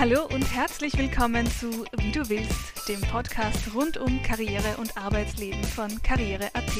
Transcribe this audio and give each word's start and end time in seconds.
Hallo 0.00 0.24
und 0.32 0.54
herzlich 0.54 0.96
willkommen 0.96 1.46
zu 1.46 1.84
Wie 1.98 2.10
du 2.10 2.26
willst, 2.30 2.88
dem 2.88 3.02
Podcast 3.02 3.74
rund 3.74 3.98
um 3.98 4.22
Karriere 4.22 4.78
und 4.78 4.96
Arbeitsleben 4.96 5.62
von 5.62 6.02
Karriere.at. 6.02 6.72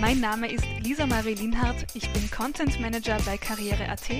Mein 0.00 0.18
Name 0.18 0.50
ist 0.50 0.64
Lisa 0.80 1.06
Marie 1.06 1.34
Linhardt, 1.34 1.94
ich 1.94 2.12
bin 2.12 2.28
Content 2.32 2.80
Manager 2.80 3.18
bei 3.24 3.38
Karriere.at 3.38 4.10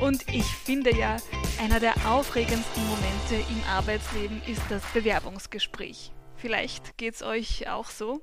und 0.00 0.28
ich 0.34 0.44
finde 0.44 0.92
ja, 0.98 1.18
einer 1.60 1.78
der 1.78 1.94
aufregendsten 2.08 2.84
Momente 2.88 3.36
im 3.48 3.62
Arbeitsleben 3.70 4.42
ist 4.48 4.62
das 4.68 4.82
Bewerbungsgespräch. 4.92 6.10
Vielleicht 6.34 6.98
geht 6.98 7.14
es 7.14 7.22
euch 7.22 7.68
auch 7.68 7.90
so. 7.90 8.22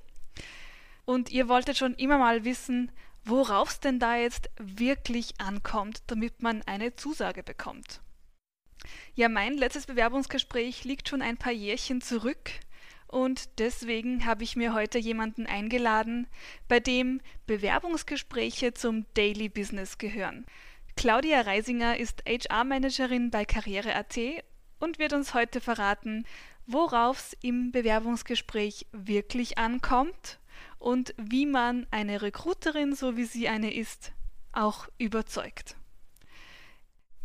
Und 1.05 1.31
ihr 1.31 1.47
wolltet 1.47 1.77
schon 1.77 1.93
immer 1.93 2.17
mal 2.17 2.43
wissen, 2.43 2.91
worauf 3.23 3.69
es 3.69 3.79
denn 3.79 3.99
da 3.99 4.17
jetzt 4.17 4.49
wirklich 4.57 5.35
ankommt, 5.37 6.03
damit 6.07 6.43
man 6.43 6.61
eine 6.63 6.97
Zusage 6.97 7.41
bekommt. 7.41 8.02
Ja, 9.15 9.29
mein 9.29 9.57
letztes 9.57 9.85
Bewerbungsgespräch 9.85 10.83
liegt 10.83 11.09
schon 11.09 11.21
ein 11.21 11.37
paar 11.37 11.51
Jährchen 11.51 12.01
zurück 12.01 12.51
und 13.07 13.59
deswegen 13.59 14.25
habe 14.25 14.43
ich 14.43 14.55
mir 14.55 14.73
heute 14.73 14.97
jemanden 14.97 15.45
eingeladen, 15.45 16.27
bei 16.67 16.79
dem 16.79 17.21
Bewerbungsgespräche 17.45 18.73
zum 18.73 19.05
Daily 19.13 19.49
Business 19.49 19.99
gehören. 19.99 20.45
Claudia 20.95 21.41
Reisinger 21.41 21.97
ist 21.97 22.23
HR-Managerin 22.27 23.29
bei 23.29 23.45
Karriere.at 23.45 24.17
und 24.79 24.99
wird 24.99 25.13
uns 25.13 25.33
heute 25.33 25.61
verraten, 25.61 26.25
worauf 26.65 27.19
es 27.19 27.37
im 27.41 27.71
Bewerbungsgespräch 27.71 28.87
wirklich 28.91 29.57
ankommt 29.57 30.39
und 30.79 31.13
wie 31.17 31.45
man 31.45 31.87
eine 31.91 32.21
Recruiterin, 32.21 32.95
so 32.95 33.15
wie 33.15 33.25
sie 33.25 33.47
eine 33.47 33.73
ist, 33.73 34.11
auch 34.53 34.87
überzeugt. 34.97 35.75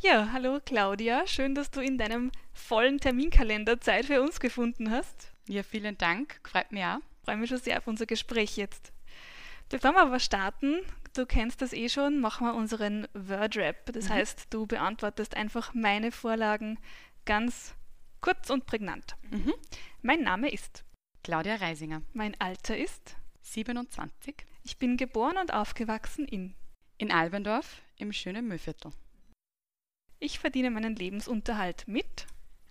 Ja, 0.00 0.30
hallo 0.32 0.60
Claudia, 0.64 1.26
schön, 1.26 1.56
dass 1.56 1.72
du 1.72 1.80
in 1.80 1.98
deinem 1.98 2.30
vollen 2.52 2.98
Terminkalender 2.98 3.80
Zeit 3.80 4.06
für 4.06 4.22
uns 4.22 4.38
gefunden 4.38 4.92
hast. 4.92 5.32
Ja, 5.48 5.64
vielen 5.64 5.98
Dank, 5.98 6.40
freut 6.44 6.70
mich 6.70 6.84
auch. 6.84 6.98
Freue 7.24 7.36
mich 7.36 7.50
schon 7.50 7.58
sehr 7.58 7.78
auf 7.78 7.88
unser 7.88 8.06
Gespräch 8.06 8.56
jetzt. 8.56 8.92
Bevor 9.68 9.92
wir 9.92 10.02
aber 10.02 10.20
starten, 10.20 10.78
du 11.16 11.26
kennst 11.26 11.62
das 11.62 11.72
eh 11.72 11.88
schon, 11.88 12.20
machen 12.20 12.46
wir 12.46 12.54
unseren 12.54 13.08
Word-Rap. 13.12 13.92
Das 13.92 14.08
mhm. 14.08 14.14
heißt, 14.14 14.46
du 14.50 14.66
beantwortest 14.66 15.36
einfach 15.36 15.74
meine 15.74 16.12
Vorlagen 16.12 16.78
ganz 17.24 17.74
kurz 18.20 18.50
und 18.50 18.66
prägnant. 18.66 19.16
Mhm. 19.30 19.52
Mein 20.00 20.22
Name 20.22 20.50
ist 20.50 20.84
Claudia 21.24 21.56
Reisinger. 21.56 22.02
Mein 22.12 22.40
Alter 22.40 22.78
ist 22.78 23.16
27. 23.42 24.46
Ich 24.62 24.78
bin 24.78 24.96
geboren 24.96 25.38
und 25.38 25.52
aufgewachsen 25.52 26.26
in 26.26 26.54
in 26.98 27.12
Albendorf 27.12 27.80
im 27.96 28.12
schönen 28.12 28.48
Müllviertel. 28.48 28.92
Ich 30.20 30.40
verdiene 30.40 30.70
meinen 30.70 30.96
Lebensunterhalt 30.96 31.86
mit 31.86 32.26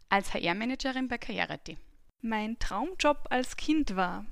als 0.09 0.33
HR-Managerin 0.33 1.07
bei 1.07 1.17
Karriere.at. 1.17 1.77
Mein 2.21 2.59
Traumjob 2.59 3.27
als 3.29 3.55
Kind 3.55 3.95
war. 3.95 4.25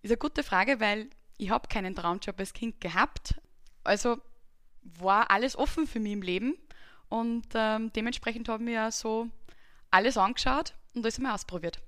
Ist 0.00 0.10
eine 0.10 0.18
gute 0.18 0.42
Frage, 0.42 0.80
weil 0.80 1.10
ich 1.36 1.50
habe 1.50 1.68
keinen 1.68 1.94
Traumjob 1.94 2.38
als 2.38 2.54
Kind 2.54 2.80
gehabt. 2.80 3.34
Also 3.84 4.18
war 4.82 5.30
alles 5.30 5.56
offen 5.56 5.86
für 5.86 6.00
mich 6.00 6.12
im 6.12 6.22
Leben 6.22 6.54
und 7.10 7.46
ähm, 7.54 7.92
dementsprechend 7.92 8.48
habe 8.48 8.62
ich 8.62 8.70
mir 8.70 8.90
so 8.90 9.28
alles 9.90 10.16
angeschaut 10.16 10.74
und 10.94 11.04
alles 11.04 11.18
mal 11.18 11.34
ausprobiert. 11.34 11.82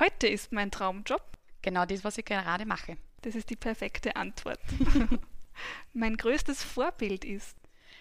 Heute 0.00 0.26
ist 0.26 0.50
mein 0.50 0.72
Traumjob. 0.72 1.22
Genau 1.62 1.86
das, 1.86 2.02
was 2.02 2.18
ich 2.18 2.24
gerade 2.24 2.66
mache. 2.66 2.96
Das 3.20 3.36
ist 3.36 3.50
die 3.50 3.56
perfekte 3.56 4.16
Antwort. 4.16 4.58
mein 5.92 6.16
größtes 6.16 6.64
Vorbild 6.64 7.24
ist. 7.24 7.56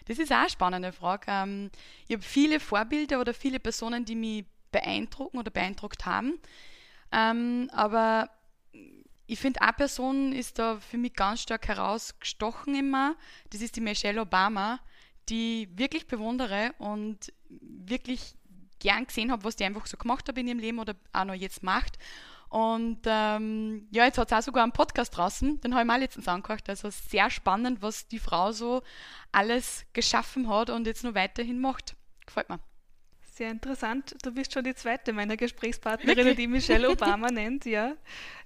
Das 0.05 0.19
ist 0.19 0.31
auch 0.31 0.37
eine 0.37 0.49
spannende 0.49 0.91
Frage. 0.91 1.25
Ähm, 1.27 1.71
ich 2.07 2.15
habe 2.15 2.23
viele 2.23 2.59
Vorbilder 2.59 3.19
oder 3.19 3.33
viele 3.33 3.59
Personen, 3.59 4.05
die 4.05 4.15
mich 4.15 4.45
beeindrucken 4.71 5.37
oder 5.37 5.51
beeindruckt 5.51 6.05
haben. 6.05 6.39
Ähm, 7.11 7.69
aber 7.73 8.29
ich 9.27 9.39
finde, 9.39 9.61
eine 9.61 9.73
Person 9.73 10.33
ist 10.33 10.59
da 10.59 10.79
für 10.79 10.97
mich 10.97 11.13
ganz 11.13 11.41
stark 11.41 11.67
herausgestochen 11.67 12.75
immer. 12.75 13.15
Das 13.49 13.61
ist 13.61 13.75
die 13.75 13.81
Michelle 13.81 14.21
Obama, 14.21 14.79
die 15.29 15.63
ich 15.63 15.77
wirklich 15.77 16.07
bewundere 16.07 16.73
und 16.79 17.31
wirklich 17.49 18.35
gern 18.79 19.05
gesehen 19.05 19.31
habe, 19.31 19.43
was 19.43 19.55
die 19.55 19.63
einfach 19.63 19.85
so 19.85 19.95
gemacht 19.95 20.27
hat 20.27 20.37
in 20.37 20.47
ihrem 20.47 20.59
Leben 20.59 20.79
oder 20.79 20.95
auch 21.13 21.25
noch 21.25 21.33
jetzt 21.33 21.63
macht. 21.63 21.97
Und 22.51 22.99
ähm, 23.05 23.87
ja, 23.91 24.03
jetzt 24.03 24.17
hat 24.17 24.29
es 24.29 24.37
auch 24.37 24.41
sogar 24.41 24.63
einen 24.63 24.73
Podcast 24.73 25.15
draußen, 25.15 25.61
den 25.61 25.73
habe 25.73 25.83
ich 25.83 25.87
mal 25.87 26.01
letztens 26.01 26.27
angehört. 26.27 26.67
Also 26.67 26.89
sehr 26.89 27.29
spannend, 27.29 27.81
was 27.81 28.09
die 28.09 28.19
Frau 28.19 28.51
so 28.51 28.83
alles 29.31 29.85
geschaffen 29.93 30.49
hat 30.49 30.69
und 30.69 30.85
jetzt 30.85 31.05
noch 31.05 31.15
weiterhin 31.15 31.61
macht. 31.61 31.95
Gefällt 32.25 32.49
mir. 32.49 32.59
Sehr 33.21 33.51
interessant. 33.51 34.17
Du 34.21 34.33
bist 34.33 34.51
schon 34.51 34.65
die 34.65 34.75
zweite 34.75 35.13
meiner 35.13 35.37
Gesprächspartnerin, 35.37 36.35
die 36.35 36.47
Michelle 36.47 36.89
Obama 36.91 37.31
nennt, 37.31 37.63
ja. 37.63 37.93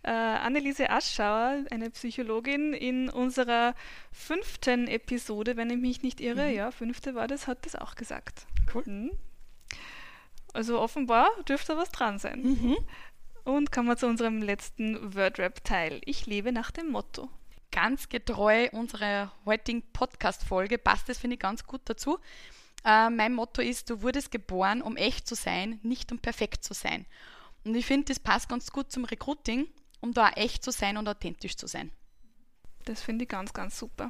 Äh, 0.04 0.12
Anneliese 0.12 0.92
Aschauer, 0.92 1.66
eine 1.72 1.90
Psychologin, 1.90 2.74
in 2.74 3.10
unserer 3.10 3.74
fünften 4.12 4.88
Episode, 4.88 5.58
wenn 5.58 5.72
ich 5.72 5.78
mich 5.78 6.04
nicht 6.04 6.22
irre, 6.22 6.50
mhm. 6.50 6.56
ja, 6.56 6.70
fünfte 6.70 7.16
war 7.16 7.28
das, 7.28 7.48
hat 7.48 7.66
das 7.66 7.76
auch 7.76 7.96
gesagt. 7.96 8.46
Cool. 8.72 8.84
Mhm. 8.86 9.12
Also 10.54 10.80
offenbar 10.80 11.28
dürfte 11.50 11.76
was 11.76 11.92
dran 11.92 12.18
sein. 12.18 12.44
Mhm. 12.44 12.78
Und 13.46 13.72
kommen 13.72 13.88
wir 13.88 13.96
zu 13.96 14.08
unserem 14.08 14.42
letzten 14.42 15.14
Wordrap-Teil. 15.14 16.02
Ich 16.06 16.26
lebe 16.26 16.52
nach 16.52 16.72
dem 16.72 16.90
Motto. 16.90 17.30
Ganz 17.72 18.10
getreu 18.10 18.70
unserer 18.72 19.32
heutigen 19.46 19.84
Podcast-Folge 19.94 20.80
passt 20.80 21.08
das, 21.10 21.20
finde 21.20 21.36
ich, 21.36 21.40
ganz 21.40 21.64
gut 21.64 21.82
dazu. 21.86 22.18
Äh, 22.84 23.12
mein 23.12 23.36
Motto 23.36 23.62
ist, 23.62 23.92
du 23.92 24.02
wurdest 24.02 24.32
geboren, 24.32 24.82
um 24.82 24.98
echt 24.98 25.28
zu 25.28 25.36
sein, 25.36 25.80
nicht 25.84 26.12
um 26.12 26.18
perfekt 26.18 26.64
zu 26.64 26.74
sein. 26.74 27.06
Und 27.64 27.76
ich 27.76 27.86
finde, 27.86 28.06
das 28.06 28.20
passt 28.20 28.50
ganz 28.50 28.72
gut 28.72 28.92
zum 28.92 29.06
Recruiting, 29.06 29.68
um 30.02 30.12
da 30.12 30.30
echt 30.30 30.64
zu 30.64 30.72
sein 30.72 30.98
und 30.98 31.08
authentisch 31.08 31.56
zu 31.56 31.68
sein. 31.68 31.92
Das 32.86 33.04
finde 33.04 33.26
ich 33.26 33.30
ganz, 33.30 33.54
ganz 33.54 33.78
super. 33.78 34.10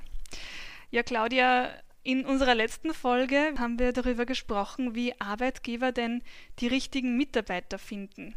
Ja, 0.92 1.04
Claudia, 1.04 1.74
in 2.04 2.26
unserer 2.26 2.56
letzten 2.56 2.94
Folge 2.94 3.54
haben 3.58 3.80
wir 3.80 3.92
darüber 3.92 4.26
gesprochen, 4.26 4.96
wie 4.96 5.20
Arbeitgeber 5.20 5.92
denn 5.92 6.24
die 6.60 6.68
richtigen 6.68 7.18
Mitarbeiter 7.18 7.78
finden. 7.78 8.34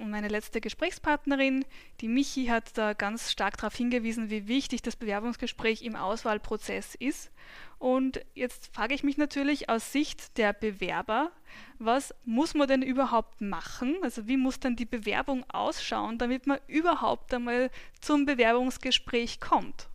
Und 0.00 0.10
meine 0.10 0.28
letzte 0.28 0.60
Gesprächspartnerin, 0.60 1.64
die 2.00 2.08
Michi, 2.08 2.46
hat 2.46 2.76
da 2.76 2.92
ganz 2.92 3.30
stark 3.30 3.56
darauf 3.56 3.74
hingewiesen, 3.74 4.30
wie 4.30 4.48
wichtig 4.48 4.82
das 4.82 4.96
Bewerbungsgespräch 4.96 5.82
im 5.82 5.96
Auswahlprozess 5.96 6.94
ist. 6.94 7.30
Und 7.78 8.24
jetzt 8.34 8.74
frage 8.74 8.94
ich 8.94 9.02
mich 9.02 9.18
natürlich 9.18 9.68
aus 9.68 9.92
Sicht 9.92 10.38
der 10.38 10.52
Bewerber, 10.52 11.30
was 11.78 12.14
muss 12.24 12.54
man 12.54 12.68
denn 12.68 12.82
überhaupt 12.82 13.40
machen? 13.40 13.96
Also 14.02 14.26
wie 14.26 14.36
muss 14.36 14.60
denn 14.60 14.76
die 14.76 14.86
Bewerbung 14.86 15.44
ausschauen, 15.50 16.18
damit 16.18 16.46
man 16.46 16.58
überhaupt 16.66 17.32
einmal 17.34 17.70
zum 18.00 18.24
Bewerbungsgespräch 18.24 19.40
kommt? 19.40 19.88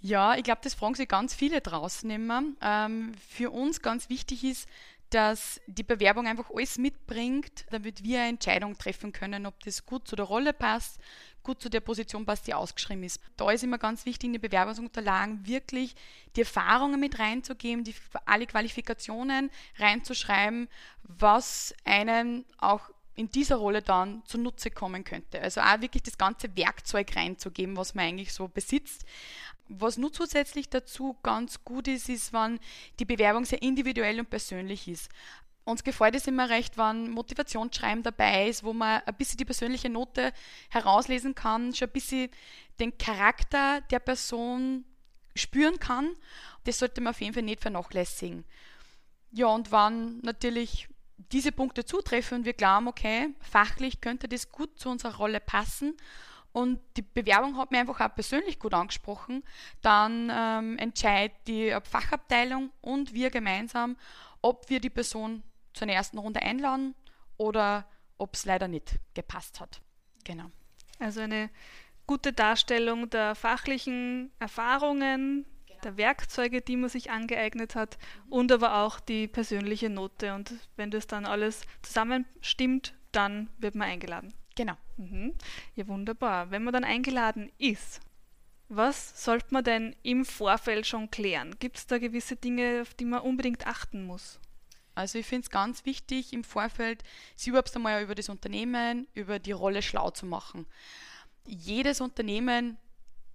Ja, 0.00 0.34
ich 0.34 0.44
glaube, 0.44 0.62
das 0.64 0.74
fragen 0.74 0.94
sich 0.94 1.08
ganz 1.08 1.34
viele 1.34 1.60
draußen 1.60 2.08
immer. 2.10 2.42
Ähm, 2.62 3.12
für 3.28 3.50
uns 3.50 3.82
ganz 3.82 4.08
wichtig 4.08 4.44
ist, 4.44 4.68
dass 5.10 5.60
die 5.66 5.82
Bewerbung 5.82 6.26
einfach 6.26 6.50
alles 6.54 6.78
mitbringt, 6.78 7.66
damit 7.70 8.02
wir 8.02 8.20
eine 8.20 8.30
Entscheidung 8.30 8.78
treffen 8.78 9.12
können, 9.12 9.46
ob 9.46 9.58
das 9.64 9.84
gut 9.84 10.06
zu 10.06 10.16
der 10.16 10.24
Rolle 10.24 10.52
passt, 10.52 11.00
gut 11.42 11.60
zu 11.60 11.68
der 11.68 11.80
Position 11.80 12.24
passt, 12.24 12.46
die 12.46 12.54
ausgeschrieben 12.54 13.02
ist. 13.04 13.20
Da 13.36 13.50
ist 13.50 13.64
immer 13.64 13.78
ganz 13.78 14.06
wichtig, 14.06 14.28
in 14.28 14.32
die 14.34 14.38
Bewerbungsunterlagen 14.38 15.46
wirklich 15.46 15.94
die 16.36 16.40
Erfahrungen 16.40 17.00
mit 17.00 17.18
reinzugeben, 17.18 17.84
die, 17.84 17.94
alle 18.24 18.46
Qualifikationen 18.46 19.50
reinzuschreiben, 19.78 20.68
was 21.02 21.74
einen 21.84 22.44
auch 22.58 22.90
in 23.16 23.30
dieser 23.30 23.56
Rolle 23.56 23.82
dann 23.82 24.22
zunutze 24.24 24.70
kommen 24.70 25.04
könnte. 25.04 25.42
Also 25.42 25.60
auch 25.60 25.80
wirklich 25.80 26.02
das 26.02 26.16
ganze 26.16 26.56
Werkzeug 26.56 27.14
reinzugeben, 27.14 27.76
was 27.76 27.94
man 27.94 28.06
eigentlich 28.06 28.32
so 28.32 28.48
besitzt. 28.48 29.04
Was 29.72 29.98
nur 29.98 30.12
zusätzlich 30.12 30.68
dazu 30.68 31.16
ganz 31.22 31.64
gut 31.64 31.86
ist, 31.86 32.08
ist, 32.08 32.32
wenn 32.32 32.58
die 32.98 33.04
Bewerbung 33.04 33.44
sehr 33.44 33.62
individuell 33.62 34.18
und 34.18 34.28
persönlich 34.28 34.88
ist. 34.88 35.08
Uns 35.62 35.84
gefällt 35.84 36.16
es 36.16 36.26
immer 36.26 36.50
recht, 36.50 36.76
wenn 36.76 37.10
Motivationsschreiben 37.10 38.02
dabei 38.02 38.48
ist, 38.48 38.64
wo 38.64 38.72
man 38.72 39.02
ein 39.06 39.14
bisschen 39.14 39.36
die 39.36 39.44
persönliche 39.44 39.88
Note 39.88 40.32
herauslesen 40.70 41.36
kann, 41.36 41.72
schon 41.72 41.86
ein 41.88 41.92
bisschen 41.92 42.30
den 42.80 42.98
Charakter 42.98 43.80
der 43.92 44.00
Person 44.00 44.84
spüren 45.36 45.78
kann. 45.78 46.16
Das 46.64 46.80
sollte 46.80 47.00
man 47.00 47.12
auf 47.12 47.20
jeden 47.20 47.34
Fall 47.34 47.44
nicht 47.44 47.62
vernachlässigen. 47.62 48.44
Ja, 49.30 49.46
und 49.46 49.70
wenn 49.70 50.18
natürlich 50.22 50.88
diese 51.30 51.52
Punkte 51.52 51.84
zutreffen 51.84 52.38
und 52.38 52.44
wir 52.44 52.54
glauben, 52.54 52.88
okay, 52.88 53.28
fachlich 53.38 54.00
könnte 54.00 54.26
das 54.26 54.50
gut 54.50 54.80
zu 54.80 54.88
unserer 54.88 55.16
Rolle 55.16 55.38
passen 55.38 55.96
und 56.52 56.80
die 56.96 57.02
Bewerbung 57.02 57.56
hat 57.56 57.70
mir 57.70 57.78
einfach 57.78 58.00
auch 58.00 58.14
persönlich 58.14 58.58
gut 58.58 58.74
angesprochen, 58.74 59.44
dann 59.82 60.30
ähm, 60.32 60.78
entscheidet 60.78 61.36
die 61.46 61.76
Fachabteilung 61.84 62.70
und 62.80 63.14
wir 63.14 63.30
gemeinsam, 63.30 63.96
ob 64.42 64.68
wir 64.68 64.80
die 64.80 64.90
Person 64.90 65.42
zur 65.74 65.88
ersten 65.88 66.18
Runde 66.18 66.42
einladen 66.42 66.94
oder 67.36 67.86
ob 68.18 68.34
es 68.34 68.44
leider 68.44 68.68
nicht 68.68 68.98
gepasst 69.14 69.60
hat. 69.60 69.80
Genau. 70.24 70.50
Also 70.98 71.20
eine 71.20 71.50
gute 72.06 72.32
Darstellung 72.32 73.08
der 73.08 73.36
fachlichen 73.36 74.32
Erfahrungen, 74.40 75.46
genau. 75.66 75.80
der 75.82 75.96
Werkzeuge, 75.96 76.60
die 76.60 76.76
man 76.76 76.90
sich 76.90 77.10
angeeignet 77.10 77.76
hat 77.76 77.98
und 78.28 78.50
aber 78.50 78.82
auch 78.82 78.98
die 78.98 79.28
persönliche 79.28 79.88
Note. 79.88 80.34
Und 80.34 80.52
wenn 80.76 80.90
das 80.90 81.06
dann 81.06 81.24
alles 81.24 81.62
zusammenstimmt, 81.82 82.94
dann 83.12 83.48
wird 83.58 83.76
man 83.76 83.88
eingeladen. 83.88 84.34
Genau. 84.60 84.76
Mhm. 84.98 85.32
Ja, 85.74 85.88
wunderbar. 85.88 86.50
Wenn 86.50 86.64
man 86.64 86.74
dann 86.74 86.84
eingeladen 86.84 87.50
ist, 87.56 88.02
was 88.68 89.24
sollte 89.24 89.54
man 89.54 89.64
denn 89.64 89.96
im 90.02 90.26
Vorfeld 90.26 90.86
schon 90.86 91.10
klären? 91.10 91.58
Gibt 91.58 91.78
es 91.78 91.86
da 91.86 91.96
gewisse 91.96 92.36
Dinge, 92.36 92.82
auf 92.82 92.92
die 92.92 93.06
man 93.06 93.22
unbedingt 93.22 93.66
achten 93.66 94.04
muss? 94.04 94.38
Also 94.94 95.18
ich 95.18 95.24
finde 95.24 95.44
es 95.44 95.50
ganz 95.50 95.86
wichtig, 95.86 96.34
im 96.34 96.44
Vorfeld 96.44 97.04
sich 97.36 97.48
überhaupt 97.48 97.74
einmal 97.74 98.02
über 98.02 98.14
das 98.14 98.28
Unternehmen, 98.28 99.08
über 99.14 99.38
die 99.38 99.52
Rolle 99.52 99.80
schlau 99.80 100.10
zu 100.10 100.26
machen. 100.26 100.66
Jedes 101.46 102.02
Unternehmen 102.02 102.76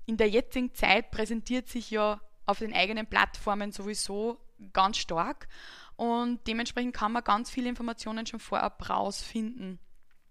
in 0.05 0.17
der 0.17 0.29
jetzigen 0.29 0.75
Zeit 0.75 1.09
präsentiert 1.09 1.69
sich 1.69 1.89
ja 1.89 2.21
auf 2.45 2.59
den 2.59 2.71
eigenen 2.71 3.07
Plattformen 3.07 3.71
sowieso 3.71 4.37
ganz 4.73 4.97
stark 4.97 5.47
und 5.95 6.45
dementsprechend 6.45 6.95
kann 6.95 7.13
man 7.13 7.23
ganz 7.23 7.49
viele 7.49 7.69
Informationen 7.69 8.27
schon 8.27 8.39
vorab 8.39 8.87
rausfinden. 8.87 9.79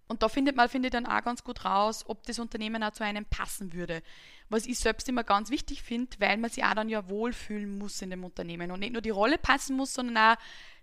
Und 0.06 0.22
da 0.22 0.28
findet 0.28 0.54
man, 0.54 0.68
finde 0.68 0.88
ich, 0.88 0.92
dann 0.92 1.06
auch 1.06 1.22
ganz 1.22 1.44
gut 1.44 1.64
raus, 1.64 2.04
ob 2.06 2.24
das 2.24 2.38
Unternehmen 2.38 2.82
auch 2.82 2.92
zu 2.92 3.04
einem 3.04 3.24
passen 3.24 3.72
würde. 3.72 4.02
Was 4.50 4.66
ich 4.66 4.78
selbst 4.78 5.08
immer 5.08 5.24
ganz 5.24 5.50
wichtig 5.50 5.82
finde, 5.82 6.16
weil 6.20 6.36
man 6.36 6.50
sich 6.50 6.62
auch 6.62 6.74
dann 6.74 6.90
ja 6.90 7.08
wohlfühlen 7.08 7.78
muss 7.78 8.02
in 8.02 8.10
dem 8.10 8.24
Unternehmen 8.24 8.70
und 8.70 8.80
nicht 8.80 8.92
nur 8.92 9.02
die 9.02 9.10
Rolle 9.10 9.38
passen 9.38 9.76
muss, 9.76 9.94
sondern 9.94 10.18
auch 10.18 10.36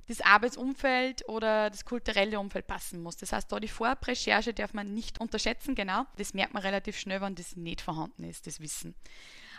das 0.08 0.22
Arbeitsumfeld 0.22 1.28
oder 1.30 1.70
das 1.70 1.86
kulturelle 1.86 2.40
Umfeld 2.40 2.68
passen 2.68 3.02
muss. 3.02 3.18
Das 3.18 3.32
heißt, 3.32 3.52
da 3.52 3.60
die 3.60 3.68
Vorabrecherche 3.68 4.54
darf 4.54 4.74
man 4.74 4.94
nicht 4.94 5.20
unterschätzen, 5.20 5.76
genau. 5.76 6.06
Das 6.18 6.34
merkt 6.34 6.54
man 6.54 6.64
relativ 6.64 6.98
schnell, 6.98 7.22
wenn 7.22 7.36
das 7.36 7.56
nicht 7.56 7.82
vorhanden 7.82 8.24
ist, 8.24 8.48
das 8.48 8.60
Wissen. 8.60 8.96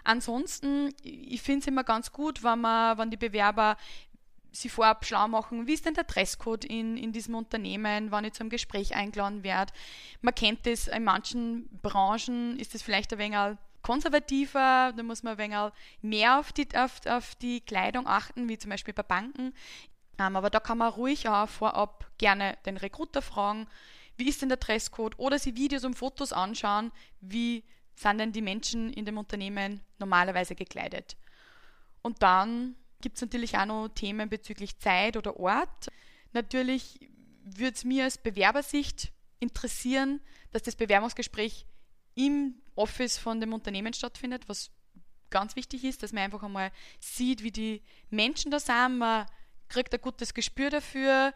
Ansonsten, 0.04 0.92
ich 1.02 1.40
finde 1.42 1.60
es 1.60 1.66
immer 1.68 1.84
ganz 1.84 2.10
gut, 2.12 2.42
wenn 2.42 2.60
man, 2.60 2.98
wenn 2.98 3.10
die 3.10 3.16
Bewerber 3.16 3.76
sie 4.52 4.68
vorab 4.68 5.04
schlau 5.04 5.26
machen, 5.28 5.66
wie 5.66 5.72
ist 5.72 5.86
denn 5.86 5.94
der 5.94 6.04
Dresscode 6.04 6.64
in, 6.64 6.96
in 6.96 7.12
diesem 7.12 7.34
Unternehmen, 7.34 8.10
wann 8.10 8.24
ich 8.24 8.34
zu 8.34 8.42
einem 8.42 8.50
Gespräch 8.50 8.94
eingeladen 8.94 9.42
werde. 9.42 9.72
Man 10.20 10.34
kennt 10.34 10.66
das, 10.66 10.88
in 10.88 11.04
manchen 11.04 11.68
Branchen 11.82 12.58
ist 12.58 12.74
das 12.74 12.82
vielleicht 12.82 13.12
ein 13.12 13.18
wenig 13.18 13.56
konservativer, 13.82 14.92
da 14.96 15.02
muss 15.02 15.22
man 15.22 15.32
ein 15.32 15.38
wenig 15.38 15.72
mehr 16.02 16.38
auf 16.38 16.52
die, 16.52 16.68
auf, 16.76 17.04
auf 17.06 17.34
die 17.36 17.60
Kleidung 17.60 18.06
achten, 18.06 18.48
wie 18.48 18.58
zum 18.58 18.70
Beispiel 18.70 18.94
bei 18.94 19.02
Banken. 19.02 19.54
Ähm, 20.18 20.36
aber 20.36 20.50
da 20.50 20.60
kann 20.60 20.78
man 20.78 20.92
ruhig 20.92 21.28
auch 21.28 21.48
vorab 21.48 22.10
gerne 22.18 22.56
den 22.66 22.76
Recruiter 22.76 23.22
fragen, 23.22 23.66
wie 24.16 24.28
ist 24.28 24.42
denn 24.42 24.50
der 24.50 24.58
Dresscode 24.58 25.18
oder 25.18 25.38
sie 25.38 25.56
Videos 25.56 25.84
und 25.84 25.94
Fotos 25.94 26.32
anschauen, 26.32 26.92
wie 27.20 27.64
sind 27.94 28.18
denn 28.18 28.32
die 28.32 28.42
Menschen 28.42 28.92
in 28.92 29.04
dem 29.04 29.18
Unternehmen 29.18 29.80
normalerweise 29.98 30.54
gekleidet. 30.54 31.16
Und 32.02 32.22
dann 32.22 32.74
gibt 33.02 33.16
es 33.16 33.22
natürlich 33.22 33.58
auch 33.58 33.66
noch 33.66 33.88
Themen 33.88 34.28
bezüglich 34.30 34.78
Zeit 34.78 35.16
oder 35.16 35.38
Ort. 35.38 35.88
Natürlich 36.32 37.10
würde 37.44 37.74
es 37.74 37.84
mir 37.84 38.06
aus 38.06 38.16
Bewerbersicht 38.16 39.12
interessieren, 39.40 40.20
dass 40.52 40.62
das 40.62 40.76
Bewerbungsgespräch 40.76 41.66
im 42.14 42.54
Office 42.74 43.18
von 43.18 43.40
dem 43.40 43.52
Unternehmen 43.52 43.92
stattfindet, 43.92 44.48
was 44.48 44.70
ganz 45.30 45.56
wichtig 45.56 45.84
ist, 45.84 46.02
dass 46.02 46.12
man 46.12 46.24
einfach 46.24 46.42
einmal 46.42 46.70
sieht, 47.00 47.42
wie 47.42 47.50
die 47.50 47.82
Menschen 48.10 48.50
da 48.50 48.60
sind. 48.60 48.98
Man 48.98 49.26
kriegt 49.68 49.92
ein 49.92 50.00
gutes 50.00 50.34
Gespür 50.34 50.70
dafür, 50.70 51.34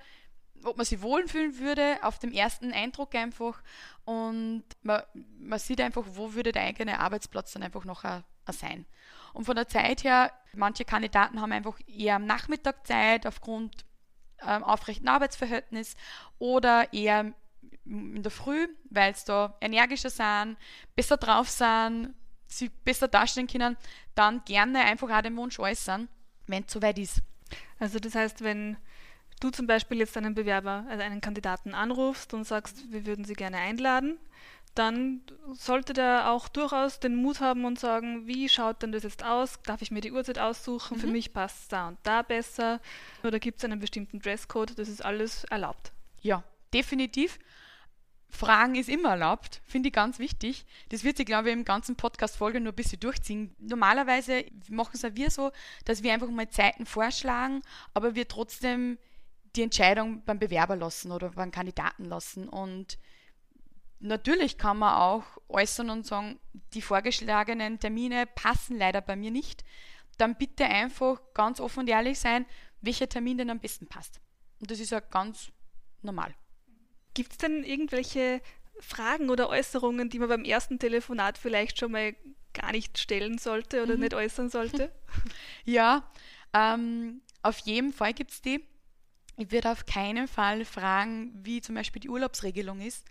ob 0.63 0.77
man 0.77 0.87
sich 0.87 1.03
wohlfühlen 1.03 1.59
würde, 1.59 1.99
auf 2.03 2.19
dem 2.19 2.33
ersten 2.33 2.73
Eindruck 2.73 3.15
einfach. 3.15 3.63
Und 4.05 4.65
man, 4.83 5.03
man 5.39 5.59
sieht 5.59 5.81
einfach, 5.81 6.05
wo 6.13 6.35
würde 6.35 6.53
der 6.53 6.63
eigene 6.63 7.01
Arbeitsplatz 7.01 7.53
dann 7.53 7.63
einfach 7.63 7.85
noch 7.85 8.05
sein. 8.53 8.87
Und 9.33 9.45
von 9.45 9.57
der 9.57 9.69
Zeit 9.69 10.05
her, 10.05 10.33
manche 10.55 10.85
Kandidaten 10.85 11.41
haben 11.41 11.53
einfach 11.53 11.79
eher 11.87 12.17
am 12.17 12.25
Nachmittag 12.25 12.87
Zeit 12.87 13.27
aufgrund 13.27 13.85
ähm, 14.43 14.65
aufrechten 14.65 15.09
Arbeitsverhältnis 15.09 15.97
oder 16.39 16.93
eher 16.93 17.33
in 17.85 18.23
der 18.23 18.33
Früh, 18.33 18.69
weil 18.91 19.15
sie 19.15 19.27
da 19.27 19.57
energischer 19.61 20.11
sind, 20.11 20.57
besser 20.95 21.17
drauf 21.17 21.49
sind, 21.49 22.15
sie 22.47 22.69
besser 22.69 23.09
darstellen 23.09 23.47
können, 23.47 23.77
dann 24.15 24.43
gerne 24.45 24.81
einfach 24.81 25.11
auch 25.11 25.23
den 25.23 25.37
Wunsch 25.37 25.59
äußern, 25.59 26.09
wenn 26.47 26.65
es 26.65 26.73
soweit 26.73 26.99
ist. 26.99 27.23
Also 27.79 27.99
das 27.99 28.15
heißt, 28.15 28.43
wenn 28.43 28.77
du 29.41 29.51
zum 29.51 29.67
Beispiel 29.67 29.99
jetzt 29.99 30.17
einen 30.17 30.35
Bewerber, 30.35 30.85
also 30.89 31.03
einen 31.03 31.21
Kandidaten 31.21 31.75
anrufst 31.75 32.35
und 32.35 32.45
sagst, 32.45 32.91
wir 32.91 33.07
würden 33.07 33.25
sie 33.25 33.35
gerne 33.35 33.59
einladen, 33.59 34.19
dann 34.79 35.23
sollte 35.53 35.93
der 35.93 36.31
auch 36.31 36.49
durchaus 36.49 37.01
den 37.01 37.17
Mut 37.17 37.41
haben 37.41 37.65
und 37.65 37.79
sagen, 37.79 38.27
wie 38.27 38.49
schaut 38.49 38.83
denn 38.83 38.93
das 38.93 39.03
jetzt 39.03 39.25
aus? 39.25 39.59
Darf 39.65 39.83
ich 39.83 39.91
mir 39.91 40.01
die 40.01 40.13
Uhrzeit 40.13 40.39
aussuchen? 40.39 40.97
Mhm. 40.97 41.01
Für 41.01 41.07
mich 41.07 41.33
passt 41.33 41.63
es 41.63 41.69
da 41.69 41.89
und 41.89 41.99
da 42.03 42.23
besser. 42.23 42.81
Oder 43.25 43.39
gibt 43.39 43.59
es 43.59 43.65
einen 43.65 43.81
bestimmten 43.81 44.21
Dresscode? 44.21 44.79
Das 44.79 44.89
ist 44.89 45.05
alles 45.05 45.45
erlaubt. 45.45 45.93
Ja, 46.21 46.45
definitiv. 46.75 47.39
Fragen 48.29 48.75
ist 48.75 48.89
immer 48.89 49.11
erlaubt, 49.11 49.63
finde 49.65 49.89
ich 49.89 49.95
ganz 49.95 50.19
wichtig. 50.19 50.67
Das 50.91 51.05
wird 51.05 51.17
sich, 51.17 51.27
glaube 51.27 51.49
ich, 51.49 51.55
im 51.55 51.65
ganzen 51.65 51.97
Podcast-Folge 51.97 52.61
nur 52.61 52.73
ein 52.73 52.77
bisschen 52.77 53.01
durchziehen. 53.01 53.55
Normalerweise 53.59 54.45
machen 54.69 54.91
es 54.95 55.17
wir 55.17 55.31
so, 55.31 55.53
dass 55.85 56.03
wir 56.03 56.13
einfach 56.13 56.29
mal 56.29 56.49
Zeiten 56.51 56.87
vorschlagen, 56.87 57.63
aber 57.95 58.15
wir 58.15 58.29
trotzdem 58.29 58.99
die 59.55 59.63
Entscheidung 59.63 60.23
beim 60.25 60.39
Bewerber 60.39 60.77
lassen 60.77 61.13
oder 61.13 61.31
beim 61.31 61.51
Kandidaten 61.51 62.05
lassen. 62.05 62.49
Und 62.49 62.99
natürlich 64.01 64.59
kann 64.59 64.79
man 64.79 64.95
auch 64.95 65.25
äußern 65.49 65.91
und 65.91 66.07
sagen, 66.07 66.39
die 66.75 66.83
vorgeschlagenen 66.83 67.79
Termine 67.79 68.27
passen 68.27 68.79
leider 68.79 69.01
bei 69.01 69.17
mir 69.17 69.31
nicht. 69.31 69.65
Dann 70.19 70.37
bitte 70.37 70.65
einfach 70.65 71.21
ganz 71.35 71.61
offen 71.61 71.81
und 71.81 71.89
ehrlich 71.89 72.19
sein, 72.19 72.47
welcher 72.81 73.09
Termin 73.09 73.39
denn 73.39 73.51
am 73.51 73.61
besten 73.61 73.87
passt. 73.87 74.21
Und 74.61 74.71
das 74.71 74.81
ist 74.81 74.91
ja 74.91 75.01
ganz 75.01 75.51
normal. 76.03 76.35
Gibt 77.15 77.33
es 77.33 77.39
denn 77.39 77.65
irgendwelche 77.65 78.41
Fragen 78.79 79.31
oder 79.31 79.49
Äußerungen, 79.49 80.11
die 80.11 80.19
man 80.19 80.29
beim 80.29 80.45
ersten 80.45 80.79
Telefonat 80.79 81.39
vielleicht 81.39 81.79
schon 81.79 81.93
mal 81.93 82.15
gar 82.53 82.73
nicht 82.73 82.99
stellen 82.99 83.39
sollte 83.39 83.83
oder 83.83 83.95
mhm. 83.95 84.01
nicht 84.01 84.15
äußern 84.15 84.51
sollte? 84.51 84.91
ja, 85.65 86.11
ähm, 86.53 87.23
auf 87.43 87.59
jeden 87.61 87.93
Fall 87.93 88.13
gibt 88.13 88.31
es 88.33 88.43
die. 88.43 88.65
Ich 89.39 89.51
würde 89.51 89.71
auf 89.71 89.85
keinen 89.85 90.29
Fall 90.29 90.65
fragen, 90.65 91.33
wie 91.45 91.61
zum 91.61 91.75
Beispiel 91.75 92.01
die 92.01 92.09
Urlaubsregelung 92.09 92.81
ist 92.81 93.05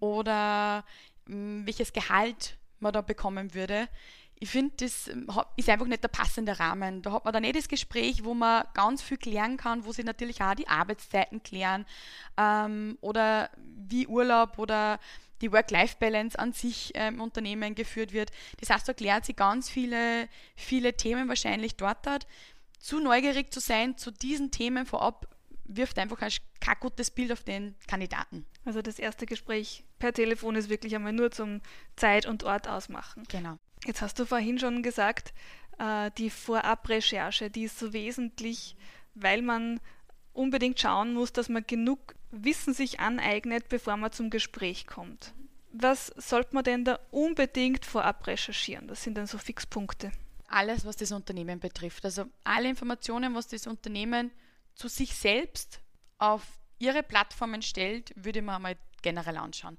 oder 0.00 0.84
mh, 1.26 1.34
hm, 1.34 1.66
welches 1.66 1.92
Gehalt 1.92 2.56
man 2.80 2.92
da 2.92 3.00
bekommen 3.00 3.54
würde 3.54 3.88
ich 4.40 4.50
finde, 4.50 4.74
das 4.78 5.08
ähm, 5.08 5.28
ist 5.56 5.68
einfach 5.68 5.86
nicht 5.86 6.02
der 6.02 6.08
passende 6.08 6.58
Rahmen. 6.58 7.02
Da 7.02 7.12
hat 7.12 7.24
man 7.24 7.32
dann 7.32 7.42
nicht 7.42 7.56
das 7.56 7.68
Gespräch, 7.68 8.24
wo 8.24 8.34
man 8.34 8.64
ganz 8.74 9.02
viel 9.02 9.16
klären 9.16 9.56
kann, 9.56 9.84
wo 9.84 9.92
sich 9.92 10.04
natürlich 10.04 10.40
auch 10.42 10.54
die 10.54 10.68
Arbeitszeiten 10.68 11.42
klären 11.42 11.86
ähm, 12.36 12.98
oder 13.00 13.50
wie 13.56 14.06
Urlaub 14.06 14.58
oder 14.58 15.00
die 15.40 15.52
Work-Life-Balance 15.52 16.38
an 16.38 16.52
sich 16.52 16.94
äh, 16.96 17.08
im 17.08 17.20
Unternehmen 17.20 17.74
geführt 17.74 18.12
wird. 18.12 18.30
Das 18.60 18.70
heißt, 18.70 18.88
da 18.88 18.92
klärt 18.92 19.24
sich 19.24 19.36
ganz 19.36 19.68
viele, 19.68 20.28
viele 20.56 20.96
Themen 20.96 21.28
wahrscheinlich 21.28 21.76
dort. 21.76 22.06
Hat. 22.06 22.26
Zu 22.78 23.00
neugierig 23.00 23.52
zu 23.52 23.60
sein 23.60 23.96
zu 23.96 24.10
diesen 24.12 24.50
Themen 24.50 24.86
vorab 24.86 25.26
wirft 25.64 25.98
einfach 25.98 26.18
kein 26.18 26.76
gutes 26.80 27.10
Bild 27.10 27.32
auf 27.32 27.42
den 27.42 27.74
Kandidaten. 27.86 28.46
Also 28.64 28.82
das 28.82 28.98
erste 28.98 29.26
Gespräch 29.26 29.84
per 29.98 30.12
Telefon 30.12 30.56
ist 30.56 30.68
wirklich 30.68 30.94
einmal 30.94 31.12
nur 31.12 31.30
zum 31.30 31.60
Zeit 31.96 32.26
und 32.26 32.44
Ort 32.44 32.68
ausmachen. 32.68 33.24
Genau. 33.28 33.58
Jetzt 33.84 34.02
hast 34.02 34.18
du 34.18 34.24
vorhin 34.24 34.58
schon 34.58 34.82
gesagt, 34.82 35.32
äh, 35.78 36.10
die 36.18 36.30
Vorabrecherche, 36.30 37.50
die 37.50 37.64
ist 37.64 37.78
so 37.78 37.92
wesentlich, 37.92 38.76
weil 39.14 39.42
man 39.42 39.80
unbedingt 40.32 40.80
schauen 40.80 41.14
muss, 41.14 41.32
dass 41.32 41.48
man 41.48 41.64
genug 41.66 42.14
Wissen 42.30 42.74
sich 42.74 43.00
aneignet, 43.00 43.68
bevor 43.68 43.96
man 43.96 44.12
zum 44.12 44.30
Gespräch 44.30 44.86
kommt. 44.86 45.32
Was 45.72 46.08
sollte 46.16 46.54
man 46.54 46.64
denn 46.64 46.84
da 46.84 46.98
unbedingt 47.10 47.84
vorab 47.84 48.26
recherchieren? 48.26 48.88
Das 48.88 49.02
sind 49.02 49.16
dann 49.16 49.26
so 49.26 49.38
Fixpunkte. 49.38 50.12
Alles, 50.48 50.84
was 50.84 50.96
das 50.96 51.12
Unternehmen 51.12 51.60
betrifft. 51.60 52.04
Also 52.04 52.24
alle 52.44 52.68
Informationen, 52.68 53.34
was 53.34 53.48
das 53.48 53.66
Unternehmen 53.66 54.30
zu 54.74 54.88
sich 54.88 55.14
selbst 55.14 55.80
auf 56.18 56.42
ihre 56.78 57.02
Plattformen 57.02 57.62
stellt, 57.62 58.12
würde 58.16 58.40
man 58.40 58.62
mal 58.62 58.76
generell 59.02 59.36
anschauen. 59.36 59.78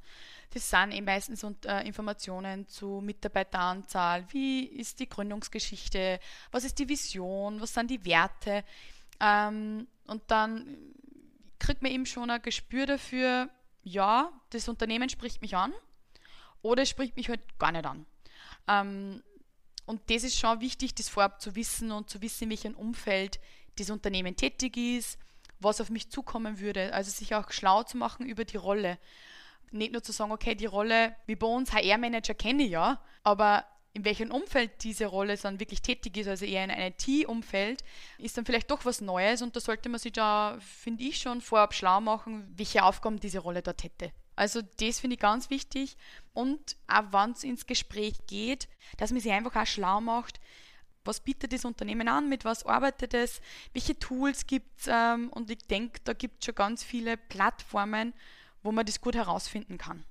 Das 0.53 0.69
sind 0.69 0.91
eben 0.91 1.05
meistens 1.05 1.43
äh, 1.65 1.87
Informationen 1.87 2.67
zu 2.67 3.01
Mitarbeiteranzahl, 3.01 4.25
wie 4.31 4.65
ist 4.65 4.99
die 4.99 5.07
Gründungsgeschichte, 5.07 6.19
was 6.51 6.63
ist 6.63 6.79
die 6.79 6.89
Vision, 6.89 7.61
was 7.61 7.73
sind 7.73 7.91
die 7.91 8.03
Werte. 8.05 8.63
Ähm, 9.19 9.87
und 10.07 10.23
dann 10.27 10.77
kriegt 11.59 11.81
man 11.81 11.91
eben 11.91 12.05
schon 12.05 12.29
ein 12.29 12.41
Gespür 12.41 12.85
dafür, 12.85 13.49
ja, 13.83 14.31
das 14.49 14.67
Unternehmen 14.67 15.09
spricht 15.09 15.41
mich 15.41 15.55
an 15.55 15.73
oder 16.61 16.83
es 16.83 16.89
spricht 16.89 17.15
mich 17.15 17.29
halt 17.29 17.41
gar 17.59 17.71
nicht 17.71 17.85
an. 17.85 18.05
Ähm, 18.67 19.23
und 19.85 20.01
das 20.09 20.23
ist 20.23 20.37
schon 20.37 20.61
wichtig, 20.61 20.95
das 20.95 21.09
vorab 21.09 21.41
zu 21.41 21.55
wissen 21.55 21.91
und 21.91 22.09
zu 22.09 22.21
wissen, 22.21 22.45
in 22.45 22.49
welchem 22.51 22.75
Umfeld 22.75 23.39
das 23.77 23.89
Unternehmen 23.89 24.35
tätig 24.35 24.77
ist, 24.77 25.17
was 25.59 25.81
auf 25.81 25.89
mich 25.89 26.09
zukommen 26.09 26.59
würde. 26.59 26.93
Also 26.93 27.11
sich 27.11 27.35
auch 27.35 27.51
schlau 27.51 27.83
zu 27.83 27.97
machen 27.97 28.25
über 28.25 28.45
die 28.45 28.57
Rolle. 28.57 28.97
Nicht 29.71 29.91
nur 29.91 30.01
zu 30.01 30.11
sagen, 30.11 30.31
okay, 30.31 30.55
die 30.55 30.65
Rolle 30.65 31.15
wie 31.25 31.35
bei 31.35 31.47
uns 31.47 31.73
HR-Manager 31.73 32.33
kenne 32.33 32.63
ich 32.63 32.71
ja, 32.71 33.01
aber 33.23 33.65
in 33.93 34.05
welchem 34.05 34.31
Umfeld 34.31 34.83
diese 34.83 35.07
Rolle 35.07 35.35
dann 35.37 35.59
wirklich 35.59 35.81
tätig 35.81 36.17
ist, 36.17 36.27
also 36.27 36.45
eher 36.45 36.63
in 36.63 36.71
einem 36.71 36.93
IT-Umfeld, 36.97 37.83
ist 38.17 38.37
dann 38.37 38.45
vielleicht 38.45 38.69
doch 38.71 38.85
was 38.85 39.01
Neues 39.01 39.41
und 39.41 39.55
da 39.55 39.59
sollte 39.59 39.89
man 39.89 39.99
sich 39.99 40.13
da, 40.13 40.57
finde 40.59 41.03
ich, 41.03 41.17
schon 41.17 41.41
vorab 41.41 41.73
schlau 41.73 41.99
machen, 41.99 42.51
welche 42.55 42.83
Aufgaben 42.83 43.19
diese 43.19 43.39
Rolle 43.39 43.61
dort 43.61 43.83
hätte. 43.83 44.11
Also 44.35 44.61
das 44.79 44.99
finde 44.99 45.15
ich 45.15 45.19
ganz 45.19 45.49
wichtig 45.49 45.97
und 46.33 46.77
auch 46.87 47.11
wenn 47.11 47.31
es 47.31 47.43
ins 47.43 47.65
Gespräch 47.65 48.15
geht, 48.27 48.69
dass 48.97 49.11
man 49.11 49.19
sich 49.19 49.31
einfach 49.31 49.55
auch 49.55 49.67
schlau 49.67 49.99
macht, 49.99 50.39
was 51.05 51.21
bietet 51.21 51.53
das 51.53 51.65
Unternehmen 51.65 52.07
an, 52.07 52.29
mit 52.29 52.45
was 52.45 52.65
arbeitet 52.65 53.13
es, 53.13 53.41
welche 53.73 53.97
Tools 53.97 54.47
gibt 54.47 54.81
es 54.81 54.87
ähm, 54.89 55.29
und 55.29 55.49
ich 55.49 55.59
denke, 55.67 55.99
da 56.03 56.13
gibt 56.13 56.39
es 56.39 56.45
schon 56.45 56.55
ganz 56.55 56.83
viele 56.83 57.17
Plattformen, 57.17 58.13
wo 58.63 58.71
man 58.71 58.85
das 58.85 59.01
gut 59.01 59.15
herausfinden 59.15 59.77
kann. 59.77 60.03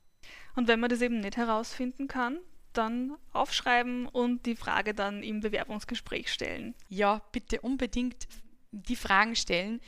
Und 0.56 0.68
wenn 0.68 0.80
man 0.80 0.90
das 0.90 1.02
eben 1.02 1.20
nicht 1.20 1.36
herausfinden 1.36 2.08
kann, 2.08 2.38
dann 2.72 3.16
aufschreiben 3.32 4.06
und 4.06 4.46
die 4.46 4.56
Frage 4.56 4.94
dann 4.94 5.22
im 5.22 5.40
Bewerbungsgespräch 5.40 6.32
stellen. 6.32 6.74
Ja, 6.88 7.22
bitte 7.32 7.60
unbedingt 7.60 8.28
die 8.72 8.96
Fragen 8.96 9.36
stellen. 9.36 9.80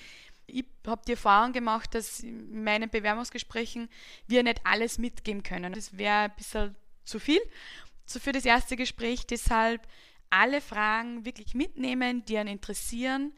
Ich 0.46 0.64
habe 0.86 1.02
die 1.06 1.12
Erfahrung 1.12 1.52
gemacht, 1.52 1.94
dass 1.94 2.20
in 2.20 2.64
meinen 2.64 2.90
Bewerbungsgesprächen 2.90 3.88
wir 4.26 4.42
nicht 4.42 4.60
alles 4.64 4.98
mitgeben 4.98 5.42
können. 5.42 5.72
Das 5.72 5.96
wäre 5.96 6.24
ein 6.24 6.34
bisschen 6.36 6.74
zu 7.04 7.18
viel 7.18 7.40
so 8.10 8.18
für 8.18 8.32
das 8.32 8.44
erste 8.44 8.76
Gespräch. 8.76 9.26
Deshalb 9.26 9.86
alle 10.30 10.60
Fragen 10.60 11.24
wirklich 11.24 11.54
mitnehmen, 11.54 12.24
die 12.24 12.38
einen 12.38 12.48
interessieren 12.48 13.32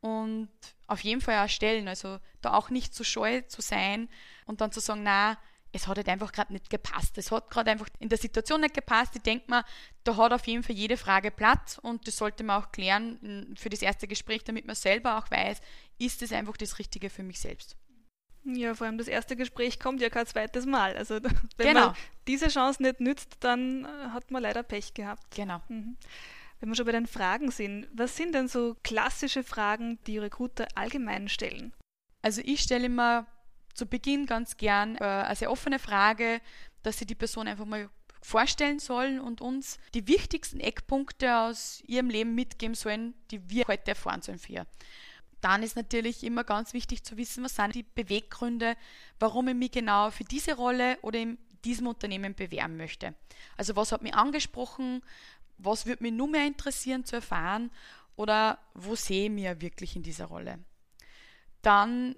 und 0.00 0.50
auf 0.86 1.00
jeden 1.00 1.20
Fall 1.20 1.44
auch 1.44 1.48
stellen. 1.48 1.88
Also 1.88 2.18
da 2.40 2.54
auch 2.54 2.70
nicht 2.70 2.94
zu 2.94 3.04
scheu 3.04 3.42
zu 3.42 3.60
sein 3.60 4.08
und 4.46 4.60
dann 4.60 4.72
zu 4.72 4.80
sagen, 4.80 5.02
na, 5.02 5.38
es 5.72 5.86
hat 5.86 5.98
halt 5.98 6.08
einfach 6.08 6.32
gerade 6.32 6.52
nicht 6.52 6.70
gepasst. 6.70 7.18
Es 7.18 7.30
hat 7.30 7.50
gerade 7.50 7.70
einfach 7.70 7.88
in 7.98 8.08
der 8.08 8.18
Situation 8.18 8.62
nicht 8.62 8.74
gepasst. 8.74 9.14
Ich 9.16 9.22
denke 9.22 9.44
mal, 9.48 9.64
da 10.04 10.16
hat 10.16 10.32
auf 10.32 10.46
jeden 10.46 10.62
Fall 10.62 10.74
jede 10.74 10.96
Frage 10.96 11.30
Platz 11.30 11.78
und 11.78 12.06
das 12.06 12.16
sollte 12.16 12.42
man 12.42 12.62
auch 12.62 12.72
klären 12.72 13.54
für 13.58 13.68
das 13.68 13.82
erste 13.82 14.08
Gespräch, 14.08 14.44
damit 14.44 14.66
man 14.66 14.76
selber 14.76 15.18
auch 15.18 15.30
weiß, 15.30 15.60
ist 15.98 16.22
es 16.22 16.32
einfach 16.32 16.56
das 16.56 16.78
Richtige 16.78 17.10
für 17.10 17.22
mich 17.22 17.40
selbst. 17.40 17.76
Ja, 18.44 18.74
vor 18.74 18.86
allem 18.86 18.96
das 18.96 19.08
erste 19.08 19.36
Gespräch 19.36 19.78
kommt 19.78 20.00
ja 20.00 20.08
kein 20.08 20.26
zweites 20.26 20.64
Mal. 20.64 20.96
Also 20.96 21.16
wenn 21.56 21.68
genau. 21.68 21.86
man 21.88 21.96
diese 22.26 22.48
Chance 22.48 22.82
nicht 22.82 23.00
nützt, 23.00 23.36
dann 23.40 23.84
äh, 23.84 23.88
hat 24.10 24.30
man 24.30 24.42
leider 24.42 24.62
Pech 24.62 24.94
gehabt. 24.94 25.34
Genau. 25.34 25.60
Mhm. 25.68 25.96
Wenn 26.60 26.68
wir 26.70 26.76
schon 26.76 26.86
bei 26.86 26.92
den 26.92 27.06
Fragen 27.06 27.50
sind, 27.50 27.88
was 27.92 28.16
sind 28.16 28.34
denn 28.34 28.48
so 28.48 28.76
klassische 28.82 29.44
Fragen, 29.44 29.98
die 30.06 30.18
Recruiter 30.18 30.66
allgemein 30.74 31.28
stellen? 31.28 31.72
Also 32.22 32.40
ich 32.44 32.60
stelle 32.60 32.88
mir 32.88 33.26
zu 33.74 33.86
Beginn 33.86 34.26
ganz 34.26 34.56
gern 34.56 34.96
äh, 34.96 35.04
eine 35.04 35.36
sehr 35.36 35.52
offene 35.52 35.78
Frage, 35.78 36.40
dass 36.82 36.98
sie 36.98 37.06
die 37.06 37.14
Person 37.14 37.46
einfach 37.46 37.64
mal 37.64 37.88
vorstellen 38.20 38.80
sollen 38.80 39.20
und 39.20 39.40
uns 39.40 39.78
die 39.94 40.08
wichtigsten 40.08 40.58
Eckpunkte 40.58 41.38
aus 41.38 41.82
ihrem 41.86 42.10
Leben 42.10 42.34
mitgeben 42.34 42.74
sollen, 42.74 43.14
die 43.30 43.48
wir 43.48 43.66
heute 43.68 43.92
erfahren 43.92 44.22
sollen 44.22 44.38
für 44.38 44.52
ihr. 44.52 44.66
Dann 45.40 45.62
ist 45.62 45.76
natürlich 45.76 46.24
immer 46.24 46.42
ganz 46.42 46.72
wichtig 46.72 47.04
zu 47.04 47.16
wissen, 47.16 47.44
was 47.44 47.54
sind 47.54 47.76
die 47.76 47.84
Beweggründe, 47.84 48.76
warum 49.20 49.46
ich 49.48 49.54
mich 49.54 49.70
genau 49.70 50.10
für 50.10 50.24
diese 50.24 50.56
Rolle 50.56 50.98
oder 51.02 51.20
in 51.20 51.38
diesem 51.64 51.86
Unternehmen 51.86 52.34
bewerben 52.34 52.76
möchte. 52.76 53.14
Also 53.56 53.76
was 53.76 53.92
hat 53.92 54.02
mich 54.02 54.14
angesprochen, 54.14 55.02
was 55.58 55.86
würde 55.86 56.02
mich 56.02 56.12
nur 56.12 56.28
mehr 56.28 56.46
interessieren 56.46 57.04
zu 57.04 57.16
erfahren 57.16 57.70
oder 58.16 58.58
wo 58.74 58.94
sehe 58.94 59.24
ich 59.24 59.30
mich 59.30 59.60
wirklich 59.60 59.96
in 59.96 60.02
dieser 60.02 60.26
Rolle. 60.26 60.58
Dann 61.62 62.16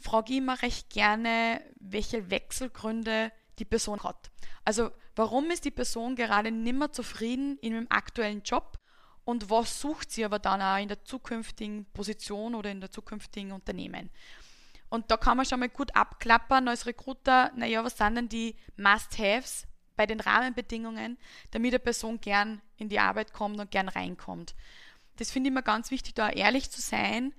frage 0.00 0.32
ich 0.32 0.38
immer 0.38 0.60
recht 0.62 0.90
gerne, 0.90 1.62
welche 1.80 2.30
Wechselgründe 2.30 3.32
die 3.58 3.64
Person 3.64 4.02
hat. 4.02 4.30
Also 4.64 4.90
warum 5.16 5.50
ist 5.50 5.64
die 5.64 5.70
Person 5.70 6.16
gerade 6.16 6.50
nicht 6.50 6.76
mehr 6.76 6.92
zufrieden 6.92 7.58
in 7.58 7.74
einem 7.74 7.86
aktuellen 7.90 8.42
Job 8.42 8.78
und 9.24 9.50
was 9.50 9.80
sucht 9.80 10.10
sie 10.10 10.24
aber 10.24 10.38
dann 10.38 10.60
auch 10.60 10.80
in 10.80 10.88
der 10.88 11.04
zukünftigen 11.04 11.86
Position 11.92 12.54
oder 12.54 12.70
in 12.70 12.80
der 12.80 12.90
zukünftigen 12.90 13.52
Unternehmen. 13.52 14.10
Und 14.88 15.10
da 15.10 15.16
kann 15.16 15.36
man 15.36 15.46
schon 15.46 15.60
mal 15.60 15.68
gut 15.68 15.94
abklappern 15.94 16.68
als 16.68 16.86
Recruiter, 16.86 17.50
naja, 17.56 17.82
was 17.84 17.96
sind 17.96 18.14
denn 18.16 18.28
die 18.28 18.56
Must-Haves 18.76 19.66
bei 19.96 20.06
den 20.06 20.20
Rahmenbedingungen, 20.20 21.18
damit 21.50 21.72
eine 21.72 21.78
Person 21.78 22.20
gern 22.20 22.60
in 22.76 22.88
die 22.88 22.98
Arbeit 22.98 23.32
kommt 23.32 23.58
und 23.58 23.70
gern 23.70 23.88
reinkommt. 23.88 24.54
Das 25.16 25.30
finde 25.30 25.48
ich 25.48 25.52
immer 25.52 25.62
ganz 25.62 25.90
wichtig, 25.90 26.14
da 26.14 26.30
ehrlich 26.30 26.70
zu 26.70 26.80
sein, 26.80 27.34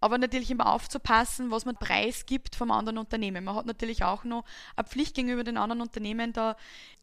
aber 0.00 0.18
natürlich 0.18 0.50
immer 0.50 0.66
aufzupassen, 0.66 1.50
was 1.50 1.64
man 1.64 1.76
preisgibt 1.76 2.56
vom 2.56 2.70
anderen 2.72 2.98
Unternehmen. 2.98 3.44
Man 3.44 3.54
hat 3.54 3.66
natürlich 3.66 4.02
auch 4.02 4.24
noch 4.24 4.44
eine 4.74 4.86
Pflicht 4.86 5.14
gegenüber 5.14 5.44
den 5.44 5.56
anderen 5.56 5.80
Unternehmen, 5.80 6.32
da 6.32 6.56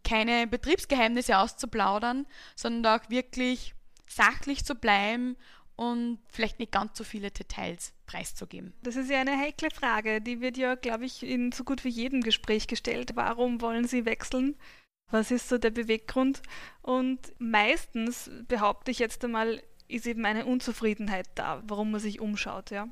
keine 0.04 0.48
Betriebsgeheimnisse 0.48 1.38
auszuplaudern, 1.38 2.28
sondern 2.56 3.00
auch 3.00 3.10
wirklich 3.10 3.74
sachlich 4.06 4.66
zu 4.66 4.76
bleiben 4.76 5.38
und 5.80 6.20
vielleicht 6.28 6.60
nicht 6.60 6.74
ganz 6.74 6.98
so 6.98 7.06
viele 7.06 7.32
Details 7.32 7.94
preiszugeben. 8.06 8.74
Das 8.84 8.98
ist 8.98 9.10
ja 9.10 9.22
eine 9.22 9.38
heikle 9.38 9.70
Frage. 9.72 10.20
Die 10.20 10.42
wird 10.42 10.58
ja, 10.58 10.76
glaube 10.76 11.06
ich, 11.06 11.24
in 11.24 11.54
so 11.54 11.64
gut 11.64 11.86
wie 11.86 11.90
jedem 11.90 12.20
Gespräch 12.20 12.68
gestellt. 12.68 13.12
Warum 13.16 13.62
wollen 13.62 13.88
Sie 13.88 14.04
wechseln? 14.04 14.58
Was 15.10 15.32
ist 15.32 15.48
so 15.48 15.58
der 15.58 15.70
Beweggrund? 15.70 16.42
Und 16.82 17.20
meistens 17.40 18.30
behaupte 18.50 18.92
ich 18.92 19.00
jetzt 19.00 19.24
einmal, 19.24 19.64
ist 19.88 20.06
eben 20.06 20.26
eine 20.26 20.46
Unzufriedenheit 20.46 21.30
da, 21.36 21.64
warum 21.66 21.92
man 21.92 22.02
sich 22.02 22.20
umschaut, 22.20 22.72
ja. 22.72 22.90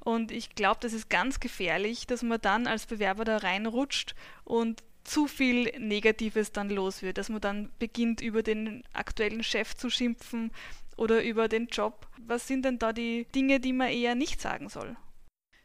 Und 0.00 0.32
ich 0.32 0.56
glaube, 0.56 0.80
das 0.80 0.92
ist 0.92 1.08
ganz 1.08 1.38
gefährlich, 1.38 2.08
dass 2.08 2.24
man 2.24 2.40
dann 2.40 2.66
als 2.66 2.86
Bewerber 2.86 3.24
da 3.24 3.36
reinrutscht 3.36 4.16
und 4.42 4.82
zu 5.04 5.28
viel 5.28 5.70
Negatives 5.78 6.50
dann 6.50 6.68
los 6.68 7.02
wird, 7.02 7.18
dass 7.18 7.28
man 7.28 7.40
dann 7.40 7.70
beginnt, 7.78 8.20
über 8.20 8.42
den 8.42 8.82
aktuellen 8.92 9.44
Chef 9.44 9.76
zu 9.76 9.88
schimpfen 9.88 10.50
oder 10.96 11.22
über 11.22 11.48
den 11.48 11.66
Job. 11.66 12.06
Was 12.18 12.46
sind 12.46 12.64
denn 12.64 12.78
da 12.78 12.92
die 12.92 13.26
Dinge, 13.34 13.60
die 13.60 13.72
man 13.72 13.88
eher 13.88 14.14
nicht 14.14 14.40
sagen 14.40 14.68
soll? 14.68 14.96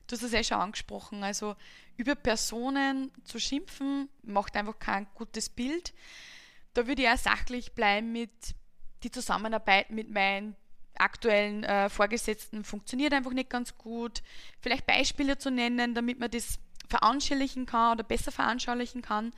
Du 0.08 0.16
hast 0.16 0.24
es 0.24 0.32
ja 0.32 0.44
schon 0.44 0.60
angesprochen. 0.60 1.24
Also 1.24 1.56
über 1.98 2.16
Personen 2.16 3.12
zu 3.24 3.40
schimpfen, 3.40 4.10
macht 4.24 4.56
einfach 4.56 4.80
kein 4.80 5.08
gutes 5.14 5.50
Bild. 5.50 5.94
Da 6.74 6.88
würde 6.88 7.04
ich 7.04 7.10
auch 7.10 7.18
sachlich 7.18 7.74
bleiben 7.74 8.12
mit 8.12 8.32
die 9.04 9.12
Zusammenarbeit 9.12 9.92
mit 9.92 10.10
meinen 10.10 10.56
aktuellen 11.00 11.64
äh, 11.64 11.90
Vorgesetzten 11.90 12.64
funktioniert 12.64 13.14
einfach 13.14 13.32
nicht 13.32 13.50
ganz 13.50 13.78
gut. 13.78 14.22
Vielleicht 14.60 14.86
Beispiele 14.86 15.38
zu 15.38 15.50
nennen, 15.50 15.96
damit 15.96 16.20
man 16.20 16.30
das 16.30 16.60
veranschaulichen 16.90 17.66
kann 17.66 17.94
oder 17.94 18.04
besser 18.04 18.32
veranschaulichen 18.32 19.02
kann. 19.02 19.34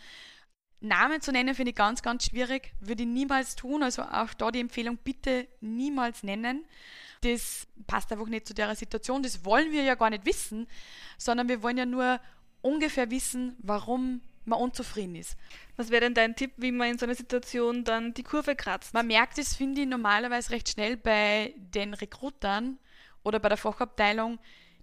Namen 0.82 1.22
zu 1.22 1.32
nennen 1.32 1.56
finde 1.56 1.70
ich 1.72 1.76
ganz, 1.76 2.02
ganz 2.02 2.26
schwierig, 2.26 2.74
würde 2.80 3.04
ich 3.04 3.10
niemals 3.10 3.56
tun. 3.56 3.84
Also 3.84 4.02
auch 4.02 4.34
da 4.38 4.52
die 4.52 4.60
Empfehlung, 4.60 4.98
bitte 4.98 5.48
niemals 5.62 6.24
nennen. 6.24 6.66
Das 7.22 7.68
passt 7.86 8.12
einfach 8.12 8.28
nicht 8.28 8.48
zu 8.48 8.54
der 8.54 8.76
Situation. 8.76 9.22
Das 9.22 9.46
wollen 9.46 9.72
wir 9.72 9.84
ja 9.84 9.96
gar 9.96 10.10
nicht 10.10 10.26
wissen, 10.26 10.68
sondern 11.18 11.48
wir 11.48 11.62
wollen 11.62 11.78
ja 11.78 11.86
nur 11.86 12.20
ungefähr 12.62 13.12
wissen, 13.12 13.56
warum 13.60 14.22
man 14.46 14.60
unzufrieden 14.60 15.16
ist. 15.16 15.38
Was 15.78 15.92
wäre 15.92 16.02
denn 16.02 16.16
dein 16.16 16.36
Tipp, 16.36 16.54
wie 16.58 16.72
man 16.72 16.90
in 16.90 16.98
so 16.98 17.06
einer 17.06 17.16
Situation 17.16 17.84
dann 17.84 18.14
die 18.16 18.24
Kurve 18.24 18.56
kratzt? 18.56 18.94
Man 18.94 19.08
merkt 19.08 19.38
es, 19.38 19.56
finde 19.56 19.82
ich, 19.82 19.88
normalerweise 19.88 20.52
recht 20.52 20.70
schnell 20.70 20.98
bei 20.98 21.54
den 21.58 21.94
Rekrutern 21.94 22.80
oder 23.24 23.40
bei 23.40 23.50
der 23.50 23.58
Fachabteilung, 23.58 24.40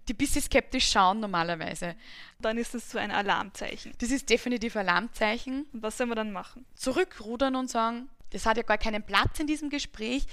die 0.09 0.13
ein 0.13 0.17
bisschen 0.17 0.41
skeptisch 0.41 0.89
schauen 0.89 1.19
normalerweise. 1.19 1.95
Dann 2.39 2.57
ist 2.57 2.73
das 2.73 2.89
so 2.89 2.97
ein 2.97 3.11
Alarmzeichen. 3.11 3.93
Das 3.99 4.11
ist 4.11 4.29
definitiv 4.29 4.75
ein 4.75 4.89
Alarmzeichen. 4.89 5.67
Und 5.71 5.83
was 5.83 5.97
soll 5.97 6.07
man 6.07 6.17
dann 6.17 6.31
machen? 6.31 6.65
Zurückrudern 6.75 7.55
und 7.55 7.69
sagen, 7.69 8.09
das 8.31 8.45
hat 8.45 8.57
ja 8.57 8.63
gar 8.63 8.77
keinen 8.77 9.03
Platz 9.03 9.39
in 9.39 9.47
diesem 9.47 9.69
Gespräch. 9.69 10.25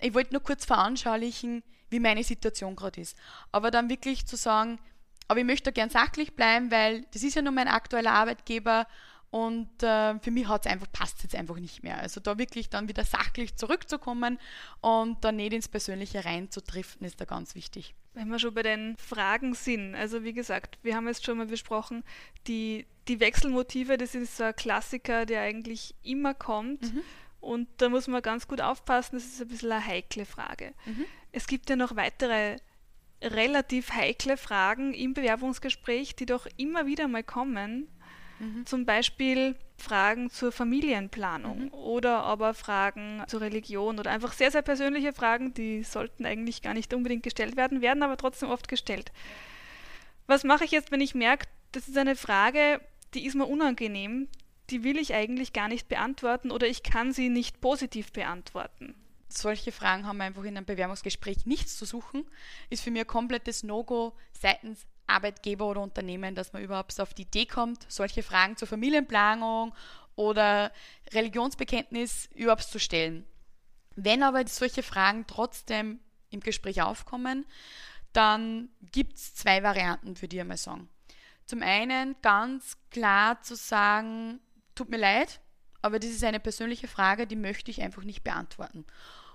Ich 0.00 0.14
wollte 0.14 0.32
nur 0.32 0.42
kurz 0.42 0.64
veranschaulichen, 0.64 1.62
wie 1.90 2.00
meine 2.00 2.24
Situation 2.24 2.76
gerade 2.76 3.00
ist. 3.00 3.16
Aber 3.52 3.70
dann 3.70 3.88
wirklich 3.88 4.26
zu 4.26 4.36
sagen, 4.36 4.78
aber 5.28 5.40
ich 5.40 5.46
möchte 5.46 5.72
gern 5.72 5.90
sachlich 5.90 6.34
bleiben, 6.34 6.70
weil 6.70 7.06
das 7.12 7.22
ist 7.22 7.34
ja 7.34 7.42
nur 7.42 7.52
mein 7.52 7.68
aktueller 7.68 8.12
Arbeitgeber 8.12 8.86
und 9.32 9.82
äh, 9.82 10.18
für 10.18 10.30
mich 10.30 10.46
hat's 10.46 10.66
einfach, 10.66 10.92
passt 10.92 11.16
es 11.16 11.22
jetzt 11.22 11.36
einfach 11.36 11.56
nicht 11.56 11.82
mehr. 11.82 11.98
Also 11.98 12.20
da 12.20 12.36
wirklich 12.36 12.68
dann 12.68 12.86
wieder 12.86 13.02
sachlich 13.02 13.56
zurückzukommen 13.56 14.38
und 14.82 15.24
dann 15.24 15.36
nicht 15.36 15.54
ins 15.54 15.68
Persönliche 15.68 16.26
reinzudriften, 16.26 17.06
ist 17.06 17.18
da 17.18 17.24
ganz 17.24 17.54
wichtig. 17.54 17.94
Wenn 18.12 18.28
wir 18.28 18.38
schon 18.38 18.52
bei 18.52 18.62
den 18.62 18.94
Fragen 18.98 19.54
sind, 19.54 19.94
also 19.94 20.22
wie 20.22 20.34
gesagt, 20.34 20.78
wir 20.82 20.94
haben 20.94 21.08
jetzt 21.08 21.24
schon 21.24 21.38
mal 21.38 21.46
besprochen, 21.46 22.04
die, 22.46 22.84
die 23.08 23.20
Wechselmotive, 23.20 23.96
das 23.96 24.14
ist 24.14 24.36
so 24.36 24.44
ein 24.44 24.54
Klassiker, 24.54 25.24
der 25.24 25.40
eigentlich 25.40 25.94
immer 26.02 26.34
kommt. 26.34 26.82
Mhm. 26.92 27.00
Und 27.40 27.68
da 27.78 27.88
muss 27.88 28.08
man 28.08 28.20
ganz 28.20 28.46
gut 28.46 28.60
aufpassen, 28.60 29.16
das 29.16 29.24
ist 29.24 29.40
ein 29.40 29.48
bisschen 29.48 29.72
eine 29.72 29.86
heikle 29.86 30.26
Frage. 30.26 30.74
Mhm. 30.84 31.06
Es 31.32 31.46
gibt 31.46 31.70
ja 31.70 31.76
noch 31.76 31.96
weitere 31.96 32.58
relativ 33.22 33.92
heikle 33.92 34.36
Fragen 34.36 34.92
im 34.92 35.14
Bewerbungsgespräch, 35.14 36.16
die 36.16 36.26
doch 36.26 36.46
immer 36.58 36.84
wieder 36.84 37.08
mal 37.08 37.24
kommen. 37.24 37.88
Mhm. 38.42 38.66
Zum 38.66 38.84
Beispiel 38.84 39.54
Fragen 39.78 40.28
zur 40.28 40.50
Familienplanung 40.50 41.66
mhm. 41.66 41.74
oder 41.74 42.24
aber 42.24 42.54
Fragen 42.54 43.22
zur 43.28 43.40
Religion 43.40 44.00
oder 44.00 44.10
einfach 44.10 44.32
sehr, 44.32 44.50
sehr 44.50 44.62
persönliche 44.62 45.12
Fragen, 45.12 45.54
die 45.54 45.84
sollten 45.84 46.26
eigentlich 46.26 46.60
gar 46.60 46.74
nicht 46.74 46.92
unbedingt 46.92 47.22
gestellt 47.22 47.56
werden, 47.56 47.82
werden 47.82 48.02
aber 48.02 48.16
trotzdem 48.16 48.50
oft 48.50 48.66
gestellt. 48.66 49.12
Was 50.26 50.42
mache 50.42 50.64
ich 50.64 50.72
jetzt, 50.72 50.90
wenn 50.90 51.00
ich 51.00 51.14
merke, 51.14 51.46
das 51.70 51.86
ist 51.86 51.96
eine 51.96 52.16
Frage, 52.16 52.80
die 53.14 53.26
ist 53.26 53.36
mir 53.36 53.46
unangenehm, 53.46 54.26
die 54.70 54.82
will 54.82 54.98
ich 54.98 55.14
eigentlich 55.14 55.52
gar 55.52 55.68
nicht 55.68 55.88
beantworten 55.88 56.50
oder 56.50 56.66
ich 56.66 56.82
kann 56.82 57.12
sie 57.12 57.28
nicht 57.28 57.60
positiv 57.60 58.12
beantworten. 58.12 58.96
Solche 59.28 59.70
Fragen 59.70 60.06
haben 60.06 60.20
einfach 60.20 60.42
in 60.42 60.56
einem 60.56 60.66
Bewerbungsgespräch 60.66 61.46
nichts 61.46 61.78
zu 61.78 61.84
suchen. 61.84 62.24
Ist 62.70 62.82
für 62.82 62.90
mich 62.90 63.02
ein 63.02 63.06
komplettes 63.06 63.62
No-Go 63.62 64.14
seitens 64.32 64.84
Arbeitgeber 65.06 65.66
oder 65.66 65.80
Unternehmen, 65.80 66.34
dass 66.34 66.52
man 66.52 66.62
überhaupt 66.62 66.98
auf 67.00 67.14
die 67.14 67.22
Idee 67.22 67.46
kommt, 67.46 67.84
solche 67.88 68.22
Fragen 68.22 68.56
zur 68.56 68.68
Familienplanung 68.68 69.74
oder 70.16 70.72
Religionsbekenntnis 71.12 72.28
überhaupt 72.34 72.64
zu 72.64 72.78
stellen. 72.78 73.26
Wenn 73.94 74.22
aber 74.22 74.46
solche 74.46 74.82
Fragen 74.82 75.26
trotzdem 75.26 76.00
im 76.30 76.40
Gespräch 76.40 76.82
aufkommen, 76.82 77.46
dann 78.12 78.68
gibt 78.92 79.16
es 79.16 79.34
zwei 79.34 79.62
Varianten, 79.62 80.20
würde 80.20 80.36
ich 80.36 80.40
einmal 80.40 80.56
sagen. 80.56 80.88
Zum 81.46 81.62
einen 81.62 82.16
ganz 82.22 82.76
klar 82.90 83.42
zu 83.42 83.56
sagen, 83.56 84.40
tut 84.74 84.88
mir 84.88 84.98
leid, 84.98 85.40
aber 85.82 85.98
das 85.98 86.10
ist 86.10 86.24
eine 86.24 86.40
persönliche 86.40 86.88
Frage, 86.88 87.26
die 87.26 87.36
möchte 87.36 87.70
ich 87.70 87.82
einfach 87.82 88.04
nicht 88.04 88.22
beantworten. 88.22 88.86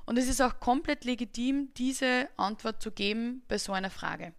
Und 0.05 0.17
es 0.17 0.27
ist 0.27 0.41
auch 0.41 0.59
komplett 0.59 1.03
legitim, 1.03 1.73
diese 1.75 2.29
Antwort 2.37 2.81
zu 2.81 2.91
geben 2.91 3.43
bei 3.49 3.57
so 3.57 3.73
einer 3.73 3.89
Frage. 3.89 4.33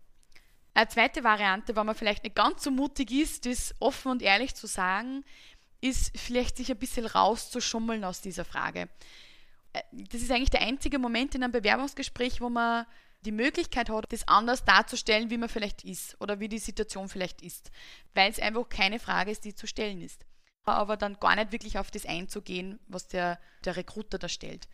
Eine 0.79 0.87
zweite 0.87 1.25
Variante, 1.25 1.75
wenn 1.75 1.87
man 1.87 1.97
vielleicht 1.97 2.23
nicht 2.23 2.37
ganz 2.37 2.63
so 2.63 2.71
mutig 2.71 3.11
ist, 3.11 3.47
das 3.47 3.75
offen 3.81 4.13
und 4.13 4.23
ehrlich 4.23 4.55
zu 4.55 4.69
sagen, 4.69 5.25
ist 5.81 6.17
vielleicht 6.17 6.57
sich 6.57 6.71
ein 6.71 6.79
bisschen 6.79 7.05
rauszuschummeln 7.05 8.05
aus 8.05 8.21
dieser 8.21 8.45
Frage. 8.45 8.89
Äh, 9.73 9.83
das 9.91 10.23
ist 10.23 10.31
eigentlich 10.31 10.51
der 10.51 10.61
einzige 10.63 11.01
Moment 11.01 11.35
in 11.35 11.43
einem 11.43 11.51
Bewerbungsgespräch, 11.51 12.41
wo 12.41 12.49
man 12.49 12.87
die 13.23 13.33
Möglichkeit 13.33 13.91
hat, 13.91 14.13
das 14.13 14.29
anders 14.29 14.65
darzustellen, 14.65 15.31
wie 15.31 15.39
man 15.39 15.49
vielleicht 15.49 15.85
ist 15.85 16.17
oder 16.21 16.39
wie 16.39 16.49
die 16.49 16.61
Situation 16.61 17.09
vielleicht 17.09 17.43
ist, 17.43 17.73
weil 18.15 18.31
es 18.31 18.39
einfach 18.39 18.69
keine 18.69 19.01
Frage 19.01 19.33
ist, 19.33 19.45
die 19.45 19.57
zu 19.57 19.67
stellen 19.67 20.01
ist. 20.01 20.27
Aber 20.65 20.97
dann 20.97 21.19
gar 21.19 21.35
nicht 21.35 21.51
wirklich 21.51 21.81
auf 21.81 21.91
das 21.91 22.07
einzugehen, 22.07 22.79
was 22.87 23.09
der, 23.09 23.41
der 23.65 23.75
Recruiter 23.75 24.19
da 24.19 24.29
stellt. 24.29 24.69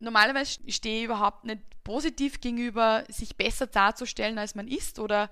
Normalerweise 0.00 0.60
stehe 0.68 1.00
ich 1.00 1.04
überhaupt 1.04 1.44
nicht 1.44 1.60
positiv 1.84 2.40
gegenüber, 2.40 3.04
sich 3.08 3.36
besser 3.36 3.66
darzustellen, 3.66 4.38
als 4.38 4.54
man 4.54 4.66
ist 4.68 4.98
oder 4.98 5.30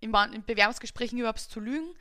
in, 0.00 0.12
Bewerbungsgesprächen 0.12 1.18
überhaupt 1.18 1.40
zu 1.40 1.60
lügen. 1.60 1.94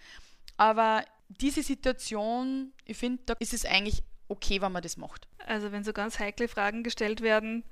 Aber 0.58 1.03
diese 1.29 1.63
Situation, 1.63 2.74
ich 2.86 2.98
finde, 2.98 3.24
da 3.25 3.34
ist 3.39 3.53
es 3.53 3.65
eigentlich 3.65 4.03
okay, 4.27 4.62
wenn 4.62 4.72
man 4.72 4.84
das 4.84 4.98
macht. 4.98 5.27
Also 5.46 5.72
wenn 5.72 5.84
so 5.84 5.93
ganz 5.93 6.20
heikle 6.20 6.48
Fragen 6.48 6.84
gestellt 6.84 7.22
werden, 7.22 7.63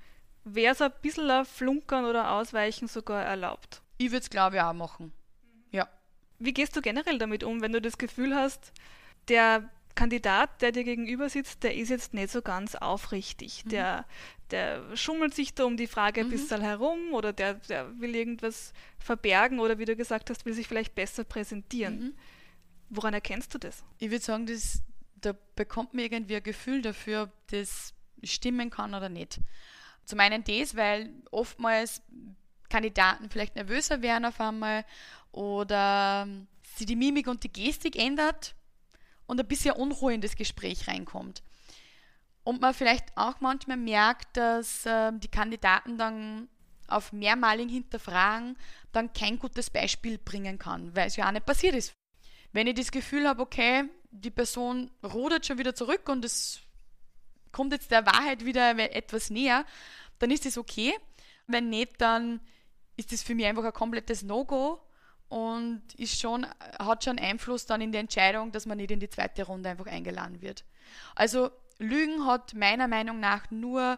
wäre 0.44 0.76
so 0.76 0.86
ein 0.86 0.94
bisschen 1.02 1.30
ein 1.30 1.46
Flunkern 1.46 2.06
oder 2.06 2.32
Ausweichen 2.32 2.88
sogar 2.88 3.24
erlaubt. 3.24 3.82
Ich 3.98 4.12
würde 4.12 4.24
es, 4.24 4.30
glaube 4.30 4.56
ich, 4.56 4.62
auch 4.62 4.74
machen. 4.74 5.14
Ja. 5.72 5.88
Wie 6.40 6.54
gehst 6.54 6.76
du 6.76 6.82
generell 6.82 7.20
damit 7.20 7.44
um, 7.44 7.62
wenn 7.62 7.72
du 7.72 7.82
das 7.82 7.98
Gefühl 7.98 8.36
hast, 8.36 8.72
der 9.28 9.70
Kandidat, 9.96 10.62
der 10.62 10.72
dir 10.72 10.84
gegenüber 10.84 11.30
sitzt, 11.30 11.64
der 11.64 11.76
ist 11.76 11.90
jetzt 11.90 12.14
nicht 12.14 12.32
so 12.32 12.42
ganz 12.42 12.76
aufrichtig. 12.76 13.66
Mhm. 13.66 13.70
Der, 13.70 14.06
der 14.52 14.96
schummelt 14.96 15.34
sich 15.34 15.54
da 15.54 15.66
um 15.66 15.78
die 15.78 15.88
Frage 15.88 16.22
ein 16.22 16.28
mhm. 16.28 16.32
bisschen 16.32 16.62
herum 16.62 17.14
oder 17.14 17.34
der, 17.34 17.56
der 17.56 18.00
will 18.00 18.16
irgendwas 18.16 18.74
verbergen 19.00 19.60
oder 19.60 19.80
wie 19.80 19.86
du 19.86 19.96
gesagt 19.96 20.30
hast, 20.30 20.46
will 20.46 20.54
sich 20.54 20.68
vielleicht 20.68 20.96
besser 20.96 21.24
präsentieren. 21.24 22.00
Mhm. 22.00 22.14
Woran 22.90 23.14
erkennst 23.14 23.54
du 23.54 23.58
das? 23.58 23.84
Ich 24.00 24.12
würde 24.12 24.24
sagen, 24.24 24.46
das, 24.46 24.82
da 25.16 25.34
bekommt 25.56 25.94
man 25.94 26.04
irgendwie 26.04 26.36
ein 26.36 26.44
Gefühl 26.44 26.82
dafür, 26.82 27.24
ob 27.24 27.48
das 27.48 27.94
stimmen 28.24 28.70
kann 28.70 28.94
oder 28.94 29.10
nicht. 29.10 29.40
Zum 30.06 30.20
einen 30.20 30.44
das, 30.44 30.76
weil 30.76 31.10
oftmals 31.32 32.02
Kandidaten 32.70 33.30
vielleicht 33.30 33.56
nervöser 33.56 34.02
werden 34.02 34.26
auf 34.26 34.40
einmal 34.40 34.86
oder 35.32 36.28
sie 36.76 36.86
die 36.86 36.96
Mimik 36.96 37.28
und 37.28 37.44
die 37.44 37.52
Gestik 37.52 37.96
ändert 37.98 38.56
und 39.28 39.40
ein 39.40 39.48
bisschen 39.48 39.76
Unruhe 39.76 40.14
in 40.14 40.22
das 40.22 40.36
Gespräch 40.36 40.88
reinkommt. 40.88 41.44
Und 42.44 42.62
man 42.62 42.74
vielleicht 42.74 43.06
auch 43.16 43.40
manchmal 43.40 43.78
merkt, 43.78 44.36
dass 44.36 44.86
äh, 44.86 45.12
die 45.14 45.28
Kandidaten 45.28 45.98
dann 45.98 46.50
auf 46.88 47.14
mehrmaligen 47.14 47.70
Hinterfragen 47.70 48.58
dann 48.92 49.14
kein 49.14 49.40
gutes 49.40 49.70
Beispiel 49.70 50.18
bringen 50.18 50.60
kann, 50.60 50.96
weil 50.96 51.08
es 51.08 51.16
ja 51.16 51.28
auch 51.28 51.32
nicht 51.32 51.46
passiert 51.46 51.76
ist. 51.76 51.94
Wenn 52.52 52.68
ich 52.68 52.76
das 52.76 52.92
Gefühl 52.92 53.28
habe, 53.28 53.42
okay, 53.42 53.86
die 54.12 54.32
Person 54.32 54.92
rudert 55.04 55.46
schon 55.46 55.58
wieder 55.58 55.74
zurück 55.74 56.10
und 56.10 56.26
es 56.26 56.62
kommt 57.52 57.72
jetzt 57.72 57.92
der 57.92 58.06
Wahrheit 58.06 58.44
wieder 58.46 58.78
etwas 58.78 59.30
näher, 59.30 59.66
dann 60.20 60.32
ist 60.32 60.46
das 60.46 60.58
okay. 60.58 60.94
Wenn 61.48 61.70
nicht, 61.70 62.02
dann 62.02 62.42
ist 62.98 63.12
das 63.12 63.24
für 63.24 63.36
mich 63.36 63.46
einfach 63.46 63.64
ein 63.64 63.74
komplettes 63.74 64.22
No-Go 64.22 64.82
und 65.32 65.82
ist 65.96 66.20
schon, 66.20 66.46
hat 66.78 67.06
schon 67.06 67.18
Einfluss 67.18 67.66
dann 67.66 67.80
in 67.80 67.94
die 67.94 67.98
Entscheidung, 67.98 68.52
dass 68.52 68.66
man 68.66 68.78
nicht 68.78 68.92
in 68.92 69.00
die 69.00 69.10
zweite 69.10 69.44
Runde 69.44 69.70
einfach 69.70 69.86
eingeladen 69.86 70.42
wird. 70.42 70.66
Also 71.16 71.52
Lügen 71.80 72.26
hat 72.26 72.54
meiner 72.54 72.90
Meinung 72.90 73.22
nach 73.22 73.50
nur 73.50 73.98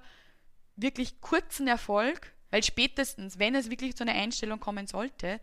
wirklich 0.76 1.22
kurzen 1.22 1.68
Erfolg, 1.68 2.34
weil 2.52 2.62
spätestens, 2.62 3.40
wenn 3.40 3.56
es 3.56 3.72
wirklich 3.72 3.96
zu 3.96 4.04
einer 4.04 4.14
Einstellung 4.14 4.60
kommen 4.60 4.86
sollte, 4.86 5.42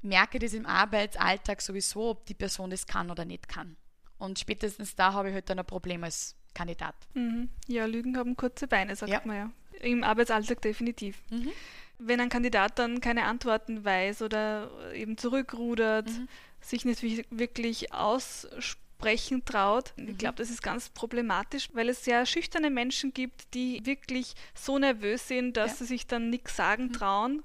merke 0.00 0.38
ich 0.38 0.44
das 0.44 0.54
im 0.54 0.64
Arbeitsalltag 0.64 1.60
sowieso, 1.60 2.08
ob 2.08 2.24
die 2.24 2.34
Person 2.34 2.70
das 2.70 2.86
kann 2.86 3.10
oder 3.10 3.26
nicht 3.26 3.46
kann. 3.46 3.76
Und 4.16 4.38
spätestens 4.38 4.96
da 4.96 5.12
habe 5.12 5.28
ich 5.28 5.34
halt 5.34 5.50
dann 5.50 5.58
ein 5.58 5.66
Problem 5.66 6.02
als 6.02 6.34
Kandidat. 6.54 6.94
Mhm. 7.12 7.50
Ja, 7.66 7.84
Lügen 7.84 8.16
haben 8.16 8.36
kurze 8.36 8.66
Beine, 8.66 8.96
sagt 8.96 9.12
ja. 9.12 9.20
man 9.26 9.36
ja. 9.36 9.50
Im 9.80 10.02
Arbeitsalltag 10.02 10.62
definitiv. 10.62 11.22
Mhm. 11.28 11.52
Wenn 11.98 12.20
ein 12.20 12.28
Kandidat 12.28 12.78
dann 12.78 13.00
keine 13.00 13.24
Antworten 13.24 13.84
weiß 13.84 14.22
oder 14.22 14.70
eben 14.94 15.18
zurückrudert, 15.18 16.08
mhm. 16.08 16.28
sich 16.60 16.84
nicht 16.84 17.02
wirklich 17.30 17.92
aussprechen 17.92 19.44
traut, 19.44 19.92
ich 19.96 20.04
mhm. 20.04 20.18
glaube, 20.18 20.36
das 20.36 20.50
ist 20.50 20.62
ganz 20.62 20.90
problematisch, 20.90 21.68
weil 21.72 21.88
es 21.88 22.04
sehr 22.04 22.24
schüchterne 22.26 22.70
Menschen 22.70 23.12
gibt, 23.12 23.52
die 23.54 23.84
wirklich 23.84 24.34
so 24.54 24.78
nervös 24.78 25.26
sind, 25.26 25.56
dass 25.56 25.72
ja. 25.72 25.76
sie 25.78 25.86
sich 25.86 26.06
dann 26.06 26.30
nichts 26.30 26.56
sagen 26.56 26.84
mhm. 26.84 26.92
trauen. 26.92 27.42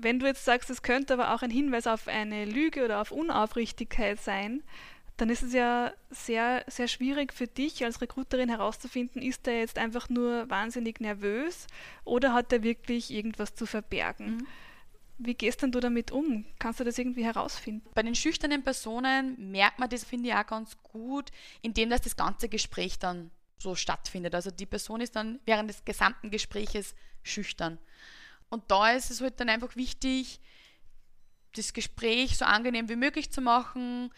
Wenn 0.00 0.20
du 0.20 0.26
jetzt 0.26 0.44
sagst, 0.44 0.70
es 0.70 0.82
könnte 0.82 1.14
aber 1.14 1.34
auch 1.34 1.42
ein 1.42 1.50
Hinweis 1.50 1.86
auf 1.86 2.06
eine 2.06 2.44
Lüge 2.44 2.84
oder 2.84 3.00
auf 3.00 3.10
Unaufrichtigkeit 3.10 4.20
sein, 4.20 4.62
dann 5.18 5.30
ist 5.30 5.42
es 5.42 5.52
ja 5.52 5.92
sehr, 6.10 6.64
sehr 6.68 6.86
schwierig 6.86 7.32
für 7.32 7.48
dich 7.48 7.84
als 7.84 8.00
Recruiterin 8.00 8.48
herauszufinden, 8.48 9.20
ist 9.20 9.46
er 9.48 9.58
jetzt 9.58 9.76
einfach 9.76 10.08
nur 10.08 10.48
wahnsinnig 10.48 11.00
nervös 11.00 11.66
oder 12.04 12.32
hat 12.32 12.52
er 12.52 12.62
wirklich 12.62 13.10
irgendwas 13.10 13.54
zu 13.54 13.66
verbergen? 13.66 14.36
Mhm. 14.36 14.46
Wie 15.18 15.34
gehst 15.34 15.62
denn 15.62 15.72
du 15.72 15.80
damit 15.80 16.12
um? 16.12 16.44
Kannst 16.60 16.78
du 16.78 16.84
das 16.84 16.96
irgendwie 16.96 17.24
herausfinden? 17.24 17.88
Bei 17.94 18.04
den 18.04 18.14
schüchternen 18.14 18.62
Personen 18.62 19.50
merkt 19.50 19.80
man 19.80 19.90
das, 19.90 20.04
finde 20.04 20.28
ich, 20.28 20.34
auch 20.34 20.46
ganz 20.46 20.76
gut, 20.84 21.32
indem 21.62 21.90
dass 21.90 22.02
das 22.02 22.16
ganze 22.16 22.48
Gespräch 22.48 23.00
dann 23.00 23.32
so 23.58 23.74
stattfindet. 23.74 24.36
Also 24.36 24.52
die 24.52 24.66
Person 24.66 25.00
ist 25.00 25.16
dann 25.16 25.40
während 25.44 25.68
des 25.68 25.84
gesamten 25.84 26.30
Gespräches 26.30 26.94
schüchtern. 27.24 27.78
Und 28.50 28.70
da 28.70 28.92
ist 28.92 29.10
es 29.10 29.20
halt 29.20 29.40
dann 29.40 29.48
einfach 29.48 29.74
wichtig, 29.74 30.40
das 31.56 31.72
Gespräch 31.72 32.38
so 32.38 32.44
angenehm 32.44 32.88
wie 32.88 32.94
möglich 32.94 33.32
zu 33.32 33.40
machen, 33.40 34.12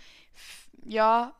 ja, 0.85 1.35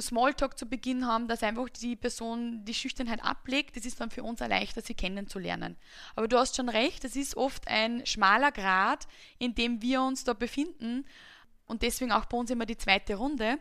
Smalltalk 0.00 0.56
zu 0.56 0.66
Beginn 0.66 1.06
haben, 1.06 1.28
dass 1.28 1.42
einfach 1.42 1.68
die 1.68 1.96
Person 1.96 2.64
die 2.64 2.74
Schüchternheit 2.74 3.22
ablegt. 3.22 3.76
Das 3.76 3.84
ist 3.84 4.00
dann 4.00 4.10
für 4.10 4.22
uns 4.22 4.40
leichter, 4.40 4.80
sie 4.80 4.94
kennenzulernen. 4.94 5.76
Aber 6.14 6.28
du 6.28 6.38
hast 6.38 6.56
schon 6.56 6.68
recht, 6.68 7.04
es 7.04 7.16
ist 7.16 7.36
oft 7.36 7.66
ein 7.68 8.06
schmaler 8.06 8.52
Grad, 8.52 9.08
in 9.38 9.54
dem 9.54 9.82
wir 9.82 10.02
uns 10.02 10.24
da 10.24 10.34
befinden. 10.34 11.04
Und 11.66 11.82
deswegen 11.82 12.12
auch 12.12 12.26
bei 12.26 12.36
uns 12.36 12.50
immer 12.50 12.66
die 12.66 12.78
zweite 12.78 13.16
Runde, 13.16 13.58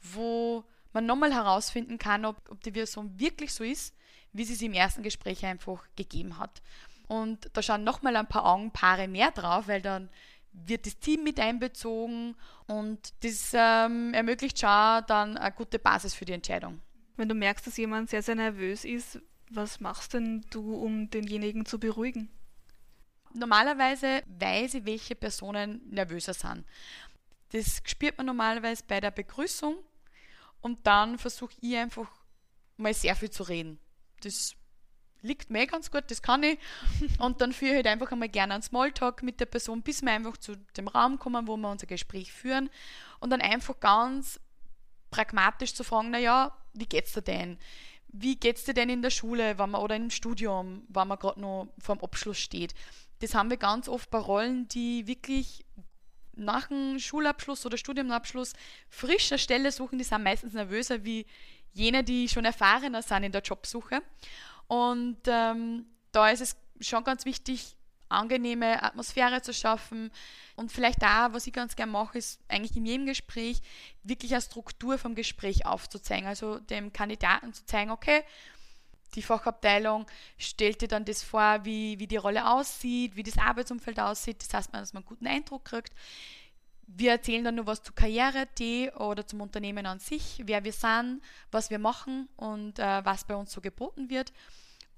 wo 0.00 0.64
man 0.92 1.06
nochmal 1.06 1.32
herausfinden 1.32 1.98
kann, 1.98 2.24
ob, 2.24 2.36
ob 2.50 2.62
die 2.62 2.70
Person 2.70 3.18
wirklich 3.18 3.52
so 3.52 3.64
ist, 3.64 3.94
wie 4.32 4.44
sie 4.44 4.54
es 4.54 4.62
im 4.62 4.74
ersten 4.74 5.02
Gespräch 5.02 5.44
einfach 5.44 5.84
gegeben 5.96 6.38
hat. 6.38 6.62
Und 7.08 7.48
da 7.54 7.62
schauen 7.62 7.84
nochmal 7.84 8.16
ein 8.16 8.28
paar 8.28 8.44
Augenpaare 8.44 9.08
mehr 9.08 9.30
drauf, 9.30 9.66
weil 9.66 9.80
dann 9.80 10.10
wird 10.66 10.86
das 10.86 10.98
Team 10.98 11.24
mit 11.24 11.40
einbezogen 11.40 12.34
und 12.66 13.12
das 13.24 13.52
ähm, 13.54 14.12
ermöglicht 14.14 14.58
schon 14.58 14.68
dann 14.68 15.36
eine 15.36 15.52
gute 15.52 15.78
Basis 15.78 16.14
für 16.14 16.24
die 16.24 16.32
Entscheidung. 16.32 16.80
Wenn 17.16 17.28
du 17.28 17.34
merkst, 17.34 17.66
dass 17.66 17.76
jemand 17.76 18.10
sehr, 18.10 18.22
sehr 18.22 18.34
nervös 18.34 18.84
ist, 18.84 19.20
was 19.50 19.80
machst 19.80 20.14
denn 20.14 20.44
du, 20.50 20.74
um 20.74 21.10
denjenigen 21.10 21.66
zu 21.66 21.78
beruhigen? 21.78 22.28
Normalerweise 23.34 24.22
weiß 24.38 24.74
ich, 24.74 24.84
welche 24.84 25.14
Personen 25.14 25.80
nervöser 25.90 26.34
sind. 26.34 26.64
Das 27.52 27.80
spürt 27.84 28.16
man 28.18 28.26
normalerweise 28.26 28.84
bei 28.86 29.00
der 29.00 29.10
Begrüßung 29.10 29.76
und 30.60 30.86
dann 30.86 31.18
versuche 31.18 31.54
ich 31.60 31.76
einfach 31.76 32.10
mal 32.76 32.94
sehr 32.94 33.16
viel 33.16 33.30
zu 33.30 33.42
reden. 33.42 33.78
Das 34.22 34.54
liegt 35.22 35.50
mir 35.50 35.66
ganz 35.66 35.90
gut, 35.90 36.04
das 36.08 36.22
kann 36.22 36.42
ich. 36.42 36.58
Und 37.18 37.40
dann 37.40 37.52
führe 37.52 37.70
ich 37.72 37.76
halt 37.76 37.86
einfach 37.86 38.12
einmal 38.12 38.28
gerne 38.28 38.54
einen 38.54 38.62
Smalltalk 38.62 39.22
mit 39.22 39.40
der 39.40 39.46
Person, 39.46 39.82
bis 39.82 40.02
wir 40.02 40.12
einfach 40.12 40.36
zu 40.36 40.56
dem 40.76 40.88
Raum 40.88 41.18
kommen, 41.18 41.46
wo 41.46 41.56
wir 41.56 41.70
unser 41.70 41.86
Gespräch 41.86 42.32
führen. 42.32 42.70
Und 43.20 43.30
dann 43.30 43.40
einfach 43.40 43.78
ganz 43.80 44.40
pragmatisch 45.10 45.74
zu 45.74 45.84
fragen, 45.84 46.10
naja, 46.10 46.56
wie 46.74 46.86
geht's 46.86 47.12
dir 47.12 47.22
denn? 47.22 47.58
Wie 48.08 48.36
geht's 48.36 48.64
dir 48.64 48.74
denn 48.74 48.88
in 48.88 49.02
der 49.02 49.10
Schule 49.10 49.58
wenn 49.58 49.70
man, 49.70 49.82
oder 49.82 49.96
im 49.96 50.10
Studium, 50.10 50.82
wenn 50.88 51.08
man 51.08 51.18
gerade 51.18 51.40
noch 51.40 51.68
vor 51.78 51.96
dem 51.96 52.04
Abschluss 52.04 52.38
steht? 52.38 52.74
Das 53.20 53.34
haben 53.34 53.50
wir 53.50 53.56
ganz 53.56 53.88
oft 53.88 54.10
bei 54.10 54.18
Rollen, 54.18 54.68
die 54.68 55.06
wirklich 55.06 55.64
nach 56.38 56.68
dem 56.68 56.98
Schulabschluss 56.98 57.66
oder 57.66 57.76
Studienabschluss 57.76 58.52
frische 58.88 59.38
Stelle 59.38 59.72
suchen, 59.72 59.98
die 59.98 60.04
sind 60.04 60.22
meistens 60.22 60.54
nervöser 60.54 61.04
wie 61.04 61.26
jene, 61.72 62.04
die 62.04 62.28
schon 62.28 62.44
erfahrener 62.44 63.02
sind 63.02 63.24
in 63.24 63.32
der 63.32 63.42
Jobsuche. 63.42 64.02
Und 64.68 65.18
ähm, 65.26 65.86
da 66.12 66.28
ist 66.28 66.40
es 66.40 66.56
schon 66.80 67.02
ganz 67.04 67.24
wichtig, 67.24 67.76
angenehme 68.08 68.82
Atmosphäre 68.82 69.42
zu 69.42 69.52
schaffen. 69.52 70.10
Und 70.56 70.72
vielleicht 70.72 71.02
da, 71.02 71.32
was 71.32 71.46
ich 71.46 71.52
ganz 71.52 71.76
gerne 71.76 71.92
mache, 71.92 72.18
ist 72.18 72.40
eigentlich 72.48 72.76
in 72.76 72.86
jedem 72.86 73.06
Gespräch 73.06 73.60
wirklich 74.02 74.32
eine 74.32 74.42
Struktur 74.42 74.98
vom 74.98 75.14
Gespräch 75.14 75.66
aufzuzeigen. 75.66 76.26
Also 76.26 76.58
dem 76.58 76.92
Kandidaten 76.92 77.52
zu 77.52 77.66
zeigen, 77.66 77.90
okay, 77.90 78.22
die 79.14 79.22
Fachabteilung 79.22 80.06
stellt 80.36 80.82
dir 80.82 80.88
dann 80.88 81.04
das 81.04 81.22
vor, 81.22 81.64
wie, 81.64 81.98
wie 81.98 82.06
die 82.06 82.16
Rolle 82.16 82.50
aussieht, 82.50 83.16
wie 83.16 83.22
das 83.22 83.38
Arbeitsumfeld 83.38 83.98
aussieht. 84.00 84.42
Das 84.42 84.52
heißt, 84.52 84.74
dass 84.74 84.92
man 84.92 85.02
einen 85.02 85.08
guten 85.08 85.26
Eindruck 85.26 85.64
kriegt. 85.64 85.92
Wir 86.90 87.12
erzählen 87.12 87.44
dann 87.44 87.56
nur 87.56 87.66
was 87.66 87.82
zu 87.82 87.92
Karriere.de 87.92 88.92
oder 88.94 89.26
zum 89.26 89.42
Unternehmen 89.42 89.84
an 89.84 89.98
sich, 89.98 90.42
wer 90.46 90.64
wir 90.64 90.72
sind, 90.72 91.20
was 91.50 91.68
wir 91.68 91.78
machen 91.78 92.28
und 92.36 92.78
äh, 92.78 93.04
was 93.04 93.24
bei 93.24 93.36
uns 93.36 93.52
so 93.52 93.60
geboten 93.60 94.08
wird. 94.08 94.32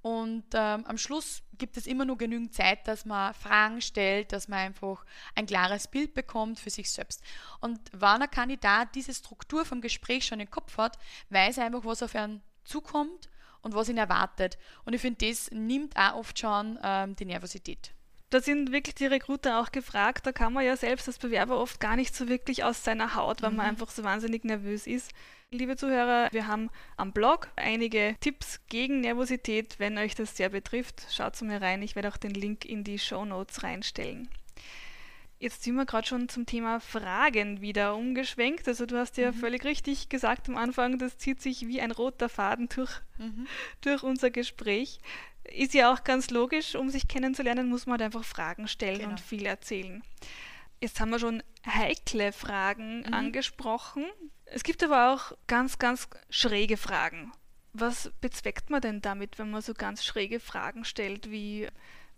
Und 0.03 0.44
ähm, 0.55 0.87
am 0.87 0.96
Schluss 0.96 1.42
gibt 1.59 1.76
es 1.76 1.87
immer 1.87 2.05
nur 2.05 2.16
genügend 2.16 2.55
Zeit, 2.55 2.87
dass 2.88 3.05
man 3.05 3.35
Fragen 3.35 3.83
stellt, 3.83 4.33
dass 4.33 4.48
man 4.48 4.61
einfach 4.61 5.05
ein 5.35 5.46
klares 5.46 5.88
Bild 5.88 6.14
bekommt 6.14 6.59
für 6.59 6.70
sich 6.70 6.90
selbst. 6.90 7.22
Und 7.61 7.79
wenn 7.92 8.22
ein 8.22 8.31
Kandidat 8.31 8.94
diese 8.94 9.12
Struktur 9.12 9.64
vom 9.66 9.81
Gespräch 9.81 10.24
schon 10.24 10.40
im 10.40 10.50
Kopf 10.50 10.79
hat, 10.79 10.96
weiß 11.29 11.59
er 11.59 11.66
einfach, 11.66 11.85
was 11.85 12.03
auf 12.03 12.14
ihn 12.14 12.40
zukommt 12.64 13.29
und 13.62 13.74
was 13.74 13.88
ihn 13.88 13.98
erwartet. 13.98 14.59
Und 14.85 14.94
ich 14.94 15.03
finde, 15.03 15.29
das 15.29 15.50
nimmt 15.50 15.96
auch 15.96 16.14
oft 16.14 16.38
schon 16.38 16.79
ähm, 16.83 17.14
die 17.16 17.26
Nervosität. 17.26 17.92
Da 18.30 18.40
sind 18.40 18.70
wirklich 18.70 18.94
die 18.94 19.06
Recruiter 19.06 19.60
auch 19.60 19.72
gefragt. 19.72 20.24
Da 20.24 20.30
kann 20.30 20.52
man 20.52 20.64
ja 20.64 20.76
selbst 20.76 21.08
als 21.08 21.18
Bewerber 21.18 21.58
oft 21.58 21.80
gar 21.80 21.96
nicht 21.96 22.14
so 22.14 22.28
wirklich 22.28 22.62
aus 22.62 22.84
seiner 22.84 23.16
Haut, 23.16 23.42
weil 23.42 23.50
mhm. 23.50 23.56
man 23.56 23.66
einfach 23.66 23.90
so 23.90 24.04
wahnsinnig 24.04 24.44
nervös 24.44 24.86
ist. 24.86 25.12
Liebe 25.50 25.76
Zuhörer, 25.76 26.28
wir 26.30 26.46
haben 26.46 26.70
am 26.96 27.12
Blog 27.12 27.48
einige 27.56 28.14
Tipps 28.20 28.60
gegen 28.68 29.00
Nervosität. 29.00 29.80
Wenn 29.80 29.98
euch 29.98 30.14
das 30.14 30.36
sehr 30.36 30.48
betrifft, 30.48 31.06
schaut 31.10 31.34
zu 31.34 31.44
mir 31.44 31.60
rein. 31.60 31.82
Ich 31.82 31.96
werde 31.96 32.08
auch 32.08 32.16
den 32.16 32.30
Link 32.30 32.64
in 32.64 32.84
die 32.84 33.00
Show 33.00 33.24
Notes 33.24 33.64
reinstellen. 33.64 34.28
Jetzt 35.40 35.62
sind 35.64 35.74
wir 35.74 35.86
gerade 35.86 36.06
schon 36.06 36.28
zum 36.28 36.46
Thema 36.46 36.80
Fragen 36.80 37.62
wieder 37.62 37.96
umgeschwenkt. 37.96 38.68
Also 38.68 38.86
du 38.86 38.96
hast 38.96 39.16
ja 39.16 39.32
mhm. 39.32 39.36
völlig 39.36 39.64
richtig 39.64 40.08
gesagt 40.08 40.48
am 40.48 40.56
Anfang, 40.56 40.98
das 40.98 41.18
zieht 41.18 41.40
sich 41.40 41.66
wie 41.66 41.80
ein 41.80 41.90
roter 41.90 42.28
Faden 42.28 42.68
durch, 42.68 42.92
mhm. 43.18 43.48
durch 43.80 44.04
unser 44.04 44.30
Gespräch. 44.30 45.00
Ist 45.50 45.74
ja 45.74 45.92
auch 45.92 46.04
ganz 46.04 46.30
logisch, 46.30 46.74
um 46.74 46.90
sich 46.90 47.08
kennenzulernen, 47.08 47.68
muss 47.68 47.86
man 47.86 47.94
halt 47.94 48.02
einfach 48.02 48.24
Fragen 48.24 48.68
stellen 48.68 48.98
genau. 48.98 49.10
und 49.10 49.20
viel 49.20 49.46
erzählen. 49.46 50.02
Jetzt 50.80 51.00
haben 51.00 51.10
wir 51.10 51.18
schon 51.18 51.42
heikle 51.66 52.32
Fragen 52.32 53.00
mhm. 53.00 53.14
angesprochen. 53.14 54.06
Es 54.46 54.62
gibt 54.62 54.82
aber 54.82 55.12
auch 55.12 55.32
ganz, 55.46 55.78
ganz 55.78 56.08
schräge 56.30 56.76
Fragen. 56.76 57.32
Was 57.72 58.10
bezweckt 58.20 58.70
man 58.70 58.80
denn 58.80 59.00
damit, 59.00 59.38
wenn 59.38 59.50
man 59.50 59.62
so 59.62 59.74
ganz 59.74 60.04
schräge 60.04 60.40
Fragen 60.40 60.84
stellt, 60.84 61.30
wie 61.30 61.68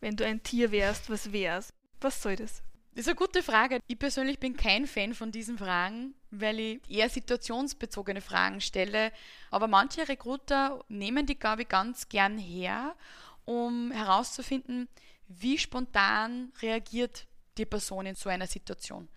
wenn 0.01 0.17
du 0.17 0.25
ein 0.25 0.43
Tier 0.43 0.71
wärst, 0.71 1.11
was 1.11 1.33
wärst? 1.33 1.73
Was 2.01 2.23
soll 2.23 2.37
das? 2.37 2.63
Das 2.95 3.07
ist 3.07 3.09
eine 3.09 3.17
gute 3.17 3.43
Frage. 3.43 3.81
Ich 3.87 3.99
persönlich 3.99 4.39
bin 4.39 4.57
kein 4.57 4.87
Fan 4.87 5.15
von 5.15 5.31
diesen 5.31 5.59
Fragen, 5.59 6.15
weil 6.33 6.59
ich 6.59 6.81
eher 6.89 7.09
situationsbezogene 7.09 8.21
Fragen 8.21 8.61
stelle. 8.61 9.13
Aber 9.51 9.69
manche 9.69 10.09
Recruiter 10.09 10.83
nehmen 10.89 11.27
die, 11.27 11.39
ich, 11.63 11.69
ganz 11.69 12.09
gern 12.09 12.39
her, 12.39 12.97
um 13.45 13.91
herauszufinden, 13.93 14.89
wie 15.29 15.59
spontan 15.59 16.53
reagiert 16.61 17.27
die 17.59 17.67
Person 17.67 18.07
in 18.07 18.15
so 18.15 18.29
einer 18.29 18.47
Situation. 18.47 19.09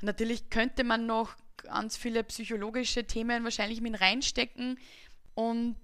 Natürlich 0.00 0.48
könnte 0.48 0.82
man 0.82 1.06
noch 1.06 1.36
ganz 1.58 1.96
viele 1.96 2.24
psychologische 2.24 3.04
Themen 3.04 3.44
wahrscheinlich 3.44 3.80
mit 3.80 4.00
reinstecken. 4.00 4.78
Und 5.34 5.76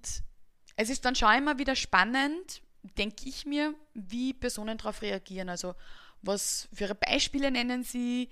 es 0.77 0.89
ist 0.89 1.05
dann 1.05 1.15
schon 1.15 1.35
immer 1.35 1.59
wieder 1.59 1.77
spannend, 1.77 2.63
denke 2.97 3.29
ich 3.29 3.45
mir, 3.45 3.75
wie 3.93 4.33
Personen 4.33 4.79
darauf 4.79 5.03
reagieren. 5.03 5.49
Also 5.49 5.75
was 6.23 6.69
für 6.73 6.95
Beispiele 6.95 7.51
nennen 7.51 7.83
sie? 7.83 8.31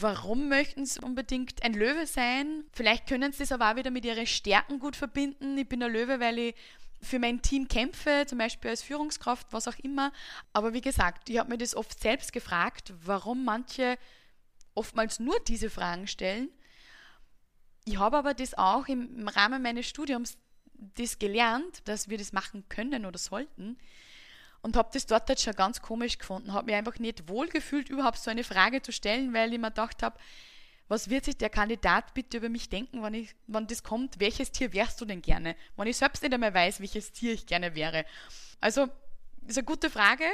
Warum 0.00 0.48
möchten 0.48 0.84
sie 0.86 1.00
unbedingt 1.00 1.62
ein 1.62 1.72
Löwe 1.72 2.04
sein? 2.06 2.64
Vielleicht 2.72 3.06
können 3.06 3.30
sie 3.30 3.38
das 3.38 3.52
aber 3.52 3.70
auch 3.70 3.76
wieder 3.76 3.92
mit 3.92 4.04
ihren 4.04 4.26
Stärken 4.26 4.80
gut 4.80 4.96
verbinden. 4.96 5.56
Ich 5.56 5.68
bin 5.68 5.80
ein 5.84 5.92
Löwe, 5.92 6.18
weil 6.18 6.38
ich 6.38 6.54
für 7.00 7.20
mein 7.20 7.42
Team 7.42 7.68
kämpfe, 7.68 8.24
zum 8.26 8.38
Beispiel 8.38 8.70
als 8.70 8.82
Führungskraft, 8.82 9.46
was 9.52 9.68
auch 9.68 9.78
immer. 9.78 10.12
Aber 10.52 10.74
wie 10.74 10.80
gesagt, 10.80 11.30
ich 11.30 11.38
habe 11.38 11.50
mir 11.50 11.58
das 11.58 11.76
oft 11.76 12.00
selbst 12.00 12.32
gefragt, 12.32 12.92
warum 13.04 13.44
manche 13.44 13.98
oftmals 14.74 15.20
nur 15.20 15.38
diese 15.46 15.70
Fragen 15.70 16.08
stellen. 16.08 16.48
Ich 17.84 17.98
habe 17.98 18.16
aber 18.16 18.34
das 18.34 18.58
auch 18.58 18.88
im, 18.88 19.28
Rahmen 19.28 19.62
meines 19.62 19.86
Studiums 19.86 20.38
das 20.74 21.20
gelernt, 21.20 21.86
dass 21.86 22.08
wir 22.08 22.18
das 22.18 22.32
machen 22.32 22.68
können 22.68 23.06
oder 23.06 23.18
sollten 23.18 23.78
und 24.62 24.76
habe 24.76 24.90
das 24.92 25.06
dort 25.06 25.28
jetzt 25.28 25.42
schon 25.42 25.54
ganz 25.54 25.80
komisch 25.80 26.18
gefunden, 26.18 26.52
habe 26.52 26.66
mich 26.66 26.74
einfach 26.74 26.98
nicht 26.98 27.28
wohlgefühlt, 27.28 27.88
überhaupt 27.88 28.18
so 28.18 28.30
eine 28.30 28.44
Frage 28.44 28.82
zu 28.82 28.92
stellen, 28.92 29.32
weil 29.32 29.52
ich 29.52 29.58
mir 29.58 29.70
gedacht 29.70 30.02
habe, 30.02 30.18
was 30.88 31.10
wird 31.10 31.26
sich 31.26 31.36
der 31.36 31.50
Kandidat 31.50 32.14
bitte 32.14 32.38
über 32.38 32.48
mich 32.48 32.68
denken, 32.70 33.02
wenn, 33.02 33.14
ich, 33.14 33.34
wenn 33.46 33.66
das 33.66 33.82
kommt, 33.82 34.20
welches 34.20 34.52
Tier 34.52 34.72
wärst 34.72 35.00
du 35.00 35.04
denn 35.04 35.20
gerne? 35.20 35.54
Wenn 35.76 35.86
ich 35.86 35.98
selbst 35.98 36.22
nicht 36.22 36.32
einmal 36.32 36.54
weiß, 36.54 36.80
welches 36.80 37.12
Tier 37.12 37.34
ich 37.34 37.46
gerne 37.46 37.74
wäre. 37.74 38.06
Also, 38.60 38.88
ist 39.46 39.58
eine 39.58 39.64
gute 39.64 39.90
Frage 39.90 40.24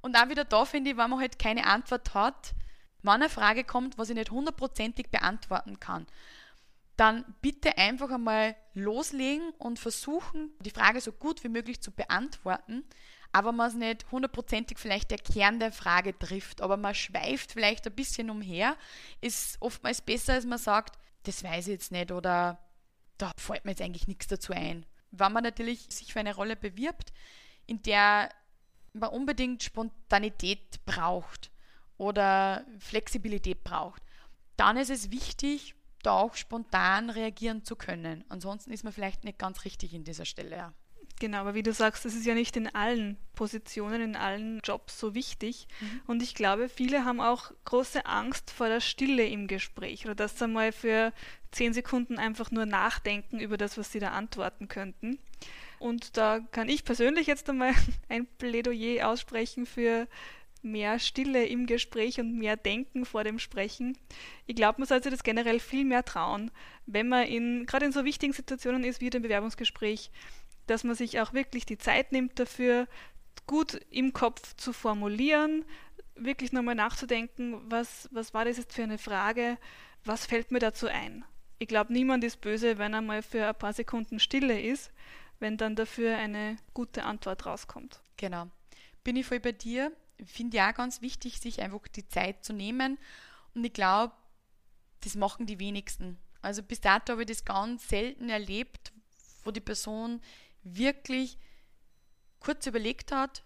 und 0.00 0.16
auch 0.16 0.28
wieder 0.28 0.44
da 0.44 0.64
finde 0.64 0.90
ich, 0.90 0.96
wenn 0.96 1.10
man 1.10 1.20
halt 1.20 1.38
keine 1.38 1.66
Antwort 1.66 2.14
hat, 2.14 2.54
wenn 3.02 3.12
eine 3.12 3.28
Frage 3.28 3.64
kommt, 3.64 3.98
was 3.98 4.08
ich 4.08 4.16
nicht 4.16 4.30
hundertprozentig 4.30 5.10
beantworten 5.10 5.78
kann, 5.78 6.06
dann 6.96 7.24
bitte 7.42 7.76
einfach 7.76 8.10
einmal 8.10 8.56
loslegen 8.72 9.50
und 9.58 9.78
versuchen, 9.78 10.50
die 10.60 10.70
Frage 10.70 11.00
so 11.00 11.12
gut 11.12 11.44
wie 11.44 11.48
möglich 11.48 11.80
zu 11.80 11.90
beantworten, 11.90 12.84
aber 13.34 13.52
man 13.52 13.68
es 13.68 13.74
nicht 13.74 14.10
hundertprozentig 14.10 14.78
vielleicht 14.78 15.10
der 15.10 15.18
Kern 15.18 15.60
der 15.60 15.72
Frage 15.72 16.18
trifft, 16.18 16.60
aber 16.60 16.76
man 16.76 16.94
schweift 16.94 17.52
vielleicht 17.52 17.86
ein 17.86 17.94
bisschen 17.94 18.30
umher, 18.30 18.76
ist 19.20 19.56
oftmals 19.60 20.00
besser, 20.00 20.34
als 20.34 20.46
man 20.46 20.58
sagt, 20.58 20.98
das 21.24 21.42
weiß 21.42 21.66
ich 21.66 21.72
jetzt 21.72 21.92
nicht 21.92 22.12
oder 22.12 22.58
da 23.18 23.32
fällt 23.36 23.64
mir 23.64 23.72
jetzt 23.72 23.82
eigentlich 23.82 24.08
nichts 24.08 24.26
dazu 24.26 24.52
ein. 24.52 24.86
Wenn 25.10 25.32
man 25.32 25.44
natürlich 25.44 25.86
sich 25.90 26.12
für 26.12 26.20
eine 26.20 26.34
Rolle 26.34 26.56
bewirbt, 26.56 27.12
in 27.66 27.82
der 27.82 28.30
man 28.92 29.10
unbedingt 29.10 29.62
Spontanität 29.62 30.84
braucht, 30.84 31.50
oder 31.96 32.64
Flexibilität 32.78 33.64
braucht, 33.64 34.02
dann 34.56 34.76
ist 34.76 34.90
es 34.90 35.10
wichtig, 35.10 35.74
da 36.02 36.12
auch 36.12 36.34
spontan 36.34 37.10
reagieren 37.10 37.64
zu 37.64 37.76
können. 37.76 38.24
Ansonsten 38.28 38.72
ist 38.72 38.84
man 38.84 38.92
vielleicht 38.92 39.24
nicht 39.24 39.38
ganz 39.38 39.64
richtig 39.64 39.94
in 39.94 40.04
dieser 40.04 40.24
Stelle. 40.24 40.56
Ja. 40.56 40.72
Genau, 41.20 41.38
aber 41.38 41.54
wie 41.54 41.62
du 41.62 41.72
sagst, 41.72 42.04
das 42.04 42.14
ist 42.14 42.26
ja 42.26 42.34
nicht 42.34 42.56
in 42.56 42.74
allen 42.74 43.16
Positionen, 43.34 44.00
in 44.00 44.16
allen 44.16 44.60
Jobs 44.64 44.98
so 44.98 45.14
wichtig. 45.14 45.68
Mhm. 45.80 46.00
Und 46.06 46.22
ich 46.22 46.34
glaube, 46.34 46.68
viele 46.68 47.04
haben 47.04 47.20
auch 47.20 47.52
große 47.64 48.04
Angst 48.04 48.50
vor 48.50 48.68
der 48.68 48.80
Stille 48.80 49.26
im 49.26 49.46
Gespräch 49.46 50.04
oder 50.04 50.14
dass 50.16 50.38
sie 50.38 50.48
mal 50.48 50.72
für 50.72 51.12
zehn 51.52 51.72
Sekunden 51.72 52.18
einfach 52.18 52.50
nur 52.50 52.66
nachdenken 52.66 53.38
über 53.38 53.56
das, 53.56 53.78
was 53.78 53.92
sie 53.92 54.00
da 54.00 54.08
antworten 54.10 54.66
könnten. 54.66 55.18
Und 55.78 56.16
da 56.16 56.40
kann 56.50 56.68
ich 56.68 56.84
persönlich 56.84 57.26
jetzt 57.26 57.48
einmal 57.48 57.72
ein 58.08 58.26
Plädoyer 58.38 59.08
aussprechen 59.08 59.66
für 59.66 60.08
mehr 60.62 60.98
Stille 60.98 61.46
im 61.46 61.66
Gespräch 61.66 62.18
und 62.18 62.38
mehr 62.38 62.56
Denken 62.56 63.04
vor 63.04 63.22
dem 63.22 63.38
Sprechen. 63.38 63.98
Ich 64.46 64.56
glaube, 64.56 64.80
man 64.80 64.88
sollte 64.88 65.10
das 65.10 65.22
generell 65.22 65.60
viel 65.60 65.84
mehr 65.84 66.04
trauen, 66.04 66.50
wenn 66.86 67.08
man 67.08 67.26
in, 67.26 67.66
gerade 67.66 67.84
in 67.84 67.92
so 67.92 68.04
wichtigen 68.04 68.32
Situationen 68.32 68.82
ist 68.82 69.00
wie 69.00 69.10
dem 69.10 69.22
Bewerbungsgespräch, 69.22 70.10
dass 70.66 70.84
man 70.84 70.94
sich 70.94 71.20
auch 71.20 71.32
wirklich 71.32 71.66
die 71.66 71.78
Zeit 71.78 72.12
nimmt 72.12 72.38
dafür, 72.38 72.88
gut 73.46 73.80
im 73.90 74.12
Kopf 74.12 74.54
zu 74.56 74.72
formulieren, 74.72 75.64
wirklich 76.14 76.52
nochmal 76.52 76.74
nachzudenken, 76.74 77.60
was, 77.70 78.08
was 78.12 78.32
war 78.34 78.44
das 78.44 78.56
jetzt 78.56 78.74
für 78.74 78.82
eine 78.82 78.98
Frage, 78.98 79.58
was 80.04 80.26
fällt 80.26 80.50
mir 80.50 80.60
dazu 80.60 80.86
ein. 80.86 81.24
Ich 81.58 81.68
glaube, 81.68 81.92
niemand 81.92 82.24
ist 82.24 82.40
böse, 82.40 82.78
wenn 82.78 82.94
er 82.94 83.00
mal 83.00 83.22
für 83.22 83.46
ein 83.46 83.54
paar 83.54 83.72
Sekunden 83.72 84.18
Stille 84.18 84.60
ist, 84.60 84.92
wenn 85.38 85.56
dann 85.56 85.76
dafür 85.76 86.16
eine 86.16 86.56
gute 86.72 87.04
Antwort 87.04 87.46
rauskommt. 87.46 88.00
Genau. 88.16 88.48
Bin 89.02 89.16
ich 89.16 89.26
voll 89.26 89.40
bei 89.40 89.52
dir 89.52 89.92
finde 90.24 90.62
auch 90.62 90.74
ganz 90.74 91.00
wichtig, 91.00 91.40
sich 91.40 91.60
einfach 91.60 91.86
die 91.88 92.06
Zeit 92.08 92.44
zu 92.44 92.52
nehmen. 92.52 92.98
Und 93.54 93.64
ich 93.64 93.72
glaube, 93.72 94.14
das 95.02 95.14
machen 95.14 95.46
die 95.46 95.58
wenigsten. 95.58 96.18
Also 96.42 96.62
bis 96.62 96.80
dato 96.80 97.12
habe 97.12 97.22
ich 97.22 97.28
das 97.28 97.44
ganz 97.44 97.88
selten 97.88 98.28
erlebt, 98.28 98.92
wo 99.44 99.50
die 99.50 99.60
Person 99.60 100.20
wirklich 100.64 101.38
kurz 102.40 102.66
überlegt 102.66 103.12
hat, 103.12 103.44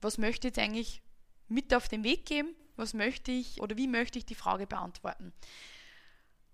was 0.00 0.18
möchte 0.18 0.48
ich 0.48 0.56
jetzt 0.56 0.58
eigentlich 0.58 1.02
mit 1.48 1.74
auf 1.74 1.88
den 1.88 2.04
Weg 2.04 2.26
geben, 2.26 2.54
was 2.76 2.94
möchte 2.94 3.30
ich 3.30 3.60
oder 3.60 3.76
wie 3.76 3.86
möchte 3.86 4.18
ich 4.18 4.26
die 4.26 4.34
Frage 4.34 4.66
beantworten. 4.66 5.32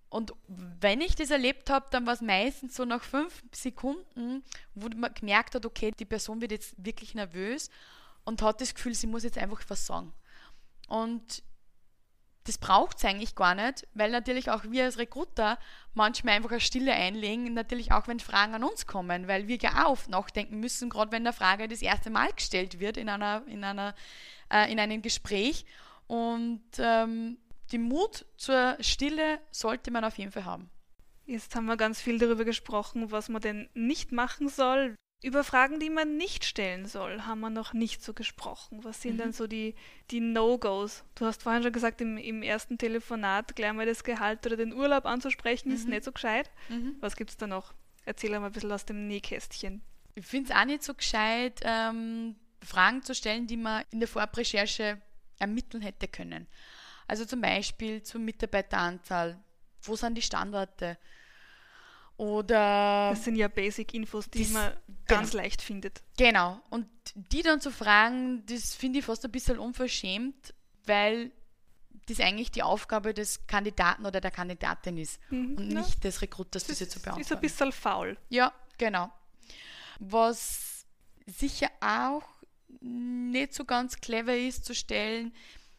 Und 0.09 0.33
wenn 0.47 1.01
ich 1.01 1.15
das 1.17 1.31
erlebt 1.31 1.69
habe, 1.69 1.87
dann 1.91 2.07
war 2.07 2.15
es 2.15 2.21
meistens 2.21 2.77
so 2.77 2.85
nach 2.85 3.03
fünf 3.03 3.43
Sekunden, 3.53 4.45
wo 4.75 4.89
man 4.89 5.13
gemerkt 5.13 5.55
hat, 5.55 5.67
okay, 5.67 5.93
die 5.99 6.05
Person 6.05 6.41
wird 6.41 6.53
jetzt 6.53 6.75
wirklich 6.79 7.15
nervös 7.15 7.71
und 8.25 8.43
hat 8.43 8.61
das 8.61 8.75
Gefühl, 8.75 8.95
sie 8.95 9.09
muss 9.09 9.25
jetzt 9.25 9.39
einfach 9.39 9.63
was 9.69 9.87
sagen. 9.87 10.13
Und 10.89 11.43
das 12.47 12.59
braucht 12.59 12.99
es 12.99 13.05
eigentlich 13.05 13.35
gar 13.35 13.55
nicht, 13.55 13.87
weil 13.95 14.11
natürlich 14.11 14.51
auch 14.51 14.65
wir 14.65 14.85
als 14.85 14.99
Recruiter 14.99 15.59
manchmal 15.95 16.37
einfach 16.37 16.51
eine 16.51 16.61
Stille 16.61 16.93
einlegen, 16.93 17.53
natürlich 17.55 17.93
auch 17.93 18.09
wenn 18.09 18.21
Fragen 18.21 18.55
an 18.55 18.65
uns 18.65 18.87
kommen, 18.87 19.29
weil 19.29 19.49
wir 19.49 19.57
ja 19.57 19.87
auch 19.87 19.97
oft 19.97 20.11
nachdenken 20.11 20.61
müssen, 20.61 20.91
gerade 20.91 21.13
wenn 21.13 21.27
eine 21.27 21.33
Frage 21.33 21.69
das 21.69 21.83
erste 21.83 22.11
Mal 22.11 22.33
gestellt 22.33 22.81
wird 22.81 22.97
in, 22.97 23.09
einer, 23.09 23.43
in, 23.47 23.65
einer, 23.65 23.95
äh, 24.53 24.71
in 24.71 24.79
einem 24.79 25.03
Gespräch. 25.03 25.65
Und 26.07 26.63
ähm, 26.79 27.39
den 27.73 27.83
Mut 27.83 28.27
zur 28.37 28.77
Stille 28.81 29.41
sollte 29.51 29.91
man 29.91 30.05
auf 30.05 30.19
jeden 30.19 30.33
Fall 30.33 30.45
haben. 30.45 30.71
Jetzt 31.25 31.57
haben 31.57 31.67
wir 31.67 31.77
ganz 31.77 32.01
viel 32.01 32.19
darüber 32.19 32.45
gesprochen, 32.45 33.11
was 33.11 33.29
man 33.29 33.43
denn 33.43 33.69
nicht 33.75 34.13
machen 34.13 34.49
soll. 34.49 34.95
Über 35.23 35.45
Fragen, 35.45 35.81
die 35.81 35.91
man 35.91 36.17
nicht 36.17 36.45
stellen 36.45 36.87
soll, 36.87 37.23
haben 37.23 37.41
wir 37.41 37.51
noch 37.51 37.73
nicht 37.73 38.03
so 38.03 38.13
gesprochen. 38.13 38.85
Was 38.85 39.01
sind 39.01 39.15
mhm. 39.15 39.19
denn 39.19 39.33
so 39.33 39.47
die, 39.47 39.75
die 40.11 40.21
No-Gos? 40.21 41.05
Du 41.15 41.25
hast 41.25 41.43
vorhin 41.43 41.63
schon 41.63 41.73
gesagt, 41.73 42.01
im, 42.01 42.19
im, 42.19 42.43
ersten 42.43 42.77
Telefonat 42.77 43.57
gleich 43.57 43.73
mal 43.73 43.87
das 43.87 44.05
Gehalt 44.05 44.45
oder 44.47 44.57
den 44.57 44.75
Urlaub 44.75 45.07
anzusprechen, 45.07 45.71
mhm. 45.71 45.75
ist 45.75 45.89
nicht 45.89 46.05
so 46.05 46.13
gescheit. 46.13 46.51
Mhm. 46.69 46.97
Was 47.01 47.17
gibt 47.17 47.31
es 47.31 47.37
da 47.37 47.47
noch? 47.47 47.73
Erzähl 48.05 48.31
mal 48.39 48.47
ein 48.47 48.53
bisschen 48.53 48.71
aus 48.71 48.85
dem 48.85 49.09
Nähkästchen. 49.09 49.83
Ich 50.15 50.27
finde 50.27 50.53
es 50.53 50.57
auch 50.57 50.65
nicht 50.65 50.83
so 50.83 50.95
gescheit, 50.95 51.61
ähm, 51.65 52.37
Fragen 52.63 53.03
zu 53.03 53.15
stellen, 53.15 53.47
die 53.47 53.57
man 53.57 53.85
in 53.91 54.01
der 54.01 54.09
Vorabrecherche 54.09 55.01
ermitteln 55.39 55.83
hätte 55.83 56.09
können. 56.09 56.47
Also 57.09 57.25
zum 57.25 57.41
Beispiel 57.41 58.03
zur 58.03 58.21
Mitarbeiteranzahl. 58.21 59.39
Wo 59.83 59.97
sind 59.97 60.15
die 60.15 60.23
Standorte? 60.23 60.99
Oder. 62.17 63.11
Das 63.11 63.25
sind 63.25 63.37
ja 63.37 63.49
Basic-Infos, 63.49 64.31
die, 64.31 64.45
die 64.45 64.53
man 64.53 64.73
ganz 65.07 65.31
genau. 65.31 65.43
leicht 65.43 65.63
findet. 65.63 66.03
Genau. 66.17 66.61
Und 66.71 66.87
die 67.15 67.43
dann 67.43 67.61
zu 67.61 67.71
fragen, 67.71 68.45
das 68.47 68.75
finde 68.75 69.01
ich 69.01 69.05
fast 69.05 69.25
ein 69.25 69.31
bisschen 69.31 69.59
unverschämt, 69.59 70.55
weil 70.87 71.31
das 72.09 72.21
eigentlich 72.21 72.51
die 72.51 72.63
Aufgabe 72.63 73.15
des 73.15 73.47
Kandidaten 73.47 74.07
oder 74.07 74.21
der 74.21 74.31
Kandidatin 74.31 74.97
ist 74.97 75.21
mhm, 75.31 75.57
und 75.57 75.69
nicht 75.69 76.05
des 76.05 76.23
Rekruters, 76.23 76.65
diese 76.65 76.89
zu 76.89 77.01
beantworten. 77.01 77.21
Ist 77.21 77.33
ein 77.33 77.41
bisschen 77.41 77.73
faul. 77.73 78.17
Ja, 78.29 78.53
genau. 78.79 79.11
Was 79.99 80.87
sicher 81.27 81.71
auch 81.81 82.23
nicht 82.81 83.55
so 83.55 83.65
ganz 83.65 84.01
clever 84.01 84.37
ist 84.37 84.65
zu 84.65 84.75
stellen, 84.75 85.35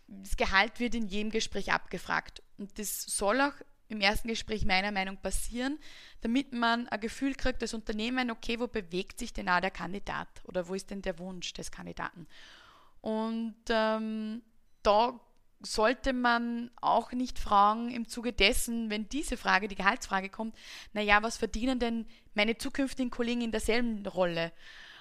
das 0.08 0.38
Gehalt 0.38 0.80
wird 0.80 0.96
in 0.96 1.08
jedem 1.08 1.32
Gespräch 1.32 1.72
abgefragt. 1.72 2.42
Und 2.58 2.78
das 2.80 3.04
soll 3.04 3.42
auch 3.42 3.54
im 3.90 4.02
ersten 4.02 4.28
Gespräch 4.28 4.66
meiner 4.66 4.92
Meinung 4.92 5.18
passieren, 5.18 5.80
damit 6.22 6.54
man 6.54 6.88
ein 6.88 7.00
Gefühl 7.00 7.36
kriegt, 7.36 7.62
das 7.62 7.74
Unternehmen, 7.74 8.32
okay, 8.32 8.60
wo 8.60 8.68
bewegt 8.68 9.20
sich 9.20 9.34
denn 9.34 9.50
auch 9.50 9.62
der 9.62 9.72
Kandidat 9.72 10.28
oder 10.44 10.68
wo 10.68 10.74
ist 10.74 10.90
denn 10.90 11.02
der 11.02 11.20
Wunsch 11.20 11.54
des 11.54 11.72
Kandidaten? 11.72 12.28
Und 13.02 13.56
ähm, 13.70 14.42
da 14.84 15.20
sollte 15.62 16.14
man 16.14 16.70
auch 16.82 17.12
nicht 17.12 17.40
fragen 17.40 17.90
im 17.90 18.08
Zuge 18.08 18.34
dessen, 18.34 18.90
wenn 18.90 19.10
diese 19.10 19.38
Frage, 19.38 19.68
die 19.68 19.76
Gehaltsfrage 19.76 20.30
kommt, 20.30 20.56
naja, 20.94 21.24
was 21.24 21.38
verdienen 21.38 21.80
denn 21.80 22.06
meine 22.36 22.58
zukünftigen 22.58 23.10
Kollegen 23.10 23.42
in 23.42 23.52
derselben 23.52 24.06
Rolle? 24.06 24.52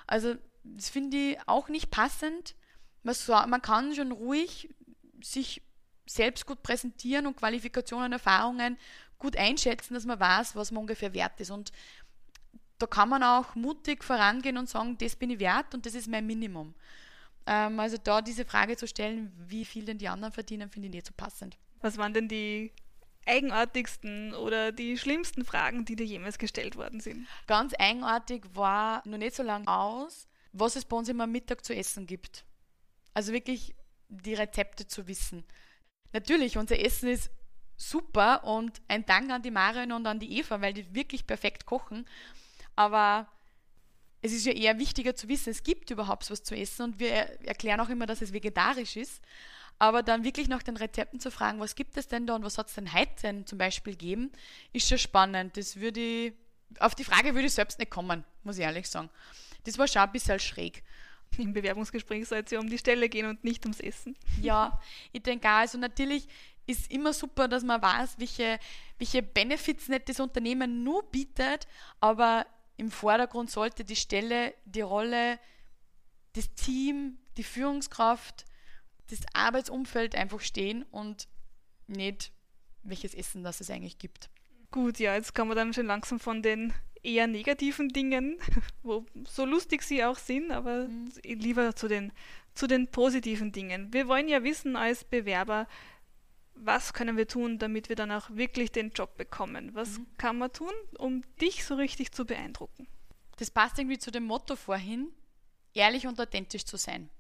Also 0.06 0.34
das 0.64 0.88
finde 0.88 1.16
ich 1.16 1.38
auch 1.46 1.68
nicht 1.68 1.90
passend. 1.90 2.54
Man, 3.02 3.62
kann 3.62 3.94
schon 3.94 4.12
ruhig 4.12 4.74
sich 5.22 5.62
selbst 6.06 6.46
gut 6.46 6.62
präsentieren 6.62 7.26
und 7.26 7.36
Qualifikationen, 7.36 8.12
Erfahrungen 8.12 8.78
gut 9.18 9.36
einschätzen, 9.36 9.94
dass 9.94 10.04
man 10.04 10.20
weiß, 10.20 10.56
was 10.56 10.70
man 10.70 10.82
ungefähr 10.82 11.14
wert 11.14 11.40
ist. 11.40 11.50
Und 11.50 11.72
da 12.78 12.86
kann 12.86 13.08
man 13.08 13.22
auch 13.22 13.54
mutig 13.54 14.04
vorangehen 14.04 14.58
und 14.58 14.68
sagen, 14.68 14.98
das 14.98 15.16
bin 15.16 15.30
ich 15.30 15.38
wert 15.38 15.74
und 15.74 15.86
das 15.86 15.94
ist 15.94 16.08
mein 16.08 16.26
Minimum. 16.26 16.74
Ähm, 17.46 17.80
also 17.80 17.96
da 17.96 18.20
diese 18.20 18.44
Frage 18.44 18.76
zu 18.76 18.86
stellen, 18.86 19.32
wie 19.36 19.64
viel 19.64 19.84
denn 19.84 19.98
die 19.98 20.08
anderen 20.08 20.32
verdienen, 20.32 20.68
finde 20.70 20.88
ich 20.88 20.94
nicht 20.94 21.06
so 21.06 21.12
passend. 21.16 21.56
Was 21.80 21.96
waren 21.96 22.12
denn 22.12 22.28
die 22.28 22.72
eigenartigsten 23.26 24.34
oder 24.34 24.72
die 24.72 24.98
schlimmsten 24.98 25.44
Fragen, 25.44 25.84
die 25.84 25.96
dir 25.96 26.06
jemals 26.06 26.38
gestellt 26.38 26.76
worden 26.76 27.00
sind? 27.00 27.26
Ganz 27.46 27.74
eigenartig 27.78 28.44
war 28.54 29.02
noch 29.06 29.18
nicht 29.18 29.34
so 29.34 29.42
lange 29.42 29.66
aus, 29.68 30.28
was 30.52 30.76
es 30.76 30.84
bei 30.84 30.96
uns 30.96 31.08
immer 31.08 31.24
am 31.24 31.32
Mittag 31.32 31.64
zu 31.64 31.74
essen 31.74 32.06
gibt. 32.06 32.44
Also 33.14 33.32
wirklich 33.32 33.74
die 34.08 34.34
Rezepte 34.34 34.86
zu 34.86 35.06
wissen. 35.06 35.44
Natürlich, 36.16 36.56
unser 36.56 36.80
Essen 36.80 37.10
ist 37.10 37.30
super 37.76 38.42
und 38.44 38.80
ein 38.88 39.04
Dank 39.04 39.30
an 39.30 39.42
die 39.42 39.50
Marion 39.50 39.92
und 39.92 40.06
an 40.06 40.18
die 40.18 40.38
Eva, 40.38 40.62
weil 40.62 40.72
die 40.72 40.94
wirklich 40.94 41.26
perfekt 41.26 41.66
kochen. 41.66 42.06
Aber 42.74 43.28
es 44.22 44.32
ist 44.32 44.46
ja 44.46 44.52
eher 44.52 44.78
wichtiger 44.78 45.14
zu 45.14 45.28
wissen, 45.28 45.50
es 45.50 45.62
gibt 45.62 45.90
überhaupt 45.90 46.30
was 46.30 46.42
zu 46.42 46.56
essen 46.56 46.84
und 46.84 47.00
wir 47.00 47.10
erklären 47.44 47.80
auch 47.80 47.90
immer, 47.90 48.06
dass 48.06 48.22
es 48.22 48.32
vegetarisch 48.32 48.96
ist. 48.96 49.22
Aber 49.78 50.02
dann 50.02 50.24
wirklich 50.24 50.48
nach 50.48 50.62
den 50.62 50.78
Rezepten 50.78 51.20
zu 51.20 51.30
fragen, 51.30 51.60
was 51.60 51.74
gibt 51.74 51.98
es 51.98 52.08
denn 52.08 52.26
da 52.26 52.34
und 52.36 52.44
was 52.44 52.56
hat 52.56 52.68
es 52.68 52.76
denn 52.76 52.94
heute 52.94 53.20
denn 53.22 53.46
zum 53.46 53.58
Beispiel 53.58 53.94
geben, 53.94 54.32
ist 54.72 54.88
schon 54.88 54.96
spannend. 54.96 55.58
Das 55.58 55.76
würde 55.76 56.00
ich, 56.00 56.32
auf 56.78 56.94
die 56.94 57.04
Frage 57.04 57.34
würde 57.34 57.46
ich 57.46 57.52
selbst 57.52 57.78
nicht 57.78 57.90
kommen, 57.90 58.24
muss 58.42 58.56
ich 58.56 58.64
ehrlich 58.64 58.88
sagen. 58.88 59.10
Das 59.64 59.76
war 59.76 59.86
schon 59.86 60.00
ein 60.00 60.12
bisschen 60.12 60.38
schräg. 60.38 60.82
Im 61.38 61.52
Bewerbungsgespräch 61.52 62.26
soll 62.28 62.42
es 62.44 62.50
ja 62.50 62.60
um 62.60 62.68
die 62.68 62.78
Stelle 62.78 63.08
gehen 63.08 63.26
und 63.26 63.44
nicht 63.44 63.64
ums 63.64 63.80
Essen. 63.80 64.16
Ja, 64.40 64.80
ich 65.12 65.22
denke 65.22 65.48
auch, 65.48 65.52
also 65.52 65.78
natürlich 65.78 66.28
ist 66.66 66.90
immer 66.90 67.12
super, 67.12 67.48
dass 67.48 67.62
man 67.62 67.80
weiß, 67.80 68.18
welche, 68.18 68.58
welche 68.98 69.22
Benefits 69.22 69.88
nicht 69.88 70.08
das 70.08 70.20
Unternehmen 70.20 70.82
nur 70.82 71.04
bietet, 71.10 71.66
aber 72.00 72.46
im 72.76 72.90
Vordergrund 72.90 73.50
sollte 73.50 73.84
die 73.84 73.96
Stelle, 73.96 74.54
die 74.64 74.80
Rolle, 74.80 75.38
das 76.32 76.52
Team, 76.54 77.18
die 77.36 77.44
Führungskraft, 77.44 78.44
das 79.08 79.20
Arbeitsumfeld 79.32 80.14
einfach 80.14 80.40
stehen 80.40 80.82
und 80.90 81.28
nicht 81.86 82.32
welches 82.82 83.14
Essen 83.14 83.44
das 83.44 83.60
es 83.60 83.70
eigentlich 83.70 83.98
gibt. 83.98 84.30
Gut, 84.70 84.98
ja, 84.98 85.14
jetzt 85.14 85.34
kommen 85.34 85.50
wir 85.50 85.54
dann 85.54 85.72
schon 85.72 85.86
langsam 85.86 86.18
von 86.18 86.42
den 86.42 86.72
eher 87.06 87.26
negativen 87.26 87.88
Dingen, 87.88 88.38
wo 88.82 89.06
so 89.26 89.44
lustig 89.44 89.82
sie 89.82 90.04
auch 90.04 90.18
sind, 90.18 90.50
aber 90.50 90.88
mhm. 90.88 91.10
lieber 91.24 91.74
zu 91.76 91.88
den, 91.88 92.12
zu 92.54 92.66
den 92.66 92.88
positiven 92.88 93.52
Dingen. 93.52 93.92
Wir 93.92 94.08
wollen 94.08 94.28
ja 94.28 94.42
wissen 94.42 94.76
als 94.76 95.04
Bewerber, 95.04 95.68
was 96.54 96.92
können 96.92 97.16
wir 97.16 97.28
tun, 97.28 97.58
damit 97.58 97.88
wir 97.88 97.96
dann 97.96 98.10
auch 98.10 98.30
wirklich 98.30 98.72
den 98.72 98.90
Job 98.90 99.16
bekommen? 99.16 99.74
Was 99.74 99.98
mhm. 99.98 100.06
kann 100.18 100.38
man 100.38 100.52
tun, 100.52 100.72
um 100.98 101.22
dich 101.40 101.64
so 101.64 101.74
richtig 101.74 102.12
zu 102.12 102.24
beeindrucken? 102.24 102.88
Das 103.38 103.50
passt 103.50 103.78
irgendwie 103.78 103.98
zu 103.98 104.10
dem 104.10 104.24
Motto 104.24 104.56
vorhin, 104.56 105.08
ehrlich 105.74 106.06
und 106.06 106.18
authentisch 106.18 106.64
zu 106.64 106.76
sein. 106.76 107.10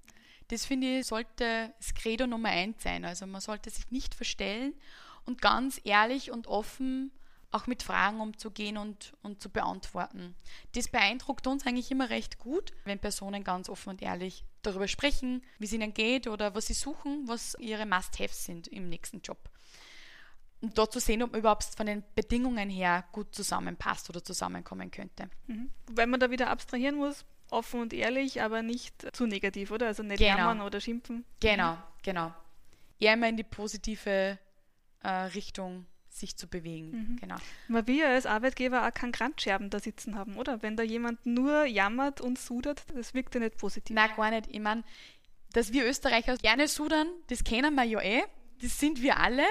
Das 0.48 0.64
finde 0.64 1.00
ich, 1.00 1.06
sollte 1.06 1.74
das 1.78 1.94
Credo 1.94 2.26
Nummer 2.26 2.48
eins 2.48 2.82
sein. 2.82 3.04
Also 3.04 3.26
man 3.26 3.40
sollte 3.40 3.68
sich 3.68 3.90
nicht 3.90 4.14
verstellen 4.14 4.74
und 5.24 5.42
ganz 5.42 5.80
ehrlich 5.84 6.30
und 6.30 6.46
offen 6.46 7.12
auch 7.52 7.66
mit 7.66 7.82
Fragen 7.82 8.20
umzugehen 8.20 8.76
und, 8.76 9.12
und 9.22 9.40
zu 9.40 9.48
beantworten. 9.48 10.34
Das 10.74 10.88
beeindruckt 10.88 11.46
uns 11.46 11.66
eigentlich 11.66 11.90
immer 11.90 12.10
recht 12.10 12.38
gut, 12.38 12.72
wenn 12.84 12.98
Personen 12.98 13.44
ganz 13.44 13.68
offen 13.68 13.90
und 13.90 14.02
ehrlich 14.02 14.44
darüber 14.62 14.88
sprechen, 14.88 15.42
wie 15.58 15.66
es 15.66 15.72
ihnen 15.72 15.94
geht 15.94 16.26
oder 16.26 16.54
was 16.54 16.66
sie 16.66 16.74
suchen, 16.74 17.24
was 17.26 17.56
ihre 17.58 17.86
Must-Haves 17.86 18.44
sind 18.44 18.68
im 18.68 18.88
nächsten 18.88 19.20
Job. 19.20 19.38
Und 20.60 20.76
dort 20.76 20.92
zu 20.92 21.00
sehen, 21.00 21.22
ob 21.22 21.32
man 21.32 21.40
überhaupt 21.40 21.64
von 21.64 21.86
den 21.86 22.02
Bedingungen 22.14 22.70
her 22.70 23.04
gut 23.12 23.34
zusammenpasst 23.34 24.08
oder 24.10 24.24
zusammenkommen 24.24 24.90
könnte. 24.90 25.28
Mhm. 25.46 25.70
Wenn 25.92 26.10
man 26.10 26.18
da 26.18 26.30
wieder 26.30 26.48
abstrahieren 26.48 26.96
muss, 26.96 27.24
offen 27.50 27.80
und 27.80 27.92
ehrlich, 27.92 28.42
aber 28.42 28.62
nicht 28.62 29.14
zu 29.14 29.26
negativ, 29.26 29.70
oder? 29.70 29.86
Also 29.86 30.02
nicht 30.02 30.18
genau. 30.18 30.36
jammern 30.36 30.60
oder 30.62 30.80
schimpfen. 30.80 31.24
Genau, 31.40 31.72
mhm. 31.72 31.82
genau. 32.02 32.34
Eher 32.98 33.14
immer 33.14 33.28
in 33.28 33.36
die 33.36 33.44
positive 33.44 34.38
äh, 35.02 35.08
Richtung 35.08 35.86
sich 36.16 36.36
zu 36.36 36.48
bewegen. 36.48 36.90
Mhm. 36.90 37.16
Genau. 37.20 37.36
Man 37.68 37.86
will 37.86 37.98
ja 37.98 38.08
als 38.08 38.26
Arbeitgeber 38.26 38.86
auch 38.86 38.92
keinen 38.94 39.12
Grenzscherben 39.12 39.70
da 39.70 39.78
sitzen 39.80 40.16
haben, 40.16 40.36
oder? 40.36 40.62
Wenn 40.62 40.76
da 40.76 40.82
jemand 40.82 41.24
nur 41.26 41.64
jammert 41.64 42.20
und 42.20 42.38
sudert, 42.38 42.82
das 42.94 43.14
wirkt 43.14 43.34
ja 43.34 43.40
nicht 43.40 43.58
positiv. 43.58 43.94
Nein, 43.94 44.10
gar 44.16 44.30
nicht. 44.30 44.48
Ich 44.50 44.60
meine, 44.60 44.82
dass 45.52 45.72
wir 45.72 45.86
Österreicher 45.86 46.36
gerne 46.36 46.68
sudern, 46.68 47.06
das 47.28 47.44
kennen 47.44 47.74
wir 47.74 47.84
ja 47.84 48.00
eh, 48.00 48.22
das 48.62 48.78
sind 48.78 49.02
wir 49.02 49.18
alle, 49.18 49.44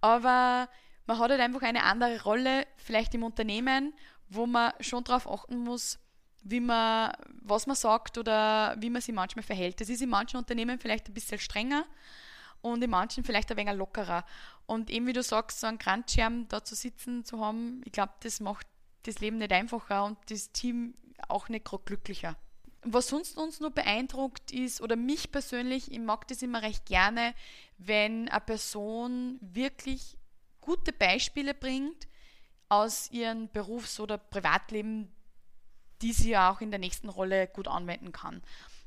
aber 0.00 0.68
man 1.06 1.18
hat 1.18 1.30
halt 1.30 1.40
einfach 1.40 1.62
eine 1.62 1.84
andere 1.84 2.22
Rolle, 2.22 2.66
vielleicht 2.76 3.14
im 3.14 3.22
Unternehmen, 3.22 3.94
wo 4.28 4.46
man 4.46 4.72
schon 4.80 5.04
darauf 5.04 5.30
achten 5.30 5.58
muss, 5.58 5.98
wie 6.42 6.60
man, 6.60 7.12
was 7.42 7.66
man 7.66 7.76
sagt 7.76 8.18
oder 8.18 8.76
wie 8.78 8.90
man 8.90 9.02
sich 9.02 9.14
manchmal 9.14 9.42
verhält. 9.42 9.80
Das 9.80 9.88
ist 9.88 10.02
in 10.02 10.08
manchen 10.08 10.36
Unternehmen 10.36 10.78
vielleicht 10.78 11.08
ein 11.08 11.14
bisschen 11.14 11.38
strenger 11.38 11.84
und 12.62 12.82
in 12.82 12.90
manchen 12.90 13.24
vielleicht 13.24 13.50
ein 13.50 13.56
wenig 13.56 13.74
lockerer. 13.74 14.24
Und 14.66 14.90
eben 14.90 15.06
wie 15.06 15.12
du 15.12 15.22
sagst, 15.22 15.60
so 15.60 15.66
einen 15.66 15.78
Grandschirm 15.78 16.48
da 16.48 16.64
zu 16.64 16.74
sitzen 16.74 17.24
zu 17.24 17.40
haben, 17.40 17.82
ich 17.84 17.92
glaube, 17.92 18.12
das 18.20 18.40
macht 18.40 18.66
das 19.04 19.20
Leben 19.20 19.38
nicht 19.38 19.52
einfacher 19.52 20.04
und 20.04 20.18
das 20.28 20.52
Team 20.52 20.94
auch 21.28 21.48
nicht 21.48 21.64
gerade 21.64 21.84
glücklicher. 21.84 22.36
Was 22.82 23.08
sonst 23.08 23.36
uns 23.36 23.60
nur 23.60 23.70
beeindruckt 23.70 24.52
ist, 24.52 24.80
oder 24.80 24.96
mich 24.96 25.32
persönlich, 25.32 25.90
ich 25.90 25.98
mag 25.98 26.28
das 26.28 26.42
immer 26.42 26.62
recht 26.62 26.86
gerne, 26.86 27.34
wenn 27.78 28.28
eine 28.28 28.40
Person 28.40 29.38
wirklich 29.40 30.16
gute 30.60 30.92
Beispiele 30.92 31.54
bringt 31.54 32.06
aus 32.68 33.10
ihrem 33.10 33.48
Berufs- 33.48 34.00
oder 34.00 34.18
Privatleben, 34.18 35.12
die 36.02 36.12
sie 36.12 36.30
ja 36.30 36.50
auch 36.50 36.60
in 36.60 36.70
der 36.70 36.80
nächsten 36.80 37.08
Rolle 37.08 37.46
gut 37.48 37.68
anwenden 37.68 38.12
kann. 38.12 38.42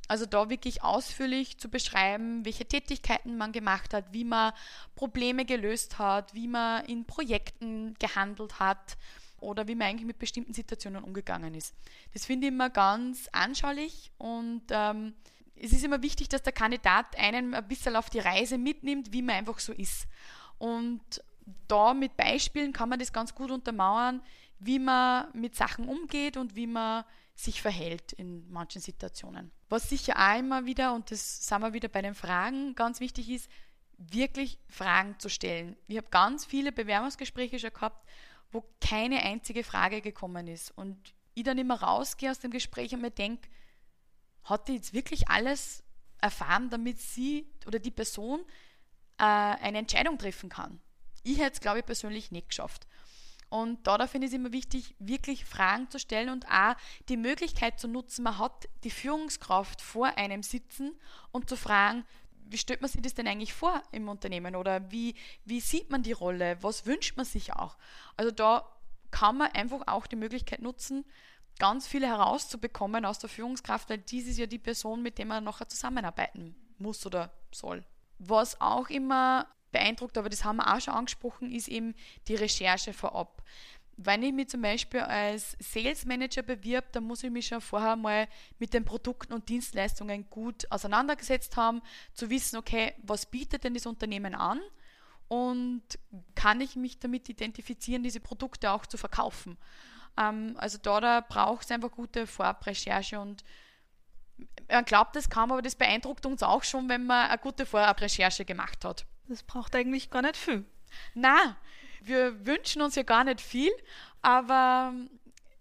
Also 0.09 0.25
da 0.25 0.49
wirklich 0.49 0.81
ausführlich 0.83 1.59
zu 1.59 1.69
beschreiben, 1.69 2.43
welche 2.43 2.65
Tätigkeiten 2.65 3.37
man 3.37 3.51
gemacht 3.51 3.93
hat, 3.93 4.11
wie 4.11 4.23
man 4.23 4.53
Probleme 4.95 5.45
gelöst 5.45 5.99
hat, 5.99 6.33
wie 6.33 6.47
man 6.47 6.83
in 6.85 7.05
Projekten 7.05 7.93
gehandelt 7.99 8.59
hat 8.59 8.97
oder 9.39 9.67
wie 9.67 9.75
man 9.75 9.87
eigentlich 9.87 10.07
mit 10.07 10.17
bestimmten 10.17 10.55
Situationen 10.55 11.03
umgegangen 11.03 11.53
ist. 11.53 11.75
Das 12.13 12.25
finde 12.25 12.47
ich 12.47 12.53
immer 12.53 12.71
ganz 12.71 13.29
anschaulich 13.33 14.11
und 14.17 14.63
ähm, 14.71 15.13
es 15.55 15.73
ist 15.73 15.83
immer 15.83 16.01
wichtig, 16.01 16.27
dass 16.27 16.41
der 16.41 16.53
Kandidat 16.53 17.15
einen 17.15 17.53
ein 17.53 17.67
bisschen 17.67 17.95
auf 17.95 18.09
die 18.09 18.19
Reise 18.19 18.57
mitnimmt, 18.57 19.13
wie 19.13 19.21
man 19.21 19.35
einfach 19.35 19.59
so 19.59 19.73
ist. 19.73 20.07
Und 20.57 21.01
da 21.67 21.93
mit 21.93 22.17
Beispielen 22.17 22.73
kann 22.73 22.89
man 22.89 22.97
das 22.97 23.13
ganz 23.13 23.35
gut 23.35 23.51
untermauern, 23.51 24.21
wie 24.57 24.79
man 24.79 25.27
mit 25.33 25.55
Sachen 25.55 25.87
umgeht 25.87 26.35
und 26.35 26.55
wie 26.55 26.67
man 26.67 27.05
sich 27.35 27.61
verhält 27.61 28.11
in 28.13 28.49
manchen 28.49 28.81
Situationen. 28.81 29.51
Was 29.69 29.89
sicher 29.89 30.15
auch 30.17 30.39
immer 30.39 30.65
wieder, 30.65 30.93
und 30.93 31.11
das 31.11 31.47
sind 31.47 31.61
wir 31.61 31.73
wieder 31.73 31.87
bei 31.87 32.01
den 32.01 32.15
Fragen, 32.15 32.75
ganz 32.75 32.99
wichtig 32.99 33.29
ist, 33.29 33.49
wirklich 33.97 34.57
Fragen 34.67 35.19
zu 35.19 35.29
stellen. 35.29 35.77
Ich 35.87 35.97
habe 35.97 36.07
ganz 36.09 36.45
viele 36.45 36.71
Bewerbungsgespräche 36.71 37.59
schon 37.59 37.73
gehabt, 37.73 38.07
wo 38.51 38.63
keine 38.81 39.21
einzige 39.21 39.63
Frage 39.63 40.01
gekommen 40.01 40.47
ist. 40.47 40.71
Und 40.71 41.13
ich 41.35 41.43
dann 41.43 41.57
immer 41.57 41.81
rausgehe 41.81 42.31
aus 42.31 42.39
dem 42.39 42.51
Gespräch 42.51 42.93
und 42.93 43.01
mir 43.01 43.11
denke, 43.11 43.47
hat 44.43 44.67
die 44.67 44.75
jetzt 44.75 44.93
wirklich 44.93 45.27
alles 45.29 45.83
erfahren, 46.19 46.69
damit 46.69 46.99
sie 46.99 47.45
oder 47.67 47.79
die 47.79 47.91
Person 47.91 48.41
äh, 49.17 49.23
eine 49.23 49.77
Entscheidung 49.77 50.17
treffen 50.17 50.49
kann? 50.49 50.81
Ich 51.23 51.37
hätte 51.37 51.53
es, 51.53 51.59
glaube 51.59 51.79
ich, 51.79 51.85
persönlich 51.85 52.31
nicht 52.31 52.49
geschafft. 52.49 52.87
Und 53.49 53.87
da, 53.87 53.97
da 53.97 54.07
finde 54.07 54.27
ich 54.27 54.33
es 54.33 54.39
immer 54.39 54.51
wichtig, 54.51 54.95
wirklich 54.99 55.43
Fragen 55.45 55.89
zu 55.89 55.99
stellen 55.99 56.29
und 56.29 56.45
auch 56.47 56.75
die 57.09 57.17
Möglichkeit 57.17 57.79
zu 57.79 57.87
nutzen, 57.87 58.23
man 58.23 58.37
hat 58.37 58.69
die 58.83 58.91
Führungskraft 58.91 59.81
vor 59.81 60.17
einem 60.17 60.43
sitzen 60.43 60.91
und 61.31 61.49
zu 61.49 61.57
fragen, 61.57 62.05
wie 62.45 62.57
stellt 62.57 62.81
man 62.81 62.89
sich 62.89 63.01
das 63.01 63.13
denn 63.13 63.27
eigentlich 63.27 63.53
vor 63.53 63.81
im 63.91 64.07
Unternehmen 64.07 64.55
oder 64.55 64.91
wie, 64.91 65.15
wie 65.45 65.59
sieht 65.59 65.89
man 65.89 66.03
die 66.03 66.11
Rolle, 66.11 66.57
was 66.61 66.85
wünscht 66.85 67.17
man 67.17 67.25
sich 67.25 67.53
auch. 67.53 67.77
Also 68.17 68.31
da 68.31 68.67
kann 69.11 69.37
man 69.37 69.51
einfach 69.51 69.87
auch 69.87 70.07
die 70.07 70.15
Möglichkeit 70.15 70.61
nutzen, 70.61 71.05
ganz 71.59 71.87
viele 71.87 72.07
herauszubekommen 72.07 73.05
aus 73.05 73.19
der 73.19 73.29
Führungskraft, 73.29 73.89
weil 73.89 73.97
dies 73.97 74.27
ist 74.27 74.37
ja 74.37 74.45
die 74.45 74.59
Person, 74.59 75.01
mit 75.01 75.17
der 75.17 75.25
man 75.25 75.43
nachher 75.43 75.67
zusammenarbeiten 75.67 76.55
muss 76.77 77.05
oder 77.05 77.31
soll. 77.51 77.83
Was 78.17 78.59
auch 78.61 78.89
immer 78.89 79.47
beeindruckt, 79.71 80.17
aber 80.17 80.29
das 80.29 80.43
haben 80.43 80.57
wir 80.57 80.73
auch 80.73 80.81
schon 80.81 80.93
angesprochen, 80.93 81.51
ist 81.51 81.67
eben 81.67 81.95
die 82.27 82.35
Recherche 82.35 82.93
vorab. 82.93 83.43
Wenn 84.01 84.23
ich 84.23 84.31
mich 84.31 84.47
zum 84.47 84.61
Beispiel 84.61 85.01
als 85.01 85.57
Sales 85.59 86.05
Manager 86.05 86.41
bewirb, 86.41 86.93
dann 86.93 87.03
muss 87.03 87.23
ich 87.23 87.31
mich 87.31 87.47
schon 87.47 87.59
vorher 87.59 87.97
mal 87.97 88.27
mit 88.57 88.73
den 88.73 88.85
Produkten 88.85 89.33
und 89.33 89.49
Dienstleistungen 89.49 90.29
gut 90.29 90.71
auseinandergesetzt 90.71 91.57
haben, 91.57 91.81
zu 92.13 92.29
wissen, 92.29 92.55
okay, 92.55 92.93
was 93.03 93.25
bietet 93.25 93.65
denn 93.65 93.73
das 93.73 93.85
Unternehmen 93.85 94.35
an 94.35 94.61
und 95.27 95.83
kann 96.33 96.61
ich 96.61 96.75
mich 96.75 96.99
damit 96.99 97.27
identifizieren, 97.27 98.03
diese 98.03 98.21
Produkte 98.21 98.71
auch 98.71 98.85
zu 98.85 98.97
verkaufen. 98.97 99.57
Ähm, 100.17 100.55
also 100.57 100.77
da, 100.77 101.01
da 101.01 101.21
braucht 101.21 101.65
es 101.65 101.71
einfach 101.71 101.91
gute 101.91 102.25
Vorabrecherche 102.25 103.19
und 103.19 103.43
man 104.69 104.85
glaubt 104.85 105.15
das 105.15 105.29
kaum, 105.29 105.51
aber 105.51 105.61
das 105.61 105.75
beeindruckt 105.75 106.25
uns 106.25 106.43
auch 106.43 106.63
schon, 106.63 106.89
wenn 106.89 107.05
man 107.05 107.29
eine 107.29 107.37
gute 107.37 107.65
Vorabrecherche 107.65 108.45
gemacht 108.45 108.85
hat. 108.85 109.05
Das 109.29 109.43
braucht 109.43 109.75
eigentlich 109.75 110.09
gar 110.09 110.23
nicht 110.23 110.35
viel. 110.35 110.65
Na, 111.13 111.55
wir 112.01 112.45
wünschen 112.47 112.81
uns 112.81 112.95
ja 112.95 113.03
gar 113.03 113.23
nicht 113.23 113.41
viel, 113.41 113.71
aber 114.23 114.93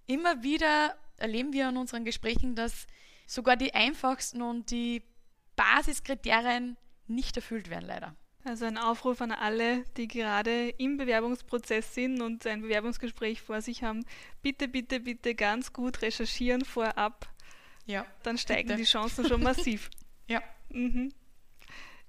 immer 0.06 0.42
wieder 0.42 0.96
erleben 1.18 1.52
wir 1.52 1.68
in 1.68 1.76
unseren 1.76 2.06
Gesprächen, 2.06 2.54
dass 2.54 2.86
sogar 3.26 3.56
die 3.56 3.74
einfachsten 3.74 4.40
und 4.40 4.70
die 4.70 5.02
Basiskriterien 5.54 6.78
nicht 7.08 7.36
erfüllt 7.36 7.68
werden, 7.68 7.86
leider. 7.86 8.16
Also 8.44 8.64
ein 8.64 8.78
Aufruf 8.78 9.20
an 9.20 9.32
alle, 9.32 9.84
die 9.98 10.08
gerade 10.08 10.70
im 10.70 10.96
Bewerbungsprozess 10.96 11.94
sind 11.94 12.22
und 12.22 12.46
ein 12.46 12.62
Bewerbungsgespräch 12.62 13.42
vor 13.42 13.60
sich 13.60 13.82
haben. 13.82 14.06
Bitte, 14.40 14.68
bitte, 14.68 15.00
bitte 15.00 15.34
ganz 15.34 15.74
gut 15.74 16.00
recherchieren 16.00 16.64
vorab. 16.64 17.28
Ja. 17.84 18.06
Dann 18.22 18.38
steigen 18.38 18.68
bitte. 18.68 18.80
die 18.80 18.86
Chancen 18.86 19.26
schon 19.26 19.42
massiv. 19.42 19.90
ja. 20.26 20.40
Mhm 20.70 21.12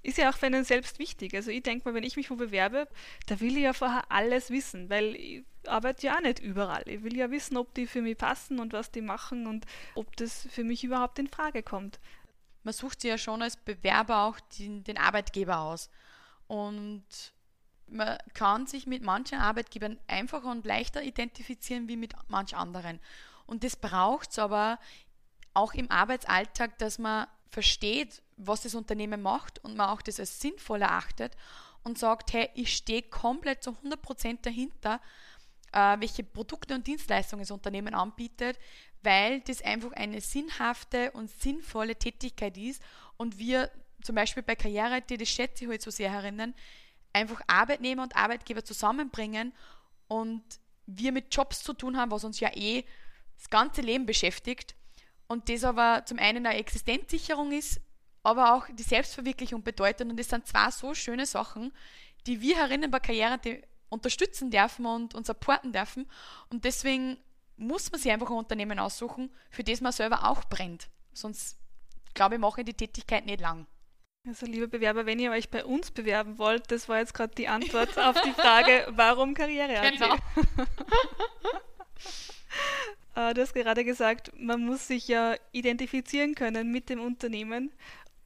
ist 0.02 0.18
ja 0.18 0.30
auch 0.30 0.38
für 0.38 0.46
einen 0.46 0.64
selbst 0.64 1.00
wichtig. 1.00 1.34
Also 1.34 1.52
ich 1.52 1.64
denke 1.64 1.88
mal, 1.88 1.94
wenn 1.94 2.04
ich 2.04 2.16
mich 2.16 2.30
wo 2.30 2.36
bewerbe, 2.36 2.88
da 3.28 3.40
will 3.40 3.58
ich 3.58 3.64
ja 3.64 3.74
vorher 3.74 4.10
alles 4.10 4.50
wissen, 4.50 4.90
weil 4.90 5.16
ich 5.16 5.44
arbeite 5.68 6.08
ja 6.08 6.16
auch 6.16 6.22
nicht 6.22 6.40
überall. 6.40 6.84
Ich 6.86 7.04
will 7.04 7.18
ja 7.18 7.32
wissen, 7.32 7.58
ob 7.58 7.74
die 7.74 7.86
für 7.86 8.02
mich 8.02 8.18
passen 8.18 8.60
und 8.60 8.72
was 8.74 8.92
die 8.92 9.02
machen 9.02 9.46
und 9.46 9.66
ob 9.96 10.16
das 10.16 10.48
für 10.52 10.64
mich 10.64 10.84
überhaupt 10.84 11.20
in 11.20 11.28
Frage 11.28 11.64
kommt. 11.64 12.00
Man 12.64 12.74
sucht 12.74 13.02
sich 13.02 13.10
ja 13.10 13.18
schon 13.18 13.42
als 13.42 13.58
Bewerber 13.58 14.24
auch 14.24 14.40
den, 14.58 14.84
den 14.84 14.98
Arbeitgeber 14.98 15.60
aus. 15.60 15.90
Und 16.48 17.04
man 17.88 18.18
kann 18.34 18.68
sich 18.68 18.88
mit 18.88 19.04
manchen 19.04 19.40
Arbeitgebern 19.40 20.00
einfacher 20.08 20.50
und 20.50 20.66
leichter 20.66 21.04
identifizieren 21.04 21.88
wie 21.88 21.98
mit 21.98 22.14
manch 22.28 22.56
anderen. 22.56 23.00
Und 23.46 23.64
das 23.64 23.76
braucht 23.76 24.32
es 24.32 24.40
aber 24.40 24.80
auch 25.54 25.74
im 25.74 25.90
Arbeitsalltag, 25.92 26.78
dass 26.78 27.00
man 27.00 27.28
versteht, 27.50 28.22
was 28.40 28.62
das 28.62 28.76
Unternehmen 28.76 29.22
macht 29.22 29.64
und 29.64 29.76
man 29.76 29.90
auch 29.90 30.02
das 30.02 30.20
als 30.20 30.40
sinnvoll 30.40 30.82
erachtet 30.82 31.36
und 31.84 31.98
sagt, 31.98 32.34
hey, 32.34 32.50
ich 32.56 32.76
stehe 32.76 33.04
komplett 33.04 33.64
zu 33.64 33.72
100% 33.72 34.40
dahinter, 34.42 35.02
äh, 35.74 36.00
welche 36.00 36.24
Produkte 36.24 36.74
und 36.74 36.88
Dienstleistungen 36.88 37.44
das 37.44 37.52
Unternehmen 37.52 37.94
anbietet, 37.94 38.58
weil 39.02 39.42
das 39.42 39.62
einfach 39.62 39.92
eine 39.94 40.22
sinnhafte 40.22 41.12
und 41.12 41.30
sinnvolle 41.30 41.96
Tätigkeit 41.96 42.58
ist 42.58 42.82
und 43.18 43.38
wir 43.38 43.70
zum 44.02 44.16
Beispiel 44.16 44.44
bei 44.44 44.56
Karriere, 44.56 45.02
die 45.02 45.18
das 45.18 45.30
schätze 45.30 45.64
ich 45.64 45.68
heute 45.68 45.72
halt 45.72 45.82
so 45.82 45.92
sehr 45.92 46.12
herinnen, 46.12 46.56
einfach 47.12 47.42
Arbeitnehmer 47.48 48.04
und 48.04 48.16
Arbeitgeber 48.16 48.64
zusammenbringen 48.64 49.54
und 50.08 50.44
wir 50.86 51.12
mit 51.12 51.34
Jobs 51.34 51.62
zu 51.62 51.74
tun 51.74 51.98
haben, 51.98 52.12
was 52.12 52.24
uns 52.24 52.40
ja 52.40 52.50
eh 52.56 52.86
das 53.38 53.50
ganze 53.50 53.82
Leben 53.82 54.06
beschäftigt 54.06 54.76
und 55.28 55.50
das 55.50 55.64
aber 55.64 56.06
zum 56.06 56.20
einen 56.20 56.46
eine 56.46 56.58
Existenzsicherung 56.58 57.52
ist, 57.52 57.82
aber 58.30 58.56
auch 58.56 58.68
die 58.72 58.84
Selbstverwirklichung 58.84 59.64
bedeutet. 59.64 60.10
Und 60.10 60.18
das 60.18 60.30
sind 60.30 60.48
zwei 60.48 60.72
so 60.72 60.94
schöne 60.94 61.26
Sachen, 61.26 61.72
die 62.28 62.42
wir 62.42 62.58
herinnen 62.58 62.92
bei 62.92 63.00
Karriere 63.00 63.40
unterstützen 63.90 64.52
dürfen 64.52 64.86
und, 64.86 65.16
und 65.16 65.26
supporten 65.26 65.74
dürfen. 65.74 66.10
Und 66.50 66.66
deswegen 66.66 67.18
muss 67.58 67.92
man 67.92 68.00
sich 68.00 68.12
einfach 68.12 68.30
ein 68.30 68.38
Unternehmen 68.38 68.80
aussuchen, 68.80 69.30
für 69.50 69.64
das 69.64 69.82
man 69.82 69.92
selber 69.92 70.30
auch 70.30 70.44
brennt. 70.46 70.90
Sonst, 71.14 71.58
glaube 72.14 72.36
ich, 72.36 72.42
mache 72.42 72.62
ich 72.62 72.66
die 72.66 72.74
Tätigkeit 72.74 73.26
nicht 73.26 73.42
lang. 73.42 73.68
Also 74.28 74.46
liebe 74.46 74.68
Bewerber, 74.68 75.06
wenn 75.06 75.20
ihr 75.20 75.32
euch 75.32 75.50
bei 75.50 75.64
uns 75.66 75.92
bewerben 75.92 76.38
wollt, 76.38 76.72
das 76.72 76.90
war 76.90 77.00
jetzt 77.00 77.14
gerade 77.14 77.34
die 77.36 77.48
Antwort 77.48 77.98
auf 77.98 78.20
die 78.22 78.34
Frage, 78.34 78.88
warum 78.92 79.34
Karriere 79.34 79.92
genau. 79.92 80.16
Äh, 83.16 83.34
du 83.34 83.42
hast 83.42 83.54
gerade 83.54 83.84
gesagt, 83.84 84.32
man 84.38 84.66
muss 84.66 84.88
sich 84.88 85.08
ja 85.08 85.36
identifizieren 85.52 86.36
können 86.36 86.72
mit 86.72 86.90
dem 86.90 87.02
Unternehmen. 87.02 87.72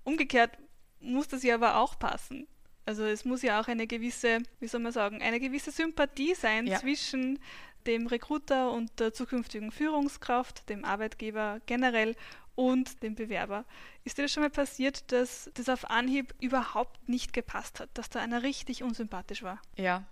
Umgekehrt 0.03 0.57
muss 0.99 1.27
das 1.27 1.43
ja 1.43 1.55
aber 1.55 1.77
auch 1.77 1.97
passen. 1.99 2.47
Also 2.85 3.03
es 3.05 3.23
muss 3.23 3.41
ja 3.41 3.61
auch 3.61 3.67
eine 3.67 3.87
gewisse, 3.87 4.39
wie 4.59 4.67
soll 4.67 4.81
man 4.81 4.91
sagen, 4.91 5.21
eine 5.21 5.39
gewisse 5.39 5.71
Sympathie 5.71 6.35
sein 6.35 6.67
ja. 6.67 6.79
zwischen 6.79 7.39
dem 7.87 8.07
Recruiter 8.07 8.71
und 8.71 8.99
der 8.99 9.13
zukünftigen 9.13 9.71
Führungskraft, 9.71 10.69
dem 10.69 10.85
Arbeitgeber 10.85 11.61
generell 11.65 12.15
und 12.55 13.01
dem 13.03 13.15
Bewerber. 13.15 13.65
Ist 14.03 14.17
dir 14.17 14.23
das 14.23 14.31
schon 14.31 14.43
mal 14.43 14.49
passiert, 14.49 15.11
dass 15.11 15.49
das 15.53 15.69
auf 15.69 15.89
Anhieb 15.89 16.33
überhaupt 16.39 17.09
nicht 17.09 17.33
gepasst 17.33 17.79
hat, 17.79 17.89
dass 17.93 18.09
da 18.09 18.19
einer 18.19 18.43
richtig 18.43 18.83
unsympathisch 18.83 19.43
war? 19.43 19.61
Ja, 19.75 20.03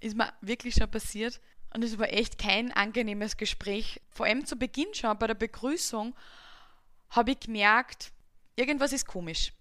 ist 0.00 0.16
mir 0.16 0.32
wirklich 0.40 0.74
schon 0.74 0.90
passiert. 0.90 1.40
Und 1.74 1.82
es 1.82 1.98
war 1.98 2.08
echt 2.12 2.38
kein 2.38 2.72
angenehmes 2.72 3.36
Gespräch. 3.36 4.00
Vor 4.10 4.26
allem 4.26 4.46
zu 4.46 4.56
Beginn 4.56 4.94
schon 4.94 5.18
bei 5.18 5.26
der 5.26 5.34
Begrüßung 5.34 6.14
habe 7.10 7.32
ich 7.32 7.40
gemerkt, 7.40 8.12
irgendwas 8.56 8.92
ist 8.92 9.06
komisch. 9.06 9.52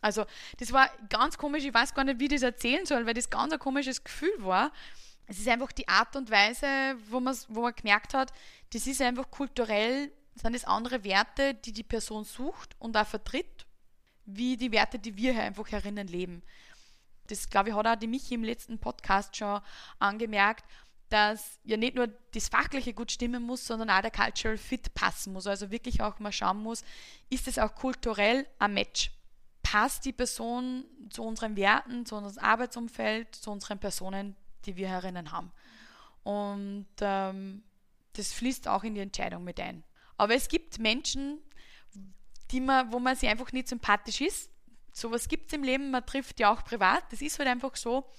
Also, 0.00 0.24
das 0.58 0.72
war 0.72 0.90
ganz 1.08 1.36
komisch. 1.38 1.64
Ich 1.64 1.74
weiß 1.74 1.94
gar 1.94 2.04
nicht, 2.04 2.20
wie 2.20 2.24
ich 2.26 2.30
das 2.30 2.42
erzählen 2.42 2.86
soll, 2.86 3.06
weil 3.06 3.14
das 3.14 3.30
ganz 3.30 3.52
ein 3.52 3.58
komisches 3.58 4.04
Gefühl 4.04 4.34
war. 4.38 4.70
Es 5.26 5.38
ist 5.38 5.48
einfach 5.48 5.72
die 5.72 5.88
Art 5.88 6.14
und 6.14 6.30
Weise, 6.30 6.96
wo 7.08 7.18
man, 7.18 7.36
wo 7.48 7.62
man 7.62 7.74
gemerkt 7.74 8.14
hat, 8.14 8.32
das 8.72 8.86
ist 8.86 9.02
einfach 9.02 9.30
kulturell, 9.30 10.12
sind 10.34 10.54
es 10.54 10.64
andere 10.64 11.02
Werte, 11.02 11.54
die 11.54 11.72
die 11.72 11.82
Person 11.82 12.24
sucht 12.24 12.76
und 12.78 12.96
auch 12.96 13.06
vertritt, 13.06 13.66
wie 14.26 14.56
die 14.56 14.70
Werte, 14.70 14.98
die 14.98 15.16
wir 15.16 15.32
hier 15.32 15.42
einfach 15.42 15.70
herinnen 15.72 16.06
leben. 16.06 16.42
Das, 17.26 17.48
glaube 17.48 17.70
ich, 17.70 17.74
hat 17.74 17.86
auch 17.86 17.96
die 17.96 18.06
Michi 18.06 18.34
im 18.34 18.44
letzten 18.44 18.78
Podcast 18.78 19.36
schon 19.36 19.60
angemerkt, 19.98 20.64
dass 21.08 21.60
ja 21.64 21.76
nicht 21.76 21.94
nur 21.94 22.08
das 22.34 22.48
Fachliche 22.48 22.92
gut 22.92 23.12
stimmen 23.12 23.42
muss, 23.42 23.66
sondern 23.66 23.90
auch 23.90 24.00
der 24.00 24.10
Cultural 24.10 24.58
Fit 24.58 24.92
passen 24.94 25.32
muss. 25.32 25.46
Also 25.46 25.70
wirklich 25.70 26.02
auch 26.02 26.18
mal 26.18 26.32
schauen 26.32 26.58
muss, 26.58 26.82
ist 27.30 27.46
es 27.46 27.58
auch 27.58 27.74
kulturell 27.74 28.46
ein 28.58 28.74
Match? 28.74 29.12
Passt 29.62 30.04
die 30.04 30.12
Person 30.12 30.84
zu 31.10 31.22
unseren 31.22 31.56
Werten, 31.56 32.06
zu 32.06 32.16
unserem 32.16 32.44
Arbeitsumfeld, 32.44 33.34
zu 33.34 33.50
unseren 33.50 33.78
Personen, 33.78 34.36
die 34.64 34.76
wir 34.76 34.88
herinnen 34.88 35.30
haben? 35.32 35.52
Und 36.22 36.86
ähm, 37.00 37.62
das 38.14 38.32
fließt 38.32 38.66
auch 38.68 38.82
in 38.82 38.94
die 38.94 39.00
Entscheidung 39.00 39.44
mit 39.44 39.60
ein. 39.60 39.84
Aber 40.16 40.34
es 40.34 40.48
gibt 40.48 40.78
Menschen, 40.78 41.38
die 42.50 42.60
man, 42.60 42.92
wo 42.92 42.98
man 42.98 43.16
sich 43.16 43.28
einfach 43.28 43.52
nicht 43.52 43.68
sympathisch 43.68 44.20
ist. 44.20 44.50
Sowas 44.92 45.28
gibt 45.28 45.48
es 45.48 45.52
im 45.52 45.62
Leben, 45.62 45.90
man 45.90 46.06
trifft 46.06 46.40
ja 46.40 46.52
auch 46.52 46.64
privat, 46.64 47.04
das 47.12 47.20
ist 47.20 47.38
halt 47.38 47.48
einfach 47.48 47.76
so. 47.76 48.10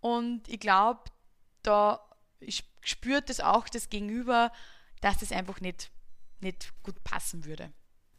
Und 0.00 0.48
ich 0.48 0.60
glaube, 0.60 1.00
da 1.62 2.00
spürt 2.80 3.30
es 3.30 3.40
auch 3.40 3.68
das 3.68 3.88
Gegenüber, 3.88 4.52
dass 5.00 5.18
das 5.18 5.32
einfach 5.32 5.60
nicht, 5.60 5.90
nicht 6.40 6.72
gut 6.82 7.02
passen 7.04 7.44
würde. 7.44 7.72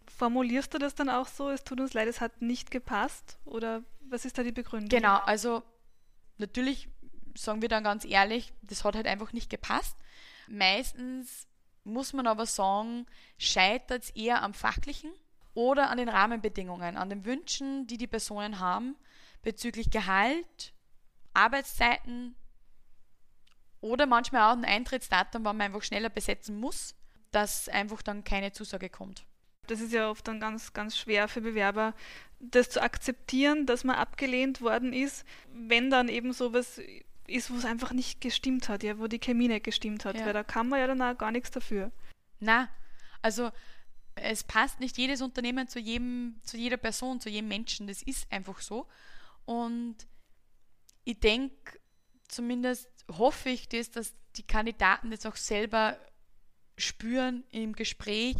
Formulierst 0.08 0.74
du 0.74 0.78
das 0.78 0.96
dann 0.96 1.10
auch 1.10 1.28
so, 1.28 1.50
es 1.50 1.64
tut 1.64 1.80
uns 1.80 1.94
leid, 1.94 2.08
es 2.08 2.22
hat 2.22 2.42
nicht 2.42 2.72
gepasst? 2.72 3.38
Oder 3.46 3.84
was 4.10 4.26
ist 4.26 4.38
da 4.38 4.44
die 4.44 4.52
Begründung? 4.52 4.90
Genau, 4.90 5.18
also 5.18 5.64
natürlich 6.38 6.90
sagen 7.36 7.62
wir 7.62 7.70
dann 7.70 7.84
ganz 7.84 8.06
ehrlich, 8.06 8.54
das 8.62 8.84
hat 8.84 8.96
halt 8.96 9.08
einfach 9.08 9.34
nicht 9.34 9.50
gepasst. 9.50 9.96
Meistens 10.48 11.48
muss 11.84 12.14
man 12.14 12.28
aber 12.28 12.46
sagen, 12.46 13.06
scheitert 13.38 14.04
es 14.04 14.10
eher 14.12 14.42
am 14.42 14.54
Fachlichen 14.54 15.12
oder 15.54 15.90
an 15.90 15.98
den 15.98 16.10
Rahmenbedingungen, 16.10 16.98
an 16.98 17.10
den 17.10 17.26
Wünschen, 17.26 17.88
die 17.88 17.98
die 17.98 18.08
Personen 18.08 18.60
haben 18.60 18.96
bezüglich 19.42 19.90
Gehalt, 19.90 20.74
Arbeitszeiten 21.34 22.36
oder 23.82 24.06
manchmal 24.06 24.52
auch 24.52 24.58
ein 24.58 24.66
Eintrittsdatum, 24.66 25.46
wann 25.46 25.58
man 25.58 25.68
einfach 25.68 25.84
schneller 25.84 26.10
besetzen 26.10 26.60
muss, 26.60 26.96
dass 27.32 27.70
einfach 27.70 28.02
dann 28.02 28.24
keine 28.24 28.52
Zusage 28.52 28.90
kommt 28.90 29.26
das 29.68 29.82
ist 29.82 29.94
ja 29.94 30.10
oft 30.10 30.28
dann 30.28 30.40
ganz, 30.40 30.74
ganz 30.74 30.98
schwer 30.98 31.28
für 31.28 31.42
Bewerber, 31.42 31.94
das 32.40 32.70
zu 32.70 32.82
akzeptieren, 32.82 33.66
dass 33.66 33.84
man 33.84 33.96
abgelehnt 33.96 34.62
worden 34.62 34.94
ist, 34.94 35.26
wenn 35.54 35.90
dann 35.90 36.10
eben 36.10 36.34
sowas 36.34 36.82
ist, 37.28 37.52
wo 37.52 37.58
es 37.58 37.66
einfach 37.66 37.92
nicht 37.92 38.22
gestimmt 38.22 38.70
hat, 38.70 38.84
ja, 38.84 38.98
wo 39.00 39.08
die 39.08 39.20
Chemie 39.20 39.48
nicht 39.48 39.66
gestimmt 39.66 40.06
hat, 40.06 40.18
ja. 40.18 40.26
weil 40.26 40.34
da 40.34 40.44
kann 40.44 40.70
man 40.70 40.80
ja 40.80 40.88
dann 40.88 41.02
auch 41.02 41.18
gar 41.18 41.32
nichts 41.32 41.52
dafür. 41.52 41.92
Na, 42.40 42.70
also 43.22 43.52
es 44.16 44.44
passt 44.44 44.80
nicht 44.80 44.98
jedes 44.98 45.22
Unternehmen 45.22 45.68
zu 45.68 45.80
jedem, 45.80 46.40
zu 46.44 46.58
jeder 46.58 46.78
Person, 46.78 47.20
zu 47.20 47.30
jedem 47.30 47.50
Menschen. 47.50 47.88
Das 47.88 48.02
ist 48.02 48.32
einfach 48.32 48.62
so. 48.62 48.88
Und 49.46 49.96
ich 51.04 51.20
denke, 51.20 51.80
zumindest 52.28 52.90
hoffe 53.12 53.50
ich 53.50 53.70
das, 53.70 53.92
dass 53.92 54.14
die 54.36 54.46
Kandidaten 54.46 55.12
das 55.12 55.26
auch 55.26 55.36
selber 55.36 55.98
spüren 56.78 57.44
im 57.52 57.74
Gespräch, 57.74 58.36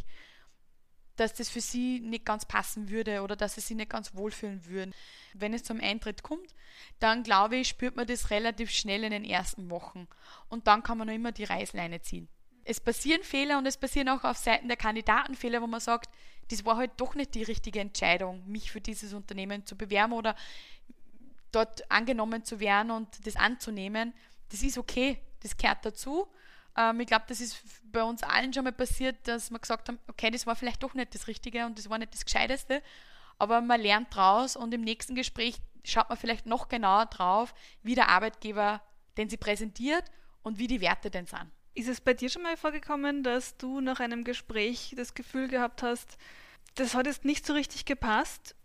dass 1.16 1.34
das 1.34 1.50
für 1.50 1.62
sie 1.62 2.00
nicht 2.00 2.26
ganz 2.26 2.46
passen 2.46 2.90
würde 2.90 3.24
oder 3.24 3.36
dass 3.36 3.56
sie 3.56 3.62
sich 3.62 3.76
nicht 3.76 3.90
ganz 3.90 4.14
wohlfühlen 4.14 4.66
würden. 4.66 4.94
Wenn 5.34 5.54
es 5.54 5.64
zum 5.64 5.82
Eintritt 5.82 6.22
kommt, 6.22 6.54
dann 7.00 7.24
glaube 7.24 7.58
ich, 7.58 7.70
spürt 7.70 7.96
man 7.96 8.06
das 8.06 8.30
relativ 8.30 8.70
schnell 8.70 9.04
in 9.04 9.12
den 9.12 9.26
ersten 9.26 9.72
Wochen. 9.72 10.08
Und 10.48 10.68
dann 10.68 10.84
kann 10.84 11.00
man 11.00 11.08
noch 11.08 11.16
immer 11.16 11.32
die 11.32 11.46
Reißleine 11.46 12.02
ziehen. 12.02 12.28
Es 12.64 12.80
passieren 12.80 13.24
Fehler 13.24 13.58
und 13.58 13.66
es 13.66 13.78
passieren 13.78 14.10
auch 14.10 14.24
auf 14.24 14.38
Seiten 14.38 14.68
der 14.68 14.78
Kandidaten 14.78 15.36
Fehler, 15.36 15.62
wo 15.62 15.68
man 15.68 15.80
sagt, 15.80 16.14
das 16.50 16.66
war 16.66 16.78
halt 16.78 16.92
doch 16.98 17.16
nicht 17.16 17.34
die 17.34 17.44
richtige 17.44 17.80
Entscheidung, 17.80 18.44
mich 18.48 18.72
für 18.72 18.82
dieses 18.82 19.14
Unternehmen 19.14 19.66
zu 19.66 19.76
bewerben 19.76 20.14
oder 20.14 20.36
dort 21.52 21.90
angenommen 21.90 22.44
zu 22.44 22.60
werden 22.60 22.92
und 22.92 23.26
das 23.26 23.36
anzunehmen. 23.36 24.14
Das 24.50 24.64
ist 24.64 24.78
okay, 24.78 25.20
das 25.42 25.58
gehört 25.58 25.86
dazu. 25.86 26.28
Ähm, 26.76 27.00
ich 27.00 27.08
glaube, 27.08 27.26
das 27.28 27.42
ist 27.42 27.62
bei 27.92 28.04
uns 28.04 28.24
allen 28.24 28.54
schon 28.54 28.64
mal 28.64 28.72
passiert, 28.72 29.28
dass 29.28 29.52
wir 29.52 29.60
gesagt 29.60 29.90
haben, 29.90 30.00
okay, 30.08 30.30
das 30.30 30.46
war 30.46 30.56
vielleicht 30.56 30.84
doch 30.84 30.94
nicht 30.94 31.14
das 31.14 31.28
Richtige 31.28 31.66
und 31.66 31.78
das 31.78 31.90
war 31.90 31.98
nicht 31.98 32.14
das 32.14 32.26
Gescheiteste, 32.26 32.82
aber 33.38 33.62
man 33.62 33.82
lernt 33.82 34.16
draus 34.16 34.56
und 34.56 34.74
im 34.74 34.82
nächsten 34.82 35.16
Gespräch 35.16 35.58
schaut 35.84 36.10
man 36.10 36.18
vielleicht 36.18 36.46
noch 36.46 36.68
genauer 36.68 37.06
drauf, 37.06 37.54
wie 37.84 37.96
der 37.96 38.10
Arbeitgeber 38.10 38.82
den 39.18 39.30
sie 39.30 39.38
präsentiert 39.38 40.04
und 40.44 40.60
wie 40.60 40.68
die 40.68 40.82
Werte 40.82 41.10
denn 41.10 41.26
sind. 41.26 41.52
Ist 41.74 41.90
es 41.90 42.02
bei 42.02 42.14
dir 42.14 42.30
schon 42.30 42.44
mal 42.44 42.58
vorgekommen, 42.58 43.24
dass 43.24 43.58
du 43.58 43.82
nach 43.82 44.00
einem 44.00 44.24
Gespräch 44.24 44.94
das 44.96 45.14
Gefühl 45.14 45.48
gehabt 45.48 45.84
hast, 45.84 46.18
das 46.76 46.94
hat 46.94 47.08
jetzt 47.08 47.26
nicht 47.26 47.46
so 47.46 47.54
richtig 47.54 47.86
gepasst 47.86 48.56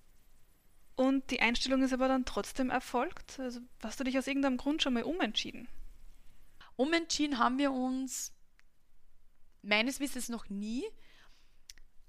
und 0.96 1.30
die 1.30 1.40
Einstellung 1.40 1.82
ist 1.82 1.92
aber 1.92 2.08
dann 2.08 2.24
trotzdem 2.24 2.70
erfolgt? 2.70 3.38
Also 3.40 3.60
hast 3.82 4.00
du 4.00 4.04
dich 4.04 4.18
aus 4.18 4.26
irgendeinem 4.26 4.56
Grund 4.56 4.82
schon 4.82 4.94
mal 4.94 5.04
umentschieden? 5.04 5.68
Umentschieden 6.76 7.38
haben 7.38 7.58
wir 7.58 7.72
uns 7.72 8.32
meines 9.62 10.00
Wissens 10.00 10.28
noch 10.28 10.48
nie. 10.48 10.84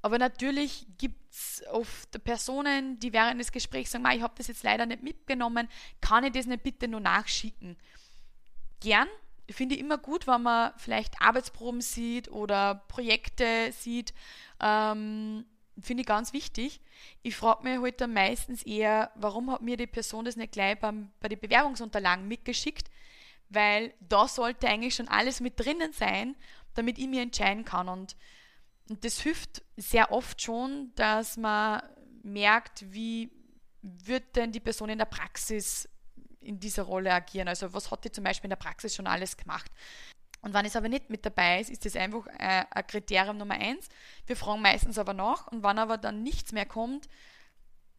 Aber 0.02 0.18
natürlich 0.18 0.86
gibt 0.98 1.32
es 1.32 1.64
oft 1.72 2.22
Personen, 2.26 3.00
die 3.00 3.14
während 3.14 3.40
des 3.40 3.54
Gesprächs 3.54 3.92
sagen, 3.92 4.06
ich 4.14 4.22
habe 4.22 4.34
das 4.38 4.48
jetzt 4.48 4.64
leider 4.64 4.86
nicht 4.86 5.02
mitgenommen, 5.02 5.70
kann 6.02 6.26
ich 6.26 6.34
das 6.34 6.46
nicht 6.46 6.64
bitte 6.64 6.90
nur 6.90 7.00
nachschicken? 7.00 7.78
Gern, 8.82 9.08
finde 9.50 9.76
ich 9.76 9.82
immer 9.82 9.98
gut, 9.98 10.28
wenn 10.28 10.42
man 10.42 10.74
vielleicht 10.78 11.22
Arbeitsproben 11.22 11.80
sieht 11.80 12.30
oder 12.30 12.84
Projekte 12.90 13.72
sieht, 13.72 14.14
ähm, 14.60 15.46
finde 15.82 16.01
ich 16.01 16.07
ganz 16.07 16.34
wichtig. 16.34 16.82
Ich 17.21 17.36
frage 17.36 17.63
mich 17.63 17.80
heute 17.80 18.05
halt 18.05 18.13
meistens 18.13 18.63
eher, 18.63 19.11
warum 19.15 19.51
hat 19.51 19.61
mir 19.61 19.78
die 19.78 19.88
Person 19.88 20.26
das 20.26 20.36
nicht 20.36 20.51
gleich 20.51 20.80
beim, 20.80 21.11
bei 21.19 21.28
den 21.28 21.39
Bewerbungsunterlagen 21.39 22.28
mitgeschickt, 22.28 22.89
weil 23.49 23.93
da 23.99 24.28
sollte 24.28 24.67
eigentlich 24.67 24.95
schon 24.95 25.07
alles 25.07 25.39
mit 25.39 25.59
drinnen 25.59 25.93
sein, 25.93 26.36
damit 26.76 26.97
ich 26.97 27.07
mir 27.07 27.21
entscheiden 27.21 27.65
kann. 27.65 27.89
Und, 27.89 28.15
und 28.89 29.03
das 29.03 29.19
hilft 29.19 29.63
sehr 29.78 30.11
oft 30.11 30.41
schon, 30.41 30.91
dass 30.95 31.38
man 31.38 31.82
merkt, 32.24 32.93
wie 32.93 33.32
wird 33.82 34.36
denn 34.36 34.51
die 34.51 34.59
Person 34.59 34.89
in 34.89 34.97
der 34.97 35.05
Praxis 35.05 35.89
in 36.39 36.59
dieser 36.59 36.84
Rolle 36.84 37.13
agieren. 37.13 37.47
Also 37.47 37.74
was 37.74 37.91
hat 37.91 38.03
die 38.05 38.11
zum 38.11 38.24
Beispiel 38.24 38.47
in 38.47 38.51
der 38.51 38.57
Praxis 38.57 38.95
schon 38.95 39.07
alles 39.07 39.38
gemacht. 39.38 39.71
Und 40.44 40.54
wenn 40.54 40.66
es 40.66 40.76
aber 40.76 40.89
nicht 40.89 41.10
mit 41.10 41.26
dabei 41.26 41.62
ist, 41.62 41.72
ist 41.72 41.86
das 41.86 41.96
einfach 41.96 42.28
äh, 42.28 42.66
ein 42.70 42.88
Kriterium 42.88 43.38
Nummer 43.38 43.56
eins. 43.56 43.89
Wir 44.28 44.36
fragen 44.36 44.62
meistens 44.62 45.00
aber 45.00 45.14
nach 45.14 45.48
und 45.48 45.64
wenn 45.64 45.80
aber 45.80 45.98
dann 45.98 46.22
nichts 46.22 46.52
mehr 46.52 46.66
kommt, 46.66 47.10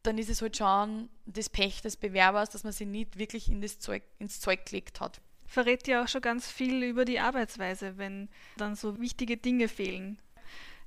dann 0.05 0.19
ist 0.19 0.31
es 0.31 0.43
halt 0.43 0.57
schon 0.57 1.09
das 1.27 1.49
Pech 1.49 1.81
des 1.81 1.97
Bewerbers, 1.97 2.51
dass 2.51 2.63
man 2.63 2.73
sich 2.73 2.87
nicht 2.87 3.19
wirklich 3.19 3.49
in 3.49 3.61
das 3.61 3.81
Zeug, 3.81 4.03
ins 4.19 4.39
Zeug 4.39 4.67
gelegt 4.67 5.01
hat 5.01 5.21
verrät 5.47 5.87
ja 5.87 6.03
auch 6.03 6.09
schon 6.09 6.21
ganz 6.21 6.51
viel 6.51 6.83
über 6.83 7.05
die 7.05 7.21
Arbeitsweise, 7.21 7.97
wenn 7.97 8.29
dann 8.57 8.75
so 8.75 9.01
wichtige 9.01 9.37
Dinge 9.37 9.69
fehlen. 9.69 10.19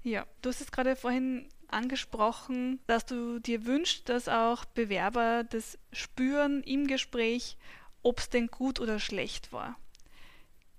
Ja, 0.03 0.25
du 0.41 0.49
hast 0.49 0.61
es 0.61 0.71
gerade 0.71 0.95
vorhin 0.95 1.49
angesprochen, 1.67 2.79
dass 2.87 3.05
du 3.05 3.39
dir 3.39 3.65
wünschst, 3.65 4.07
dass 4.09 4.29
auch 4.29 4.65
Bewerber 4.65 5.43
das 5.43 5.77
spüren 5.91 6.63
im 6.63 6.87
Gespräch, 6.87 7.57
ob 8.03 8.19
es 8.19 8.29
denn 8.29 8.47
gut 8.47 8.79
oder 8.79 8.99
schlecht 8.99 9.51
war. 9.51 9.77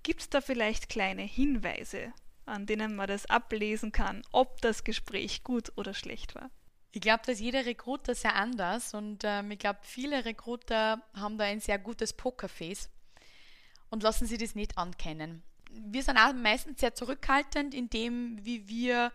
Gibt 0.03 0.21
es 0.21 0.29
da 0.29 0.41
vielleicht 0.41 0.89
kleine 0.89 1.23
Hinweise, 1.23 2.13
an 2.45 2.65
denen 2.65 2.95
man 2.95 3.07
das 3.07 3.25
ablesen 3.25 3.91
kann, 3.91 4.23
ob 4.31 4.61
das 4.61 4.83
Gespräch 4.83 5.43
gut 5.43 5.71
oder 5.75 5.93
schlecht 5.93 6.35
war? 6.35 6.49
Ich 6.91 7.01
glaube, 7.01 7.21
dass 7.25 7.39
jeder 7.39 7.65
Recruiter 7.65 8.15
sehr 8.15 8.35
anders 8.35 8.93
und 8.93 9.23
ähm, 9.23 9.51
ich 9.51 9.59
glaube, 9.59 9.79
viele 9.83 10.25
Recruiter 10.25 11.03
haben 11.13 11.37
da 11.37 11.45
ein 11.45 11.59
sehr 11.59 11.77
gutes 11.77 12.13
Pokerface 12.13 12.89
und 13.89 14.01
lassen 14.01 14.25
sie 14.25 14.37
das 14.37 14.55
nicht 14.55 14.77
ankennen. 14.77 15.43
Wir 15.71 16.01
sind 16.01 16.17
auch 16.17 16.33
meistens 16.33 16.79
sehr 16.79 16.95
zurückhaltend 16.95 17.75
in 17.75 17.89
dem, 17.91 18.43
wie 18.43 18.67
wir 18.67 19.11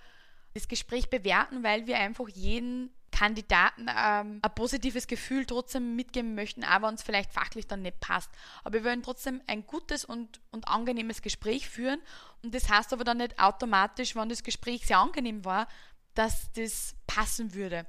das 0.54 0.68
Gespräch 0.68 1.10
bewerten, 1.10 1.64
weil 1.64 1.88
wir 1.88 1.98
einfach 1.98 2.28
jeden 2.28 2.90
Kandidaten 3.14 3.86
ähm, 3.88 4.40
ein 4.42 4.54
positives 4.56 5.06
Gefühl 5.06 5.46
trotzdem 5.46 5.94
mitgeben 5.94 6.34
möchten, 6.34 6.64
auch 6.64 6.82
wenn 6.82 6.94
es 6.94 7.02
vielleicht 7.04 7.32
fachlich 7.32 7.68
dann 7.68 7.82
nicht 7.82 8.00
passt. 8.00 8.28
Aber 8.64 8.74
wir 8.74 8.84
wollen 8.84 9.04
trotzdem 9.04 9.40
ein 9.46 9.64
gutes 9.66 10.04
und, 10.04 10.40
und 10.50 10.66
angenehmes 10.66 11.22
Gespräch 11.22 11.68
führen. 11.68 12.00
Und 12.42 12.56
das 12.56 12.68
heißt 12.68 12.92
aber 12.92 13.04
dann 13.04 13.18
nicht 13.18 13.38
automatisch, 13.38 14.16
wenn 14.16 14.28
das 14.28 14.42
Gespräch 14.42 14.84
sehr 14.86 14.98
angenehm 14.98 15.44
war, 15.44 15.68
dass 16.14 16.50
das 16.54 16.96
passen 17.06 17.54
würde. 17.54 17.86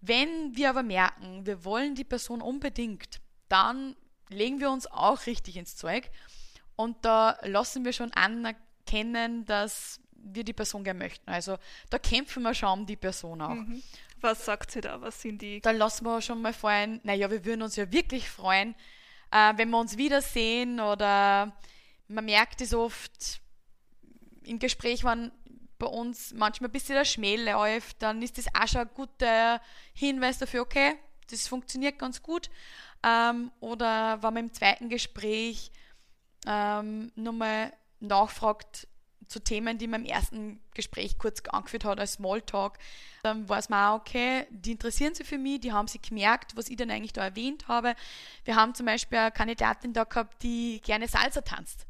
Wenn 0.00 0.54
wir 0.54 0.70
aber 0.70 0.84
merken, 0.84 1.44
wir 1.46 1.64
wollen 1.64 1.96
die 1.96 2.04
Person 2.04 2.40
unbedingt, 2.40 3.20
dann 3.48 3.96
legen 4.28 4.60
wir 4.60 4.70
uns 4.70 4.86
auch 4.86 5.26
richtig 5.26 5.56
ins 5.56 5.76
Zeug 5.76 6.08
und 6.76 6.96
da 7.04 7.38
lassen 7.42 7.84
wir 7.84 7.92
schon 7.92 8.12
anerkennen, 8.12 9.44
dass 9.46 10.00
wir 10.22 10.44
die 10.44 10.52
Person 10.52 10.84
gerne 10.84 10.98
möchten. 10.98 11.28
Also 11.28 11.58
da 11.90 11.98
kämpfen 11.98 12.42
wir 12.42 12.54
schon 12.54 12.80
um 12.80 12.86
die 12.86 12.96
Person 12.96 13.40
auch. 13.42 13.54
Mhm. 13.54 13.82
Was 14.20 14.44
sagt 14.44 14.70
sie 14.70 14.80
da? 14.80 15.00
Was 15.00 15.22
sind 15.22 15.40
die? 15.42 15.60
Da 15.60 15.70
lassen 15.70 16.04
wir 16.04 16.20
schon 16.20 16.42
mal 16.42 16.52
freuen, 16.52 17.00
naja, 17.04 17.30
wir 17.30 17.44
würden 17.44 17.62
uns 17.62 17.76
ja 17.76 17.90
wirklich 17.90 18.28
freuen, 18.28 18.74
äh, 19.30 19.52
wenn 19.56 19.70
wir 19.70 19.78
uns 19.78 19.96
wiedersehen 19.96 20.80
oder 20.80 21.56
man 22.08 22.24
merkt 22.24 22.60
es 22.60 22.74
oft 22.74 23.40
im 24.44 24.58
Gespräch, 24.58 25.04
wenn 25.04 25.32
bei 25.78 25.86
uns 25.86 26.34
manchmal 26.34 26.68
ein 26.68 26.72
bisschen 26.72 26.96
der 26.96 27.04
Schmäh 27.04 27.36
läuft, 27.36 28.02
dann 28.02 28.20
ist 28.22 28.38
das 28.38 28.46
auch 28.54 28.68
schon 28.68 28.82
ein 28.82 28.90
guter 28.94 29.60
Hinweis 29.94 30.38
dafür, 30.38 30.62
okay, 30.62 30.96
das 31.30 31.48
funktioniert 31.48 31.98
ganz 31.98 32.22
gut. 32.22 32.50
Ähm, 33.02 33.50
oder 33.60 34.22
wenn 34.22 34.34
man 34.34 34.44
im 34.44 34.52
zweiten 34.52 34.88
Gespräch 34.88 35.70
ähm, 36.46 37.10
nochmal 37.14 37.72
nachfragt 38.00 38.86
zu 39.30 39.42
Themen, 39.42 39.78
die 39.78 39.86
man 39.86 40.04
im 40.04 40.10
ersten 40.10 40.60
Gespräch 40.74 41.18
kurz 41.18 41.40
angeführt 41.48 41.84
hat 41.84 42.00
als 42.00 42.14
Smalltalk, 42.14 42.78
dann 43.22 43.48
weiß 43.48 43.68
man 43.68 43.88
auch, 43.88 44.00
okay, 44.00 44.46
die 44.50 44.72
interessieren 44.72 45.14
sich 45.14 45.26
für 45.26 45.38
mich, 45.38 45.60
die 45.60 45.72
haben 45.72 45.88
sich 45.88 46.02
gemerkt, 46.02 46.56
was 46.56 46.68
ich 46.68 46.76
dann 46.76 46.90
eigentlich 46.90 47.12
da 47.12 47.24
erwähnt 47.24 47.68
habe. 47.68 47.94
Wir 48.44 48.56
haben 48.56 48.74
zum 48.74 48.86
Beispiel 48.86 49.18
eine 49.18 49.30
Kandidatin 49.30 49.92
da 49.92 50.04
gehabt, 50.04 50.42
die 50.42 50.80
gerne 50.84 51.06
Salsa 51.06 51.42
tanzt. 51.42 51.86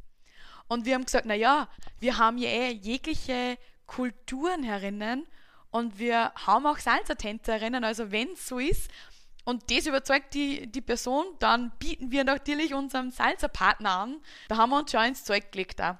Und 0.68 0.84
wir 0.84 0.94
haben 0.94 1.04
gesagt, 1.04 1.26
naja, 1.26 1.68
wir 1.98 2.18
haben 2.18 2.38
ja 2.38 2.48
eh 2.48 2.72
jegliche 2.72 3.58
Kulturen 3.86 4.62
herinnen 4.62 5.26
Und 5.70 5.98
wir 5.98 6.32
haben 6.34 6.66
auch 6.66 6.78
Salsa-Tänzerinnen, 6.78 7.84
also 7.84 8.10
wenn 8.10 8.32
es 8.32 8.48
so 8.48 8.58
ist 8.58 8.90
und 9.44 9.70
das 9.70 9.86
überzeugt 9.86 10.34
die, 10.34 10.66
die 10.66 10.80
Person, 10.80 11.24
dann 11.38 11.72
bieten 11.78 12.10
wir 12.10 12.24
natürlich 12.24 12.74
unserem 12.74 13.10
Salsa-Partner 13.10 13.90
an. 13.90 14.20
Da 14.48 14.56
haben 14.56 14.70
wir 14.70 14.78
uns 14.78 14.90
schon 14.90 15.04
ins 15.04 15.24
Zeug 15.24 15.50
gelegt. 15.52 15.80
Auch. 15.80 15.96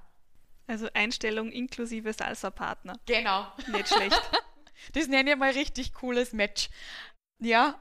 Also 0.70 0.88
Einstellung 0.94 1.50
inklusive 1.50 2.12
Salsa-Partner. 2.12 2.94
Genau. 3.04 3.44
Nicht 3.72 3.88
schlecht. 3.88 4.22
das 4.92 5.08
nenne 5.08 5.32
ich 5.32 5.36
mal 5.36 5.50
richtig 5.50 5.92
cooles 5.94 6.32
Match. 6.32 6.70
Ja, 7.40 7.80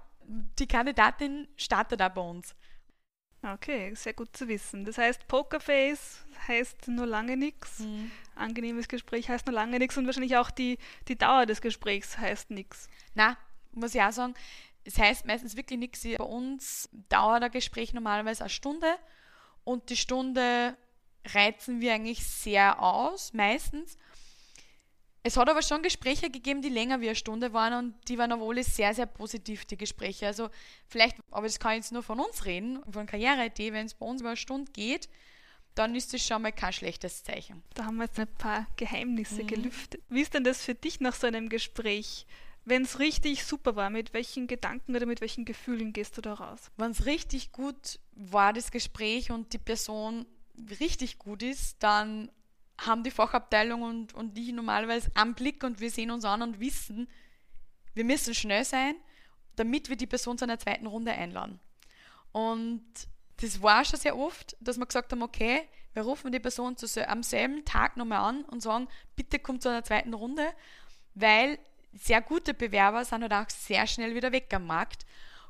die 0.58 0.66
Kandidatin 0.66 1.48
startet 1.56 2.02
auch 2.02 2.10
bei 2.10 2.22
uns. 2.22 2.56
Okay, 3.44 3.94
sehr 3.94 4.14
gut 4.14 4.36
zu 4.36 4.48
wissen. 4.48 4.86
Das 4.86 4.98
heißt, 4.98 5.28
Pokerface 5.28 6.26
heißt 6.48 6.88
nur 6.88 7.06
lange 7.06 7.38
nichts. 7.38 7.82
Mhm. 7.82 8.10
Angenehmes 8.34 8.88
Gespräch 8.88 9.30
heißt 9.30 9.46
nur 9.46 9.54
lange 9.54 9.78
nichts 9.78 9.96
und 9.96 10.08
wahrscheinlich 10.08 10.38
auch 10.38 10.50
die, 10.50 10.80
die 11.08 11.16
Dauer 11.18 11.46
des 11.46 11.62
Gesprächs 11.62 12.18
heißt 12.18 12.50
nichts. 12.50 12.90
Na, 13.14 13.38
muss 13.72 13.94
ich 13.94 14.02
auch 14.02 14.12
sagen, 14.12 14.34
es 14.84 14.98
heißt 14.98 15.28
meistens 15.28 15.56
wirklich 15.56 15.78
nichts. 15.78 16.02
Bei 16.18 16.24
uns 16.24 16.90
dauert 17.08 17.44
ein 17.44 17.52
Gespräch 17.52 17.94
normalerweise 17.94 18.46
eine 18.46 18.50
Stunde 18.50 18.96
und 19.64 19.92
die 19.92 19.96
Stunde 19.96 20.76
reizen 21.26 21.82
wir 21.82 21.94
eigentlich 21.94 22.24
sehr 22.26 22.82
aus, 22.82 23.34
meistens. 23.34 23.98
Es 25.22 25.36
hat 25.36 25.50
aber 25.50 25.62
schon 25.62 25.84
Gespräche 25.84 26.30
gegeben, 26.30 26.62
die 26.62 26.70
länger 26.70 27.02
wie 27.02 27.08
eine 27.08 27.16
Stunde 27.16 27.52
waren 27.52 27.74
und 27.74 27.96
die 28.08 28.18
waren 28.18 28.32
obwohl 28.32 28.64
sehr, 28.64 28.94
sehr 28.94 29.06
positiv, 29.06 29.66
die 29.66 29.78
Gespräche. 29.78 30.28
Also 30.28 30.50
vielleicht, 30.88 31.18
aber 31.30 31.46
das 31.46 31.60
kann 31.60 31.74
ich 31.74 31.78
jetzt 31.80 31.92
nur 31.92 32.04
von 32.04 32.20
uns 32.20 32.46
reden, 32.46 32.82
von 32.90 33.06
Karriere.at, 33.06 33.60
wenn 33.60 33.86
es 33.86 33.94
bei 33.94 34.06
uns 34.06 34.22
über 34.22 34.30
eine 34.30 34.38
Stunde 34.38 34.72
geht, 34.72 35.10
dann 35.76 35.94
ist 35.94 36.14
das 36.14 36.26
schon 36.26 36.42
mal 36.42 36.52
kein 36.52 36.74
schlechtes 36.74 37.24
Zeichen. 37.24 37.64
Da 37.74 37.86
haben 37.86 37.98
wir 37.98 38.06
jetzt 38.06 38.20
ein 38.20 38.28
paar 38.28 38.68
Geheimnisse 38.78 39.44
mhm. 39.44 39.48
gelüftet. 39.48 40.02
Wie 40.10 40.22
ist 40.22 40.34
denn 40.34 40.44
das 40.44 40.64
für 40.64 40.76
dich 40.76 41.00
nach 41.00 41.16
so 41.16 41.28
einem 41.28 41.50
Gespräch? 41.50 42.26
Wenn 42.66 42.84
es 42.84 43.00
richtig 43.00 43.46
super 43.46 43.76
war, 43.76 43.90
mit 43.90 44.14
welchen 44.14 44.48
Gedanken 44.48 44.96
oder 44.96 45.06
mit 45.06 45.22
welchen 45.22 45.46
Gefühlen 45.46 45.92
gehst 45.94 46.18
du 46.18 46.22
da 46.22 46.34
raus? 46.34 46.72
Wenn 46.78 46.92
es 46.92 47.06
richtig 47.06 47.52
gut 47.52 48.00
war, 48.14 48.54
das 48.54 48.72
Gespräch 48.72 49.32
und 49.32 49.54
die 49.54 49.58
Person 49.58 50.26
richtig 50.80 51.18
gut 51.20 51.44
ist, 51.44 51.82
dann 51.84 52.32
haben 52.80 53.04
die 53.04 53.12
Fachabteilung 53.12 53.82
und, 53.82 54.14
und 54.14 54.38
ich 54.38 54.52
normalerweise 54.52 55.12
am 55.16 55.34
Blick 55.36 55.64
und 55.64 55.80
wir 55.80 55.92
sehen 55.92 56.12
uns 56.12 56.26
an 56.26 56.42
und 56.42 56.60
wissen, 56.60 57.10
wir 57.94 58.06
müssen 58.06 58.34
schnell 58.34 58.64
sein, 58.64 58.96
damit 59.56 59.90
wir 59.90 59.98
die 59.98 60.08
Person 60.08 60.38
zu 60.38 60.46
einer 60.46 60.60
zweiten 60.60 60.86
Runde 60.86 61.12
einladen. 61.12 61.60
Und 62.32 62.86
das 63.38 63.62
war 63.62 63.84
schon 63.84 64.00
sehr 64.00 64.18
oft, 64.18 64.56
dass 64.60 64.78
wir 64.78 64.86
gesagt 64.86 65.12
haben, 65.12 65.22
okay, 65.22 65.68
wir 65.94 66.04
rufen 66.04 66.32
die 66.32 66.40
Person 66.40 66.78
zu, 66.78 66.88
am 67.08 67.24
selben 67.24 67.66
Tag 67.66 67.98
nochmal 67.98 68.20
an 68.20 68.44
und 68.46 68.62
sagen, 68.62 68.88
bitte 69.16 69.40
kommt 69.40 69.64
zu 69.64 69.70
einer 69.70 69.84
zweiten 69.84 70.14
Runde, 70.14 70.48
weil 71.16 71.58
sehr 71.94 72.22
gute 72.22 72.54
Bewerber 72.54 73.04
sind 73.04 73.24
halt 73.24 73.34
auch 73.34 73.50
sehr 73.50 73.88
schnell 73.88 74.16
wieder 74.16 74.32
weg 74.32 74.54
am 74.54 74.68
Markt. 74.68 75.06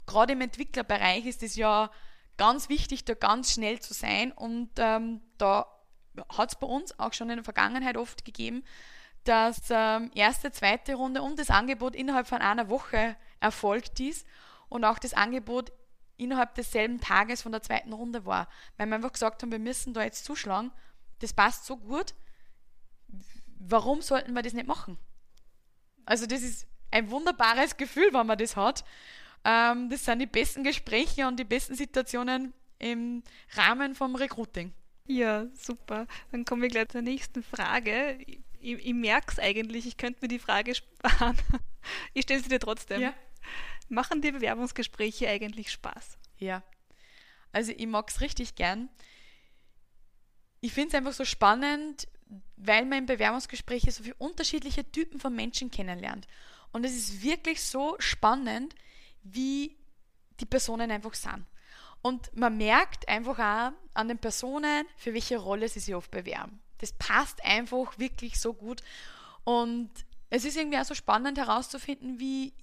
Gerade 0.05 0.33
im 0.33 0.41
Entwicklerbereich 0.41 1.25
ist 1.25 1.43
es 1.43 1.55
ja 1.55 1.91
ganz 2.39 2.69
wichtig, 2.69 3.05
da 3.05 3.13
ganz 3.13 3.51
schnell 3.51 3.79
zu 3.81 3.93
sein 3.93 4.31
und 4.31 4.69
ähm, 4.77 5.21
da 5.37 5.67
hat 6.29 6.49
es 6.49 6.55
bei 6.55 6.65
uns 6.65 6.97
auch 6.97 7.13
schon 7.13 7.29
in 7.29 7.35
der 7.35 7.43
Vergangenheit 7.43 7.97
oft 7.97 8.25
gegeben, 8.25 8.63
dass 9.25 9.63
ähm, 9.69 10.09
erste, 10.15 10.51
zweite 10.51 10.95
Runde 10.95 11.21
und 11.21 11.37
das 11.37 11.49
Angebot 11.49 11.95
innerhalb 11.95 12.27
von 12.27 12.39
einer 12.39 12.69
Woche 12.69 13.15
erfolgt 13.41 13.99
ist 13.99 14.25
und 14.69 14.85
auch 14.85 14.99
das 14.99 15.13
Angebot 15.13 15.71
innerhalb 16.15 16.55
desselben 16.55 17.01
Tages 17.01 17.41
von 17.41 17.51
der 17.51 17.61
zweiten 17.61 17.91
Runde 17.93 18.25
war. 18.25 18.47
Weil 18.77 18.87
wir 18.87 18.95
einfach 18.95 19.11
gesagt 19.11 19.43
haben, 19.43 19.51
wir 19.51 19.59
müssen 19.59 19.93
da 19.93 20.01
jetzt 20.03 20.23
zuschlagen, 20.23 20.71
das 21.19 21.33
passt 21.33 21.65
so 21.65 21.75
gut, 21.75 22.13
warum 23.59 24.01
sollten 24.01 24.33
wir 24.33 24.41
das 24.41 24.53
nicht 24.53 24.67
machen? 24.67 24.97
Also 26.05 26.25
das 26.25 26.41
ist 26.41 26.65
ein 26.91 27.11
wunderbares 27.11 27.75
Gefühl, 27.75 28.13
wenn 28.13 28.27
man 28.27 28.37
das 28.37 28.55
hat. 28.55 28.85
Ähm, 29.43 29.89
das 29.89 30.05
sind 30.05 30.19
die 30.19 30.25
besten 30.25 30.63
Gespräche 30.63 31.27
und 31.27 31.39
die 31.39 31.45
besten 31.45 31.75
Situationen 31.75 32.53
im 32.79 33.23
Rahmen 33.55 33.95
vom 33.95 34.15
Recruiting. 34.15 34.73
Ja, 35.05 35.47
super. 35.53 36.07
Dann 36.31 36.45
kommen 36.45 36.61
wir 36.61 36.69
gleich 36.69 36.89
zur 36.89 37.01
nächsten 37.01 37.43
Frage. 37.43 38.17
Ich, 38.61 38.85
ich 38.85 38.93
merke 38.93 39.31
es 39.31 39.39
eigentlich, 39.39 39.87
ich 39.87 39.97
könnte 39.97 40.19
mir 40.21 40.27
die 40.27 40.39
Frage 40.39 40.75
sparen. 40.75 41.37
Ich 42.13 42.23
stelle 42.23 42.43
sie 42.43 42.49
dir 42.49 42.59
trotzdem. 42.59 43.01
Ja. 43.01 43.13
Machen 43.87 44.21
die 44.21 44.33
Bewerbungsgespräche 44.33 45.29
eigentlich 45.29 45.71
Spaß? 45.71 46.17
Ja. 46.37 46.61
Also 47.51 47.71
ich 47.75 47.87
mag 47.87 48.09
es 48.09 48.21
richtig 48.21 48.55
gern. 48.55 48.89
Ich 50.59 50.73
finde 50.73 50.89
es 50.89 50.95
einfach 50.95 51.13
so 51.13 51.25
spannend, 51.25 52.07
weil 52.57 52.85
man 52.85 52.99
in 52.99 53.05
Bewerbungsgesprächen 53.05 53.91
so 53.91 54.03
viele 54.03 54.15
unterschiedliche 54.15 54.89
Typen 54.91 55.19
von 55.19 55.35
Menschen 55.35 55.71
kennenlernt. 55.71 56.27
Und 56.71 56.85
es 56.85 56.95
ist 56.95 57.23
wirklich 57.23 57.63
so 57.63 57.95
spannend, 57.99 58.75
wie 59.23 59.77
die 60.39 60.45
Personen 60.45 60.91
einfach 60.91 61.13
sind. 61.13 61.45
Und 62.01 62.35
man 62.35 62.57
merkt 62.57 63.07
einfach 63.07 63.39
auch 63.39 63.73
an 63.93 64.07
den 64.07 64.17
Personen, 64.17 64.85
für 64.95 65.13
welche 65.13 65.37
Rolle 65.37 65.67
sie 65.67 65.79
sich 65.79 65.95
oft 65.95 66.11
bewerben. 66.11 66.61
Das 66.77 66.93
passt 66.93 67.43
einfach 67.43 67.99
wirklich 67.99 68.39
so 68.39 68.53
gut. 68.53 68.81
Und 69.43 69.89
es 70.29 70.45
ist 70.45 70.57
irgendwie 70.57 70.77
auch 70.77 70.85
so 70.85 70.95
spannend 70.95 71.37
herauszufinden, 71.37 72.19
wie, 72.19 72.53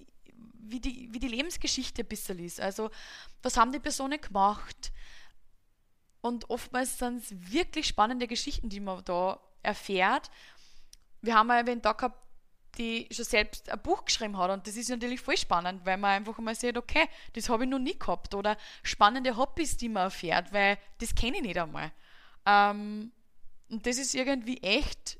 wie, 0.53 0.79
die, 0.79 1.13
wie 1.13 1.19
die 1.19 1.27
Lebensgeschichte 1.27 2.01
ein 2.01 2.07
bisschen 2.07 2.39
ist. 2.39 2.59
Also, 2.59 2.89
was 3.43 3.57
haben 3.57 3.71
die 3.71 3.79
Personen 3.79 4.19
gemacht? 4.19 4.91
Und 6.21 6.49
oftmals 6.49 6.97
sind 6.97 7.23
es 7.23 7.51
wirklich 7.51 7.87
spannende 7.87 8.27
Geschichten, 8.27 8.69
die 8.69 8.79
man 8.79 9.03
da 9.05 9.39
erfährt. 9.61 10.31
Wir 11.21 11.35
haben 11.35 11.47
mal 11.47 11.59
einen 11.59 11.81
da 11.81 11.93
gehabt, 11.93 12.26
die 12.77 13.07
schon 13.11 13.25
selbst 13.25 13.69
ein 13.69 13.81
Buch 13.81 14.05
geschrieben 14.05 14.37
hat. 14.37 14.51
Und 14.51 14.67
das 14.67 14.75
ist 14.75 14.89
natürlich 14.89 15.21
voll 15.21 15.37
spannend, 15.37 15.85
weil 15.85 15.97
man 15.97 16.11
einfach 16.11 16.37
mal 16.39 16.55
sieht, 16.55 16.77
okay, 16.77 17.07
das 17.33 17.49
habe 17.49 17.63
ich 17.63 17.69
noch 17.69 17.79
nie 17.79 17.97
gehabt. 17.97 18.35
Oder 18.35 18.57
spannende 18.83 19.37
Hobbys, 19.37 19.77
die 19.77 19.89
man 19.89 20.03
erfährt, 20.03 20.53
weil 20.53 20.77
das 20.99 21.15
kenne 21.15 21.37
ich 21.37 21.43
nicht 21.43 21.57
einmal. 21.57 21.91
Ähm, 22.45 23.11
und 23.69 23.85
das 23.85 23.97
ist 23.97 24.15
irgendwie 24.15 24.61
echt, 24.61 25.19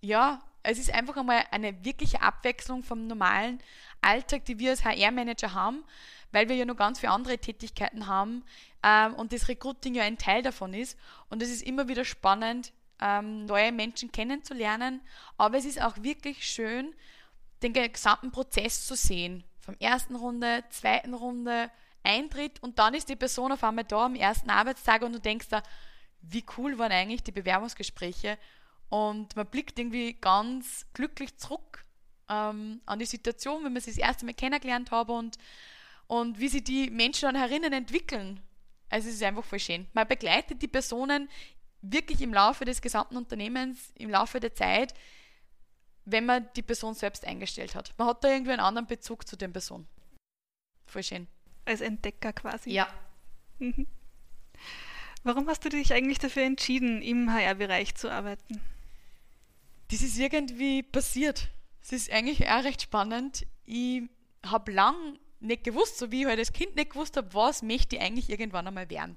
ja, 0.00 0.42
es 0.62 0.78
ist 0.78 0.92
einfach 0.92 1.16
einmal 1.16 1.44
eine 1.50 1.84
wirkliche 1.84 2.22
Abwechslung 2.22 2.82
vom 2.82 3.06
normalen 3.06 3.62
Alltag, 4.00 4.44
die 4.46 4.58
wir 4.58 4.70
als 4.70 4.84
HR-Manager 4.84 5.52
haben, 5.52 5.84
weil 6.32 6.48
wir 6.48 6.56
ja 6.56 6.64
noch 6.64 6.76
ganz 6.76 7.00
viele 7.00 7.12
andere 7.12 7.38
Tätigkeiten 7.38 8.06
haben 8.06 8.44
ähm, 8.82 9.14
und 9.14 9.32
das 9.32 9.48
Recruiting 9.48 9.94
ja 9.94 10.02
ein 10.02 10.18
Teil 10.18 10.42
davon 10.42 10.74
ist. 10.74 10.98
Und 11.28 11.42
es 11.42 11.50
ist 11.50 11.62
immer 11.62 11.86
wieder 11.88 12.04
spannend, 12.04 12.72
ähm, 13.00 13.46
neue 13.46 13.72
Menschen 13.72 14.12
kennenzulernen. 14.12 15.00
Aber 15.36 15.58
es 15.58 15.64
ist 15.64 15.80
auch 15.80 15.96
wirklich 16.02 16.46
schön, 16.46 16.94
den 17.62 17.72
gesamten 17.72 18.30
Prozess 18.30 18.86
zu 18.86 18.94
sehen. 18.94 19.44
Vom 19.60 19.76
ersten 19.78 20.16
Runde, 20.16 20.64
zweiten 20.70 21.14
Runde, 21.14 21.70
Eintritt 22.04 22.62
und 22.62 22.78
dann 22.78 22.94
ist 22.94 23.08
die 23.08 23.16
Person 23.16 23.50
auf 23.50 23.64
einmal 23.64 23.84
da 23.84 24.04
am 24.04 24.14
ersten 24.14 24.50
Arbeitstag 24.50 25.02
und 25.02 25.14
du 25.14 25.20
denkst 25.20 25.48
da, 25.48 25.62
wie 26.20 26.44
cool 26.56 26.78
waren 26.78 26.92
eigentlich 26.92 27.22
die 27.22 27.32
Bewerbungsgespräche 27.32 28.38
und 28.90 29.34
man 29.34 29.46
blickt 29.46 29.78
irgendwie 29.78 30.12
ganz 30.12 30.86
glücklich 30.92 31.36
zurück 31.38 31.84
ähm, 32.28 32.80
an 32.86 32.98
die 32.98 33.06
Situation, 33.06 33.64
wenn 33.64 33.72
man 33.72 33.82
sie 33.82 33.90
das 33.90 33.98
erste 33.98 34.26
Mal 34.26 34.34
kennengelernt 34.34 34.90
hat 34.90 35.08
und, 35.08 35.38
und 36.06 36.38
wie 36.38 36.48
sich 36.48 36.62
die 36.62 36.90
Menschen 36.90 37.32
dann 37.32 37.36
herinnen 37.36 37.72
entwickeln. 37.72 38.40
Also 38.90 39.08
es 39.08 39.14
ist 39.14 39.22
einfach 39.22 39.44
voll 39.44 39.58
schön. 39.58 39.86
Man 39.94 40.06
begleitet 40.06 40.60
die 40.62 40.68
Personen 40.68 41.28
wirklich 41.92 42.20
im 42.22 42.32
Laufe 42.32 42.64
des 42.64 42.80
gesamten 42.80 43.16
Unternehmens, 43.16 43.92
im 43.96 44.10
Laufe 44.10 44.40
der 44.40 44.54
Zeit, 44.54 44.94
wenn 46.04 46.26
man 46.26 46.48
die 46.56 46.62
Person 46.62 46.94
selbst 46.94 47.24
eingestellt 47.24 47.74
hat. 47.74 47.94
Man 47.98 48.08
hat 48.08 48.24
da 48.24 48.28
irgendwie 48.28 48.52
einen 48.52 48.60
anderen 48.60 48.86
Bezug 48.86 49.26
zu 49.26 49.36
der 49.36 49.48
Person. 49.48 49.86
Voll 50.86 51.02
schön. 51.02 51.26
Als 51.64 51.80
Entdecker 51.80 52.32
quasi. 52.32 52.70
Ja. 52.70 52.88
Mhm. 53.58 53.86
Warum 55.22 55.48
hast 55.48 55.64
du 55.64 55.70
dich 55.70 55.92
eigentlich 55.92 56.18
dafür 56.18 56.42
entschieden, 56.42 57.00
im 57.00 57.32
HR-Bereich 57.32 57.94
zu 57.94 58.10
arbeiten? 58.10 58.60
Das 59.90 60.02
ist 60.02 60.18
irgendwie 60.18 60.82
passiert. 60.82 61.48
Es 61.82 61.92
ist 61.92 62.10
eigentlich 62.10 62.48
auch 62.48 62.64
recht 62.64 62.82
spannend. 62.82 63.46
Ich 63.64 64.02
habe 64.44 64.72
lang 64.72 65.18
nicht 65.40 65.64
gewusst, 65.64 65.98
so 65.98 66.10
wie 66.10 66.22
ich 66.22 66.26
halt 66.26 66.38
als 66.38 66.52
Kind 66.52 66.76
nicht 66.76 66.90
gewusst 66.90 67.16
habe, 67.16 67.32
was 67.32 67.62
möchte 67.62 67.96
ich 67.96 68.02
eigentlich 68.02 68.28
irgendwann 68.28 68.66
einmal 68.66 68.90
werden. 68.90 69.16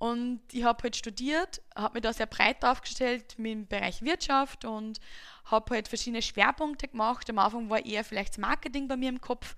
Und 0.00 0.40
ich 0.52 0.64
habe 0.64 0.82
halt 0.82 0.96
studiert, 0.96 1.60
habe 1.76 1.92
mich 1.92 2.02
da 2.02 2.14
sehr 2.14 2.24
breit 2.24 2.64
aufgestellt 2.64 3.34
im 3.36 3.66
Bereich 3.66 4.00
Wirtschaft 4.00 4.64
und 4.64 4.98
habe 5.44 5.74
halt 5.74 5.88
verschiedene 5.88 6.22
Schwerpunkte 6.22 6.88
gemacht. 6.88 7.28
Am 7.28 7.38
Anfang 7.38 7.68
war 7.68 7.84
eher 7.84 8.02
vielleicht 8.02 8.30
das 8.32 8.38
Marketing 8.38 8.88
bei 8.88 8.96
mir 8.96 9.10
im 9.10 9.20
Kopf, 9.20 9.56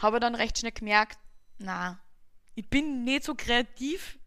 habe 0.00 0.18
dann 0.18 0.34
recht 0.34 0.56
schnell 0.56 0.72
gemerkt, 0.72 1.18
na, 1.58 2.00
ich 2.54 2.66
bin 2.70 3.04
nicht 3.04 3.24
so 3.24 3.34
kreativ, 3.34 4.18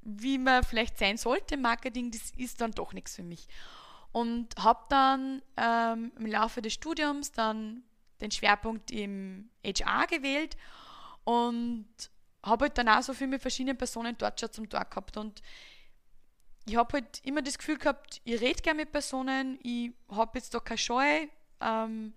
wie 0.00 0.38
man 0.38 0.64
vielleicht 0.64 0.96
sein 0.96 1.18
sollte 1.18 1.58
Marketing, 1.58 2.10
das 2.10 2.30
ist 2.38 2.62
dann 2.62 2.70
doch 2.70 2.94
nichts 2.94 3.16
für 3.16 3.22
mich. 3.22 3.46
Und 4.12 4.56
habe 4.56 4.86
dann 4.88 5.42
ähm, 5.58 6.12
im 6.18 6.24
Laufe 6.24 6.62
des 6.62 6.72
Studiums 6.72 7.32
dann 7.32 7.82
den 8.22 8.30
Schwerpunkt 8.30 8.90
im 8.90 9.50
HR 9.62 10.06
gewählt 10.06 10.56
und 11.24 11.86
habe 12.48 12.66
halt 12.66 12.78
dann 12.78 12.88
auch 12.88 13.02
so 13.02 13.12
viel 13.14 13.26
mit 13.26 13.42
verschiedenen 13.42 13.76
Personen 13.76 14.16
dort 14.18 14.40
schon 14.40 14.52
zum 14.52 14.68
Tag 14.68 14.90
gehabt 14.90 15.16
und 15.16 15.42
ich 16.66 16.76
habe 16.76 16.94
halt 16.94 17.20
immer 17.24 17.42
das 17.42 17.56
Gefühl 17.58 17.78
gehabt, 17.78 18.20
ich 18.24 18.40
rede 18.40 18.62
gerne 18.62 18.80
mit 18.82 18.92
Personen, 18.92 19.58
ich 19.62 19.92
habe 20.10 20.38
jetzt 20.38 20.52
da 20.54 20.60
keine 20.60 20.78
Scheu 20.78 21.26
ähm, 21.60 22.14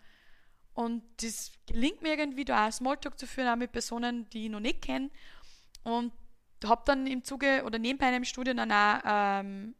Und 0.73 1.03
das 1.21 1.51
gelingt 1.67 2.01
mir 2.01 2.17
irgendwie, 2.17 2.45
da 2.45 2.67
auch 2.67 2.71
Smalltalk 2.71 3.19
zu 3.19 3.27
führen, 3.27 3.47
auch 3.49 3.55
mit 3.55 3.71
Personen, 3.71 4.29
die 4.29 4.45
ich 4.45 4.51
noch 4.51 4.59
nicht 4.59 4.81
kenne. 4.81 5.09
Und 5.83 6.13
habe 6.63 6.83
dann 6.85 7.07
im 7.07 7.23
Zuge 7.23 7.63
oder 7.65 7.79
neben 7.79 7.99
meinem 7.99 8.23
Studium 8.23 8.57
dann 8.57 8.71
auch 8.71 9.01
ähm, 9.05 9.75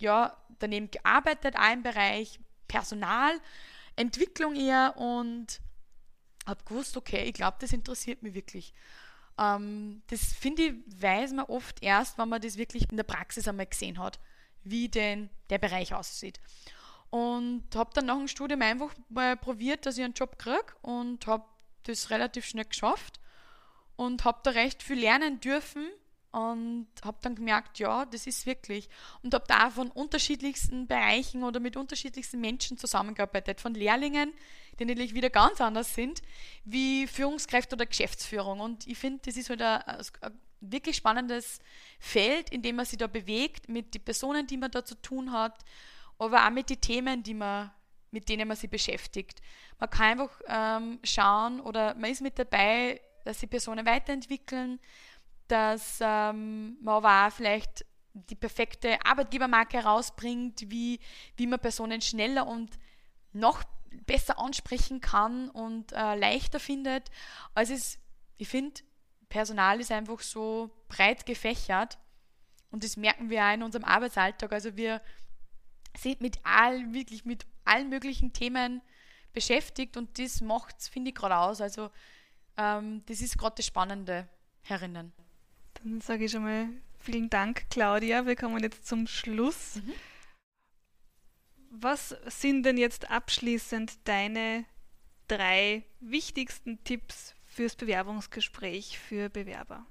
ja, 0.00 0.36
daneben 0.58 0.90
gearbeitet, 0.90 1.56
auch 1.56 1.72
im 1.72 1.82
Bereich 1.82 2.40
Personalentwicklung 2.68 4.54
eher 4.56 4.94
und 4.96 5.60
habe 6.46 6.64
gewusst, 6.64 6.96
okay, 6.96 7.24
ich 7.24 7.34
glaube, 7.34 7.58
das 7.60 7.72
interessiert 7.72 8.22
mich 8.22 8.34
wirklich. 8.34 8.72
Ähm, 9.42 10.02
das 10.08 10.32
finde 10.32 10.62
ich, 10.62 10.74
weiß 11.00 11.32
man 11.32 11.46
oft 11.46 11.82
erst, 11.82 12.18
wenn 12.18 12.28
man 12.28 12.40
das 12.40 12.56
wirklich 12.56 12.88
in 12.90 12.96
der 12.96 13.04
Praxis 13.04 13.48
einmal 13.48 13.66
gesehen 13.66 13.98
hat, 13.98 14.20
wie 14.62 14.88
denn 14.88 15.30
der 15.50 15.58
Bereich 15.58 15.94
aussieht. 15.94 16.40
Und 17.10 17.64
habe 17.74 17.90
dann 17.94 18.06
nach 18.06 18.16
dem 18.16 18.28
Studium 18.28 18.62
einfach 18.62 18.94
mal 19.08 19.36
probiert, 19.36 19.84
dass 19.84 19.98
ich 19.98 20.04
einen 20.04 20.14
Job 20.14 20.38
kriege 20.38 20.74
und 20.80 21.26
habe 21.26 21.44
das 21.84 22.10
relativ 22.10 22.46
schnell 22.46 22.64
geschafft 22.64 23.20
und 23.96 24.24
habe 24.24 24.40
da 24.44 24.50
recht 24.52 24.82
viel 24.82 24.98
lernen 24.98 25.40
dürfen 25.40 25.88
und 26.32 26.88
habe 27.04 27.18
dann 27.20 27.34
gemerkt, 27.34 27.78
ja, 27.78 28.06
das 28.06 28.26
ist 28.26 28.46
wirklich. 28.46 28.88
Und 29.22 29.34
habe 29.34 29.44
da 29.46 29.70
von 29.70 29.90
unterschiedlichsten 29.90 30.86
Bereichen 30.86 31.44
oder 31.44 31.60
mit 31.60 31.76
unterschiedlichsten 31.76 32.40
Menschen 32.40 32.78
zusammengearbeitet, 32.78 33.60
von 33.60 33.74
Lehrlingen, 33.74 34.32
die 34.78 34.86
natürlich 34.86 35.14
wieder 35.14 35.28
ganz 35.28 35.60
anders 35.60 35.94
sind, 35.94 36.22
wie 36.64 37.06
Führungskräfte 37.06 37.76
oder 37.76 37.84
Geschäftsführung. 37.84 38.60
Und 38.60 38.86
ich 38.86 38.96
finde, 38.96 39.20
das 39.26 39.36
ist 39.36 39.50
halt 39.50 39.60
ein, 39.60 39.82
ein, 39.86 40.40
wirklich 40.62 40.96
spannendes 40.96 41.60
Feld, 41.98 42.48
in 42.48 42.62
dem 42.62 42.76
man 42.76 42.86
sich 42.86 42.96
da 42.96 43.08
bewegt, 43.08 43.68
mit 43.68 43.94
den 43.94 44.02
Personen, 44.02 44.46
die 44.46 44.56
man 44.56 44.70
da 44.70 44.84
zu 44.84 44.94
tun 44.94 45.32
hat, 45.32 45.62
aber 46.18 46.46
auch 46.46 46.50
mit 46.50 46.70
den 46.70 46.80
Themen, 46.80 47.22
die 47.22 47.34
man, 47.34 47.70
mit 48.10 48.30
denen 48.30 48.48
man 48.48 48.56
sich 48.56 48.70
beschäftigt. 48.70 49.42
Man 49.78 49.90
kann 49.90 50.18
einfach 50.18 50.40
ähm, 50.46 50.98
schauen 51.02 51.60
oder 51.60 51.94
man 51.94 52.10
ist 52.10 52.22
mit 52.22 52.38
dabei, 52.38 53.02
dass 53.24 53.40
sich 53.40 53.50
Personen 53.50 53.84
weiterentwickeln, 53.86 54.80
dass 55.52 55.98
ähm, 56.00 56.78
man 56.80 56.94
aber 56.94 57.26
auch 57.26 57.32
vielleicht 57.32 57.84
die 58.14 58.34
perfekte 58.34 59.04
Arbeitgebermarke 59.04 59.76
herausbringt, 59.76 60.70
wie, 60.70 60.98
wie 61.36 61.46
man 61.46 61.60
Personen 61.60 62.00
schneller 62.00 62.46
und 62.46 62.78
noch 63.32 63.62
besser 64.06 64.38
ansprechen 64.38 65.02
kann 65.02 65.50
und 65.50 65.92
äh, 65.92 66.14
leichter 66.14 66.58
findet. 66.58 67.10
Also 67.54 67.74
es, 67.74 67.98
ich 68.38 68.48
finde, 68.48 68.80
Personal 69.28 69.78
ist 69.78 69.92
einfach 69.92 70.20
so 70.20 70.70
breit 70.88 71.26
gefächert 71.26 71.98
und 72.70 72.82
das 72.82 72.96
merken 72.96 73.28
wir 73.28 73.44
auch 73.44 73.52
in 73.52 73.62
unserem 73.62 73.84
Arbeitsalltag. 73.84 74.52
Also 74.52 74.76
wir 74.76 75.02
sind 75.98 76.22
mit 76.22 76.38
all, 76.44 76.94
wirklich 76.94 77.26
mit 77.26 77.44
allen 77.64 77.90
möglichen 77.90 78.32
Themen 78.32 78.80
beschäftigt 79.34 79.98
und 79.98 80.18
das 80.18 80.40
macht 80.40 80.80
es, 80.80 80.88
finde 80.88 81.10
ich, 81.10 81.14
gerade 81.14 81.36
aus. 81.36 81.60
Also 81.60 81.90
ähm, 82.56 83.02
das 83.06 83.20
ist 83.20 83.36
gerade 83.36 83.56
das 83.56 83.66
Spannende 83.66 84.28
herinnen. 84.62 85.12
Dann 85.84 86.00
sage 86.00 86.26
ich 86.26 86.30
schon 86.30 86.44
mal 86.44 86.68
vielen 87.00 87.28
Dank, 87.28 87.68
Claudia. 87.70 88.24
Wir 88.26 88.36
kommen 88.36 88.62
jetzt 88.62 88.86
zum 88.86 89.06
Schluss. 89.06 89.76
Mhm. 89.76 89.92
Was 91.70 92.14
sind 92.26 92.64
denn 92.64 92.76
jetzt 92.76 93.10
abschließend 93.10 93.98
deine 94.04 94.64
drei 95.26 95.84
wichtigsten 96.00 96.84
Tipps 96.84 97.34
fürs 97.46 97.74
Bewerbungsgespräch 97.74 98.98
für 98.98 99.28
Bewerber? 99.28 99.84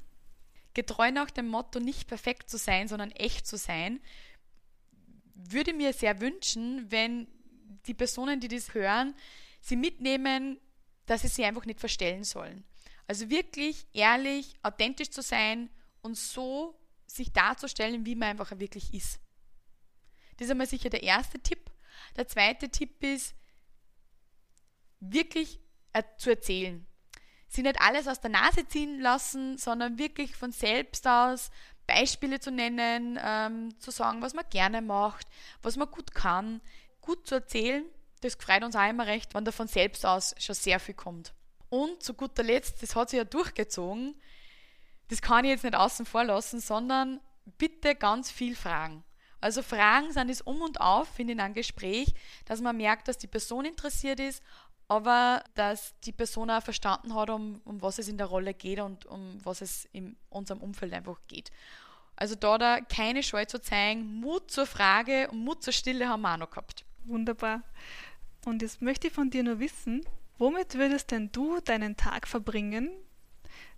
Getreu 0.74 1.12
nach 1.12 1.32
dem 1.32 1.48
Motto, 1.48 1.80
nicht 1.80 2.08
perfekt 2.08 2.50
zu 2.50 2.58
sein, 2.58 2.88
sondern 2.88 3.12
echt 3.12 3.46
zu 3.46 3.58
sein, 3.58 4.00
würde 5.34 5.74
mir 5.74 5.92
sehr 5.92 6.22
wünschen, 6.22 6.90
wenn 6.90 7.28
die 7.88 7.94
Personen, 7.94 8.40
die 8.40 8.48
das 8.48 8.74
hören, 8.74 9.14
sie 9.60 9.76
mitnehmen, 9.76 10.60
dass 11.08 11.24
sie 11.24 11.28
sich 11.28 11.44
einfach 11.44 11.66
nicht 11.66 11.80
verstellen 11.82 12.24
sollen. 12.24 12.64
Also 13.08 13.30
wirklich 13.30 13.88
ehrlich, 13.92 14.56
authentisch 14.64 15.10
zu 15.10 15.22
sein 15.22 15.70
und 16.02 16.18
so 16.18 16.80
sich 17.08 17.32
darzustellen, 17.32 18.06
wie 18.06 18.16
man 18.16 18.30
einfach 18.30 18.58
wirklich 18.60 18.94
ist. 18.94 19.20
Das 20.38 20.46
ist 20.46 20.52
einmal 20.52 20.68
sicher 20.68 20.90
der 20.90 21.04
erste 21.04 21.40
Tipp. 21.40 21.70
Der 22.16 22.28
zweite 22.28 22.70
Tipp 22.70 23.04
ist, 23.04 23.36
wirklich 25.02 25.60
äh, 25.94 26.04
zu 26.18 26.30
erzählen. 26.30 26.86
Sie 27.48 27.64
nicht 27.64 27.82
alles 27.82 28.08
aus 28.08 28.22
der 28.22 28.30
Nase 28.30 28.66
ziehen 28.68 29.02
lassen, 29.02 29.58
sondern 29.58 29.98
wirklich 29.98 30.36
von 30.36 30.54
selbst 30.54 31.06
aus 31.06 31.52
Beispiele 31.86 32.40
zu 32.40 32.52
nennen, 32.52 33.20
ähm, 33.22 33.78
zu 33.80 33.92
sagen, 33.92 34.22
was 34.22 34.34
man 34.34 34.46
gerne 34.50 34.82
macht, 34.82 35.28
was 35.62 35.76
man 35.76 35.92
gut 35.92 36.14
kann, 36.14 36.62
gut 37.02 37.28
zu 37.28 37.36
erzählen. 37.36 37.84
Das 38.22 38.36
freut 38.36 38.64
uns 38.64 38.76
auch 38.76 38.88
immer 38.88 39.08
recht, 39.08 39.34
wenn 39.34 39.44
da 39.44 39.52
von 39.52 39.68
selbst 39.68 40.06
aus 40.06 40.34
schon 40.38 40.56
sehr 40.56 40.80
viel 40.80 40.96
kommt. 40.96 41.34
Und 41.70 42.04
zu 42.04 42.14
guter 42.14 42.44
Letzt, 42.44 42.82
das 42.84 42.96
hat 42.96 43.10
sich 43.10 43.18
ja 43.18 43.26
durchgezogen, 43.26 44.16
das 45.12 45.22
kann 45.22 45.44
ich 45.44 45.52
jetzt 45.52 45.66
nicht 45.66 45.76
außen 45.76 46.06
vor 46.06 46.24
lassen, 46.24 46.62
sondern 46.62 47.20
bitte 47.58 47.96
ganz 47.96 48.32
viel 48.32 48.56
fragen. 48.56 49.04
Also 49.42 49.62
Fragen 49.62 50.14
sind 50.14 50.30
es 50.30 50.40
um 50.40 50.62
und 50.62 50.80
auf, 50.80 51.20
in 51.20 51.38
einem 51.38 51.54
Gespräch, 51.54 52.14
dass 52.46 52.62
man 52.62 52.78
merkt, 52.78 53.10
dass 53.10 53.18
die 53.18 53.28
Person 53.28 53.66
interessiert 53.66 54.22
ist, 54.22 54.42
aber 54.88 55.44
dass 55.56 56.00
die 56.06 56.14
Person 56.14 56.50
auch 56.50 56.64
verstanden 56.64 57.14
hat, 57.14 57.30
um, 57.30 57.60
um 57.66 57.82
was 57.82 58.00
es 58.00 58.08
in 58.08 58.18
der 58.18 58.28
Rolle 58.28 58.54
geht 58.54 58.80
und 58.80 59.06
um 59.06 59.38
was 59.44 59.60
es 59.60 59.84
in 59.92 60.16
unserem 60.30 60.62
Umfeld 60.62 60.94
einfach 60.94 61.20
geht. 61.28 61.52
Also 62.16 62.36
da, 62.36 62.58
da 62.58 62.80
keine 62.80 63.22
Scheu 63.22 63.44
zu 63.44 63.62
zeigen, 63.62 64.22
Mut 64.22 64.50
zur 64.50 64.66
Frage 64.66 65.30
und 65.30 65.44
Mut 65.44 65.62
zur 65.62 65.74
Stille 65.74 66.08
haben 66.08 66.22
wir 66.22 66.36
auch 66.36 66.38
noch 66.38 66.52
gehabt. 66.52 66.86
Wunderbar. 67.04 67.64
Und 68.46 68.62
jetzt 68.62 68.82
möchte 68.82 69.08
ich 69.08 69.14
von 69.14 69.30
dir 69.30 69.44
nur 69.44 69.60
wissen, 69.60 70.06
womit 70.38 70.76
würdest 70.76 71.12
denn 71.12 71.34
du 71.34 71.60
deinen 71.60 71.98
Tag 71.98 72.30
verbringen, 72.30 72.92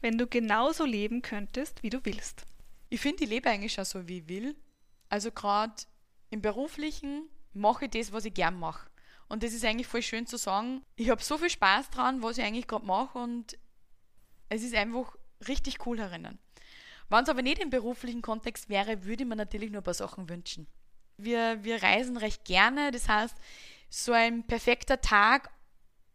wenn 0.04 0.18
du 0.18 0.28
genauso 0.28 0.86
leben 0.86 1.22
könntest, 1.22 1.82
wie 1.82 1.90
du 1.90 2.04
willst? 2.04 2.46
Ich 2.90 3.00
finde, 3.00 3.24
ich 3.24 3.30
lebe 3.30 3.50
eigentlich 3.50 3.74
schon 3.74 3.86
so, 3.86 4.08
wie 4.08 4.20
ich 4.20 4.28
will. 4.28 4.56
Also 5.10 5.32
gerade 5.32 5.74
im 6.30 6.42
Beruflichen 6.42 7.30
mache 7.54 7.86
ich 7.86 7.92
das, 7.92 8.12
was 8.12 8.26
ich 8.26 8.34
gern 8.34 8.60
mache. 8.60 8.90
Und 9.30 9.44
das 9.44 9.54
ist 9.54 9.64
eigentlich 9.64 9.88
voll 9.88 10.02
schön 10.02 10.28
zu 10.28 10.38
sagen. 10.38 10.84
Ich 10.98 11.10
habe 11.10 11.24
so 11.24 11.38
viel 11.38 11.50
Spaß 11.50 11.90
dran, 11.90 12.22
was 12.22 12.38
ich 12.38 12.44
eigentlich 12.44 12.68
gerade 12.68 12.86
mache 12.86 13.18
und 13.18 13.58
es 14.50 14.62
ist 14.62 14.76
einfach 14.76 15.16
richtig 15.48 15.86
cool 15.86 15.98
herinnen. 16.00 16.38
Wenn 17.10 17.24
es 17.24 17.30
aber 17.30 17.42
nicht 17.42 17.60
im 17.60 17.70
beruflichen 17.70 18.22
Kontext 18.22 18.70
wäre, 18.70 19.06
würde 19.06 19.24
ich 19.24 19.30
mir 19.30 19.36
natürlich 19.36 19.72
nur 19.72 19.82
ein 19.82 19.86
paar 19.86 19.94
Sachen 19.94 20.28
wünschen. 20.30 20.68
Wir, 21.18 21.64
wir 21.64 21.82
reisen 21.82 22.18
recht 22.18 22.44
gerne, 22.44 22.92
das 22.92 23.08
heißt, 23.08 23.36
so 23.90 24.12
ein 24.12 24.46
perfekter 24.46 25.00
Tag 25.00 25.50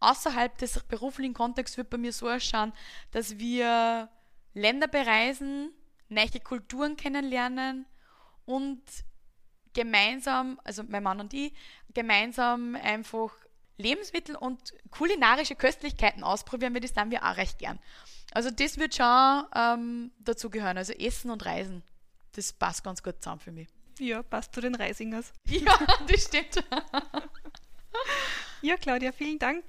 außerhalb 0.01 0.57
des 0.59 0.81
beruflichen 0.85 1.35
Kontexts 1.35 1.77
wird 1.77 1.91
bei 1.91 1.99
mir 1.99 2.13
so 2.13 2.29
ausschauen, 2.29 2.73
dass 3.11 3.39
wir 3.39 4.09
Länder 4.55 4.89
bereisen, 4.89 5.73
neue 6.09 6.41
Kulturen 6.43 6.97
kennenlernen, 6.97 7.87
und 8.49 8.83
gemeinsam, 9.75 10.59
also 10.65 10.83
mein 10.89 11.03
Mann 11.03 11.21
und 11.21 11.35
ich, 11.35 11.53
gemeinsam 11.93 12.77
einfach 12.77 13.31
Lebensmittel 13.77 14.37
und 14.37 14.73
kulinarische 14.91 15.55
Köstlichkeiten 15.55 16.25
ausprobieren, 16.25 16.73
weil 16.73 16.81
das 16.81 16.95
dann 16.95 17.11
wir 17.11 17.25
auch 17.25 17.37
recht 17.37 17.59
gern. 17.59 17.79
Also 18.33 18.51
das 18.51 18.79
wird 18.79 18.95
schon 18.95 19.45
ähm, 19.55 20.13
dazu 20.19 20.49
gehören, 20.49 20.79
also 20.79 20.95
Essen 20.95 21.31
und 21.31 21.45
Reisen. 21.45 21.83
Das 22.33 22.53
passt 22.55 22.83
ganz 22.83 23.03
gut 23.03 23.17
zusammen 23.23 23.41
für 23.41 23.53
mich. 23.53 23.69
Ja, 23.99 24.23
passt 24.23 24.55
zu 24.55 24.63
den 24.63 24.75
Reisingers. 24.75 25.33
Ja, 25.47 25.79
das 26.09 26.25
stimmt. 26.25 26.65
ja, 28.63 28.77
Claudia, 28.77 29.13
vielen 29.13 29.39
Dank. 29.39 29.65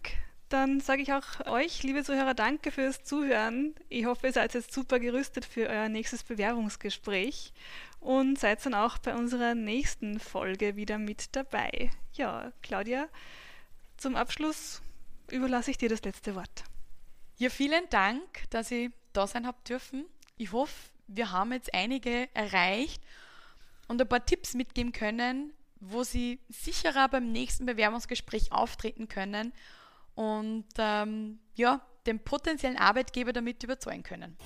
Dann 0.49 0.79
sage 0.79 1.03
ich 1.03 1.13
auch 1.13 1.45
euch, 1.45 1.83
liebe 1.83 2.03
Zuhörer, 2.03 2.33
danke 2.33 2.71
fürs 2.71 3.03
Zuhören. 3.03 3.75
Ich 3.87 4.05
hoffe, 4.05 4.27
ihr 4.27 4.33
seid 4.33 4.55
jetzt 4.55 4.73
super 4.73 4.99
gerüstet 4.99 5.45
für 5.45 5.67
euer 5.67 5.89
nächstes 5.89 6.23
Bewerbungsgespräch 6.23 7.53
und 7.99 8.39
seid 8.39 8.65
dann 8.65 8.73
auch 8.73 8.97
bei 8.97 9.13
unserer 9.13 9.53
nächsten 9.53 10.19
Folge 10.19 10.75
wieder 10.75 10.97
mit 10.97 11.35
dabei. 11.35 11.91
Ja, 12.13 12.51
Claudia, 12.63 13.07
zum 13.97 14.15
Abschluss 14.15 14.81
überlasse 15.29 15.69
ich 15.69 15.77
dir 15.77 15.89
das 15.89 16.03
letzte 16.03 16.33
Wort. 16.35 16.63
Ja, 17.37 17.49
vielen 17.49 17.87
Dank, 17.89 18.21
dass 18.49 18.71
ich 18.71 18.89
da 19.13 19.27
sein 19.27 19.45
habe 19.45 19.57
dürfen. 19.67 20.05
Ich 20.37 20.51
hoffe, 20.51 20.89
wir 21.07 21.31
haben 21.31 21.53
jetzt 21.53 21.73
einige 21.73 22.27
erreicht 22.33 23.03
und 23.87 24.01
ein 24.01 24.07
paar 24.07 24.25
Tipps 24.25 24.55
mitgeben 24.55 24.93
können, 24.93 25.53
wo 25.79 26.03
sie 26.03 26.39
sicherer 26.49 27.07
beim 27.07 27.31
nächsten 27.31 27.65
Bewerbungsgespräch 27.65 28.51
auftreten 28.51 29.07
können 29.07 29.53
und 30.15 30.65
ähm, 30.77 31.39
ja, 31.55 31.81
den 32.05 32.19
potenziellen 32.19 32.77
Arbeitgeber 32.77 33.33
damit 33.33 33.63
überzeugen 33.63 34.03
können. 34.03 34.37